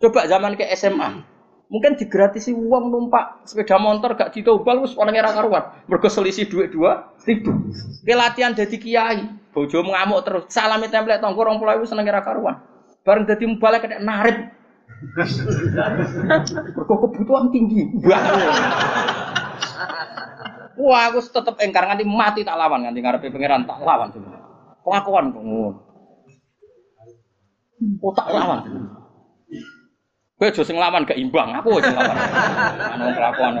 Coba 0.00 0.24
zaman 0.24 0.56
ke 0.56 0.64
SMA. 0.72 1.28
Mungkin 1.68 2.00
digratisi 2.00 2.56
uang 2.56 2.88
numpak 2.88 3.44
sepeda 3.44 3.76
motor 3.76 4.16
gak 4.16 4.32
ditobal 4.32 4.82
wis 4.82 4.96
orang 4.96 5.14
era 5.14 5.30
karuan. 5.36 5.70
Mergo 5.86 6.08
selisih 6.08 6.48
duit 6.48 6.72
dua 6.72 7.14
ribu. 7.28 7.52
Ke 8.02 8.16
latihan 8.16 8.56
jadi 8.56 8.74
kiai, 8.74 9.22
bojo 9.54 9.84
ngamuk 9.84 10.20
terus. 10.26 10.44
Salami 10.50 10.90
template 10.90 11.22
tonggo 11.22 11.46
orang 11.46 11.62
pulau 11.62 11.84
seneng 11.86 12.08
era 12.08 12.24
karuan. 12.26 12.58
Bareng 13.06 13.28
dadi 13.28 13.44
mubalek 13.44 13.86
kena 13.86 14.02
narip. 14.02 14.59
Mergo 16.76 16.94
kebutuhan 17.08 17.48
tinggi. 17.50 17.88
Wah, 20.80 21.12
aku 21.12 21.20
tetep 21.20 21.56
engkar 21.60 21.84
nganti 21.88 22.04
mati 22.08 22.40
tak 22.40 22.56
lawan 22.56 22.84
nganti 22.88 23.00
ngarepe 23.04 23.28
pangeran 23.32 23.68
tak 23.68 23.80
lawan 23.84 24.08
sebenarnya. 24.12 24.44
Pengakuan 24.80 25.32
kok 25.32 25.44
ngono. 25.44 25.80
Oh 28.00 28.12
tak 28.12 28.28
lawan. 28.32 28.60
Kowe 30.40 30.48
aja 30.48 30.64
sing 30.64 30.80
lawan 30.80 31.04
gak 31.04 31.20
imbang, 31.20 31.52
aku 31.52 31.84
sing 31.84 31.92
lawan. 31.92 32.16
Ana 32.96 33.12
kelakuan. 33.12 33.52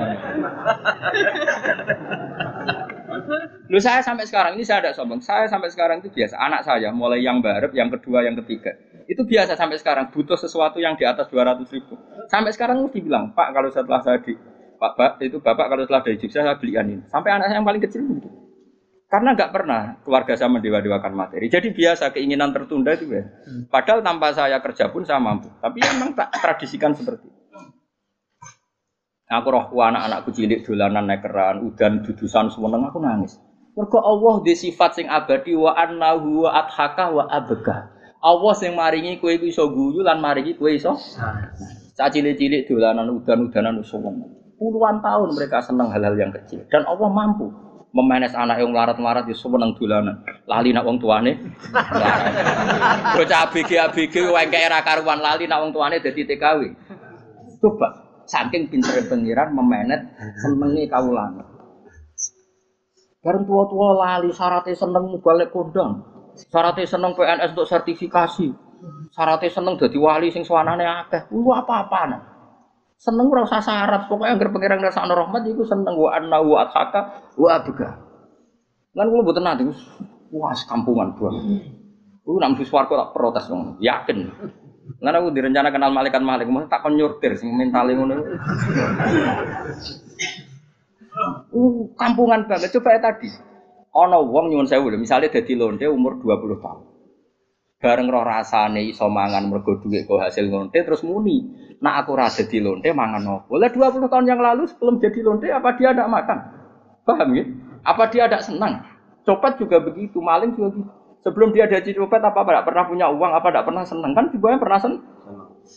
Lu 3.68 3.76
saya 3.76 4.00
sampai 4.00 4.24
sekarang 4.24 4.56
ini 4.56 4.64
saya 4.64 4.88
ada 4.88 4.96
sombong. 4.96 5.20
Saya 5.20 5.44
sampai 5.44 5.68
sekarang 5.68 6.00
itu 6.00 6.08
biasa. 6.08 6.40
Anak 6.40 6.64
saya 6.64 6.88
mulai 6.88 7.20
yang 7.20 7.44
baru, 7.44 7.68
yang 7.76 7.92
kedua, 7.92 8.24
yang 8.24 8.32
ketiga. 8.40 8.72
Itu 9.10 9.26
biasa 9.26 9.58
sampai 9.58 9.74
sekarang 9.82 10.14
butuh 10.14 10.38
sesuatu 10.38 10.78
yang 10.78 10.94
di 10.94 11.02
atas 11.02 11.26
200 11.34 11.66
ribu. 11.74 11.98
Sampai 12.30 12.54
sekarang 12.54 12.86
mesti 12.86 13.02
bilang, 13.02 13.34
Pak 13.34 13.50
kalau 13.50 13.66
setelah 13.66 13.98
saya 14.06 14.22
di 14.22 14.38
Pak, 14.78 14.92
Pak 14.94 15.10
itu 15.26 15.42
Bapak 15.42 15.66
kalau 15.66 15.82
setelah 15.82 16.06
dari 16.06 16.16
Jogja 16.22 16.46
saya 16.46 16.54
belikan 16.54 16.86
ini. 16.86 17.02
Sampai 17.10 17.34
anak 17.34 17.50
saya 17.50 17.58
yang 17.58 17.66
paling 17.66 17.82
kecil 17.82 18.06
begitu. 18.06 18.30
Karena 19.10 19.34
nggak 19.34 19.50
pernah 19.50 19.98
keluarga 20.06 20.38
saya 20.38 20.46
mendewa-dewakan 20.54 21.12
materi. 21.18 21.50
Jadi 21.50 21.74
biasa 21.74 22.14
keinginan 22.14 22.54
tertunda 22.54 22.94
itu 22.94 23.10
ya. 23.10 23.26
Padahal 23.66 24.06
tanpa 24.06 24.30
saya 24.30 24.62
kerja 24.62 24.94
pun 24.94 25.02
saya 25.02 25.18
mampu. 25.18 25.50
Tapi 25.58 25.82
memang 25.82 26.14
tak 26.14 26.30
tradisikan 26.38 26.94
seperti 26.94 27.26
itu. 27.26 27.40
Aku 29.30 29.46
roh 29.50 29.66
anak-anakku 29.70 30.30
cilik 30.34 30.62
dolanan 30.62 31.10
nekeran, 31.10 31.62
udan 31.66 32.06
dudusan 32.06 32.50
semeneng 32.54 32.86
aku 32.86 32.98
nangis. 33.02 33.38
Mergo 33.74 34.02
Allah 34.02 34.42
di 34.42 34.54
sifat 34.58 34.98
sing 34.98 35.06
abadi 35.06 35.54
wa 35.54 35.74
annahu 35.74 36.46
wa 36.46 36.50
adhaka 36.50 37.14
wa 37.14 37.26
abga. 37.30 37.99
Allah 38.20 38.52
sing 38.52 38.76
maringi 38.76 39.16
kowe 39.16 39.32
iku 39.32 39.48
iso 39.48 39.64
guyu 39.72 40.04
lan 40.04 40.20
maringi 40.20 40.60
kowe 40.60 40.68
iso. 40.68 40.92
Cah 41.96 42.08
cilik-cilik 42.12 42.68
dolanan 42.68 43.08
udan-udanan 43.08 43.80
semeneng. 43.80 44.28
Puluhan 44.60 45.00
tahun 45.00 45.32
mereka 45.32 45.64
senang 45.64 45.88
hal-hal 45.88 46.20
yang 46.20 46.28
kecil 46.28 46.60
dan 46.68 46.84
Allah 46.84 47.08
mampu 47.08 47.48
memenes 47.96 48.36
anak 48.36 48.60
yang 48.60 48.76
larat-larat 48.76 49.24
ya 49.24 49.32
seneng 49.32 49.72
dolanan. 49.72 50.20
Lali 50.44 50.70
nak 50.76 50.84
wong 50.84 51.00
tuane. 51.00 51.32
Bocah 53.16 53.40
ABG 53.48 53.70
ABG 53.80 54.14
wengke 54.28 54.58
era 54.60 54.84
karuan 54.84 55.24
lali 55.24 55.48
nak 55.48 55.64
wong 55.64 55.72
tuane 55.72 55.96
dadi 56.04 56.28
TKW. 56.28 56.60
Coba 57.60 57.88
saking 58.28 58.68
pinter 58.68 59.00
pengiran 59.08 59.56
memenet 59.56 60.12
senenge 60.44 60.92
kawulan. 60.92 61.40
Bareng 63.20 63.44
tua-tua 63.48 63.96
lali 63.96 64.28
syaratnya 64.28 64.76
seneng 64.76 65.20
balik 65.24 65.52
kondang. 65.52 66.19
Syaratnya 66.48 66.88
seneng 66.88 67.12
PNS 67.12 67.52
untuk 67.52 67.68
sertifikasi. 67.68 68.48
Syaratnya 69.12 69.50
seneng 69.52 69.76
jadi 69.76 69.98
wali 70.00 70.32
sing 70.32 70.46
suanane 70.46 70.86
akeh. 70.86 71.28
Lu 71.34 71.52
apa-apa 71.52 72.00
nah. 72.08 72.22
Seneng 73.00 73.32
ora 73.32 73.48
usah 73.48 73.64
syarat, 73.64 74.12
pokoknya 74.12 74.36
anggere 74.36 74.52
pangeran 74.52 74.80
ngrasakno 74.84 75.16
rahmat 75.16 75.48
iku 75.48 75.64
seneng 75.64 75.96
wa 75.96 76.12
anna 76.12 76.36
wa 76.44 76.68
atsaka 76.68 77.32
wa 77.40 77.48
abga. 77.48 77.96
Lan 78.92 79.08
kula 79.08 79.24
mboten 79.24 79.44
nate 79.44 79.64
wah 80.36 80.52
kampungan 80.52 81.16
banget. 81.16 81.64
Ku 82.20 82.36
nang 82.36 82.52
swarga 82.60 83.08
tak 83.08 83.10
protes 83.16 83.48
wong, 83.48 83.80
yakin. 83.80 84.28
Lan 85.00 85.16
aku 85.16 85.32
direncana 85.32 85.72
kenal 85.72 85.96
malaikat 85.96 86.20
malik, 86.20 86.52
mau 86.52 86.60
tak 86.68 86.84
kon 86.84 86.92
nyurtir 86.92 87.40
sing 87.40 87.48
mentale 87.56 87.96
ngono. 87.96 88.20
Uh, 91.50 91.88
kampungan 91.96 92.44
banget. 92.44 92.68
Coba 92.76 92.96
ya 92.96 93.00
tadi. 93.00 93.28
Ana 93.90 94.22
wong 94.22 94.54
nyuwun 94.54 94.70
sewu 94.70 94.86
misale 94.94 95.34
dadi 95.34 95.58
lonte 95.58 95.82
umur 95.90 96.22
20 96.22 96.62
tahun. 96.62 96.80
Bareng 97.80 98.12
roh 98.12 98.22
rasane 98.22 98.84
iso 98.86 99.08
mangan 99.08 99.48
mergo 99.48 99.80
dhuwit 99.80 100.04
kok 100.04 100.20
hasil 100.20 100.46
lonte 100.52 100.78
terus 100.84 101.00
muni. 101.00 101.48
Nak 101.80 102.04
aku 102.04 102.12
rasa 102.12 102.44
di 102.44 102.60
lonte 102.60 102.92
mangan 102.92 103.24
nopo. 103.24 103.56
Lah 103.56 103.72
20 103.72 104.04
tahun 104.04 104.26
yang 104.28 104.38
lalu 104.38 104.68
sebelum 104.68 105.00
jadi 105.00 105.24
lonte 105.24 105.48
apa 105.48 105.74
dia 105.80 105.96
tidak 105.96 106.12
makan? 106.12 106.38
Paham 107.08 107.28
ya? 107.34 107.44
Apa 107.82 108.12
dia 108.12 108.28
tidak 108.28 108.44
senang? 108.44 108.84
Copet 109.24 109.56
juga 109.56 109.80
begitu, 109.80 110.20
maling 110.20 110.52
juga 110.54 110.76
gitu. 110.76 110.90
Sebelum 111.20 111.56
dia 111.56 111.68
jadi 111.68 111.96
copet 111.96 112.20
apa 112.20 112.44
tidak 112.44 112.64
pernah 112.68 112.84
punya 112.84 113.06
uang, 113.08 113.32
apa 113.32 113.48
tidak 113.48 113.64
pernah 113.68 113.84
senang? 113.88 114.12
Kan 114.12 114.28
juga 114.28 114.60
pernah 114.60 114.80
senang. 114.80 115.02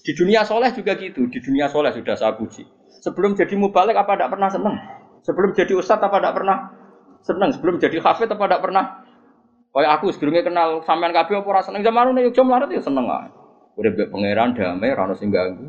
Di 0.04 0.12
dunia 0.16 0.44
soleh 0.44 0.72
juga 0.76 0.96
gitu, 1.00 1.28
di 1.28 1.40
dunia 1.40 1.72
soleh 1.72 1.92
sudah 1.96 2.16
saya 2.20 2.36
puji. 2.36 2.68
Sebelum 3.04 3.36
jadi 3.36 3.56
mubalik 3.56 3.96
apa 3.96 4.16
tidak 4.16 4.32
pernah 4.36 4.50
senang? 4.52 4.76
Sebelum 5.24 5.56
jadi 5.56 5.72
ustadz 5.76 6.04
apa 6.04 6.20
tidak 6.20 6.36
pernah 6.36 6.83
senang? 7.24 7.50
Sebelum 7.56 7.80
jadi 7.80 7.98
hafid 8.04 8.30
apa 8.30 8.44
tidak 8.46 8.62
pernah? 8.62 8.86
Kayak 9.74 9.92
aku 9.98 10.14
sebelumnya 10.14 10.46
kenal 10.46 10.86
sampean 10.86 11.10
kabeh 11.10 11.42
apa 11.42 11.48
ora 11.50 11.62
seneng 11.66 11.82
zaman 11.82 12.14
ini 12.14 12.30
yo 12.30 12.44
melarat 12.46 12.70
ya 12.70 12.78
seneng 12.78 13.10
ae. 13.10 13.26
Udah 13.74 13.90
mbek 13.90 14.14
pangeran 14.14 14.54
damai 14.54 14.94
ora 14.94 15.10
ono 15.10 15.18
sing 15.18 15.34
ganggu. 15.34 15.66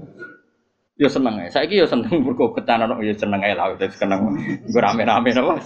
Ya 1.00 1.08
seneng 1.08 1.40
ae. 1.40 1.48
Saiki 1.48 1.80
ya 1.80 1.88
seneng 1.88 2.20
mergo 2.20 2.52
ketanan 2.52 3.00
ya 3.00 3.16
seneng 3.16 3.40
ae 3.40 3.56
lah 3.56 3.72
wis 3.72 3.96
seneng. 3.96 4.36
Nggo 4.68 4.76
rame-rame 4.76 5.32
napa. 5.32 5.56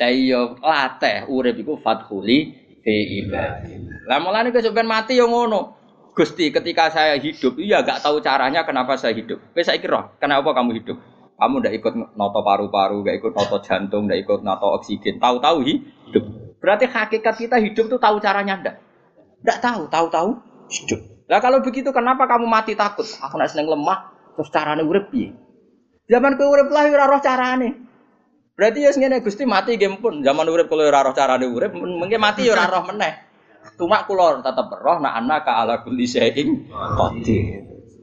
Lah 0.00 0.10
iya 0.10 0.40
latih 0.58 1.30
urip 1.30 1.54
iku 1.54 1.78
fathuli 1.78 2.50
fi 2.82 2.94
ibadi. 3.22 3.78
Lah 4.10 4.18
mulane 4.18 4.50
mati 4.82 5.22
ya 5.22 5.30
ngono. 5.30 5.78
Gusti, 6.10 6.50
ketika 6.50 6.90
saya 6.90 7.14
hidup, 7.22 7.54
iya 7.62 7.86
gak 7.86 8.02
tahu 8.02 8.18
caranya 8.18 8.66
kenapa 8.66 8.98
saya 8.98 9.14
hidup. 9.14 9.38
Wes 9.54 9.70
saiki 9.70 9.86
roh, 9.86 10.10
kenapa 10.18 10.50
kamu 10.50 10.82
hidup? 10.82 10.98
Kamu 11.40 11.64
ndak 11.64 11.72
ikut 11.80 11.92
noto 12.20 12.40
paru-paru, 12.44 13.00
ndak 13.00 13.16
ikut 13.16 13.32
noto 13.32 13.56
jantung, 13.64 14.04
ndak 14.04 14.20
ikut 14.20 14.44
noto 14.44 14.76
oksigen. 14.76 15.16
Tahu-tahu 15.16 15.64
hidup. 15.64 16.24
Berarti 16.60 16.84
hakikat 16.84 17.34
kita 17.40 17.56
hidup 17.56 17.88
tuh 17.88 17.96
tahu 17.96 18.20
caranya 18.20 18.60
ndak? 18.60 18.76
Ndak 19.40 19.58
tahu, 19.64 19.88
tahu-tahu 19.88 20.36
hidup. 20.68 21.00
Lah 21.32 21.40
kalau 21.40 21.64
begitu 21.64 21.88
kenapa 21.96 22.28
kamu 22.28 22.44
mati 22.44 22.76
takut? 22.76 23.08
Aku 23.08 23.40
nak 23.40 23.48
seneng 23.48 23.72
lemah, 23.72 24.12
terus 24.36 24.52
carane 24.52 24.84
urip 24.84 25.08
piye? 25.08 25.32
Zaman 26.10 26.36
kowe 26.36 26.44
urip 26.50 26.68
lah 26.68 26.84
ora 26.90 27.06
roh 27.08 27.22
carane. 27.24 27.88
Berarti 28.58 28.84
ya 28.84 28.92
ngene 28.92 29.24
Gusti 29.24 29.48
mati 29.48 29.80
game 29.80 29.96
pun. 30.02 30.20
Zaman 30.20 30.44
urip 30.44 30.68
kalau 30.68 30.84
ora 30.84 31.00
roh 31.00 31.16
carane 31.16 31.48
urip, 31.48 31.72
mungkin 31.72 32.20
mati 32.20 32.44
ya 32.44 32.58
roh 32.68 32.84
meneh. 32.84 33.30
Cuma 33.80 34.04
kula 34.04 34.44
tetep 34.44 34.68
roh 34.76 35.00
nak 35.00 35.16
anak 35.16 35.48
ala 35.48 35.80
kulli 35.80 36.04
qadir. 36.04 36.50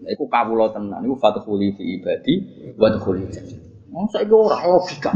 Iku 0.07 0.25
kawula 0.31 0.71
tenan, 0.71 1.03
iku 1.03 1.19
fathuli 1.19 1.75
fi 1.75 1.99
ibadi 1.99 2.33
wa 2.79 2.87
dkhuli 2.87 3.27
jannah. 3.27 3.59
Wong 3.91 4.05
saiki 4.07 4.31
ora 4.31 4.63
logika. 4.63 5.11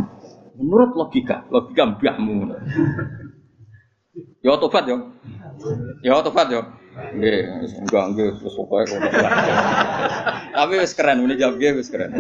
Menurut 0.60 0.92
logika, 0.96 1.48
logika 1.48 1.96
mbahmu. 1.96 2.52
Ya 4.44 4.58
tobat 4.60 4.84
yo. 4.90 4.98
Ya 6.04 6.20
tobat 6.20 6.48
yo. 6.52 6.62
Nggih, 6.92 7.40
enggak 7.88 8.06
nggih 8.12 8.28
wis 8.44 8.52
pokoke 8.52 8.84
kok. 8.92 9.00
Tapi 10.52 10.74
wis 10.76 10.92
keren, 10.92 11.24
ini 11.24 11.40
jawab 11.40 11.56
nggih 11.56 11.80
wis 11.80 11.88
keren. 11.88 12.12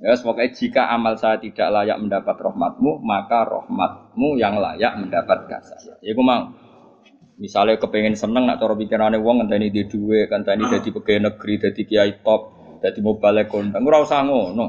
Ya, 0.00 0.16
pokoknya 0.16 0.56
jika 0.56 0.82
amal 0.96 1.20
saya 1.20 1.36
tidak 1.36 1.68
layak 1.68 2.00
mendapat 2.00 2.32
rahmatmu, 2.40 3.04
maka 3.04 3.44
rahmatmu 3.44 4.40
yang 4.40 4.56
layak 4.56 4.96
mendapatkan 4.96 5.60
saya. 5.60 6.00
Ya, 6.00 6.16
mau. 6.16 6.56
Misalnya 7.40 7.80
kepengen 7.80 8.12
seneng 8.12 8.44
nak 8.44 8.60
cara 8.60 8.76
pikirane 8.76 9.16
wong 9.16 9.40
ngenteni 9.40 9.72
di 9.72 9.88
duwe, 9.88 10.28
ngenteni 10.28 10.68
dadi 10.68 10.92
pegawai 10.92 11.32
negeri, 11.32 11.54
dadi 11.56 11.82
kiai 11.88 12.20
top, 12.20 12.52
dadi 12.84 13.00
balik 13.00 13.48
kondang. 13.48 13.80
Ora 13.88 14.04
usah 14.04 14.20
ngono. 14.28 14.66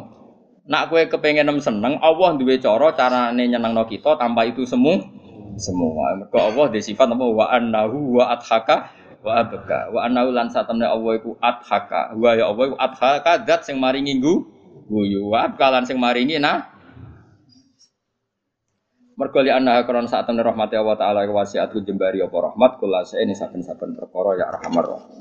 Nak 0.71 0.87
kowe 0.87 1.03
kepengen 1.03 1.51
nem 1.51 1.59
seneng, 1.59 1.99
Allah 1.99 2.39
duwe 2.39 2.63
cara 2.63 2.95
carane 2.95 3.43
nyenengno 3.43 3.83
kita 3.91 4.15
tanpa 4.15 4.47
itu 4.47 4.63
semu 4.63 5.03
semua. 5.59 6.15
Mergo 6.15 6.39
Allah 6.39 6.65
di 6.71 6.79
sifat 6.79 7.11
apa 7.11 7.25
wa 7.27 7.45
annahu 7.51 8.15
wa 8.15 8.31
adhaka 8.39 8.87
wa 9.19 9.31
abka. 9.35 9.91
Wa 9.91 10.07
annahu 10.07 10.31
lan 10.31 10.47
satamne 10.47 10.87
Allah 10.87 11.11
iku 11.19 11.35
adhaka. 11.43 12.15
Wa 12.15 12.39
ya 12.39 12.47
Allah 12.47 12.71
iku 12.71 12.77
adhaka 12.79 13.43
zat 13.43 13.67
sing 13.67 13.83
maringi 13.83 14.15
guyu 14.21 15.27
wa 15.27 15.51
kalan 15.59 15.83
sing 15.83 15.99
maringi 15.99 16.39
nah 16.39 16.70
Mergo 19.21 19.37
li 19.45 19.53
anna 19.53 19.85
kron 19.85 20.09
saat 20.09 20.25
temen 20.25 20.41
rahmati 20.41 20.73
Allah 20.73 20.97
taala 20.97 21.21
wasiat 21.29 21.69
jembari 21.85 22.25
apa 22.25 22.33
rahmat 22.33 22.81
kula 22.81 23.05
ini 23.21 23.37
saben-saben 23.37 23.93
perkara 23.93 24.33
ya 24.33 24.49
rahmar 24.49 25.13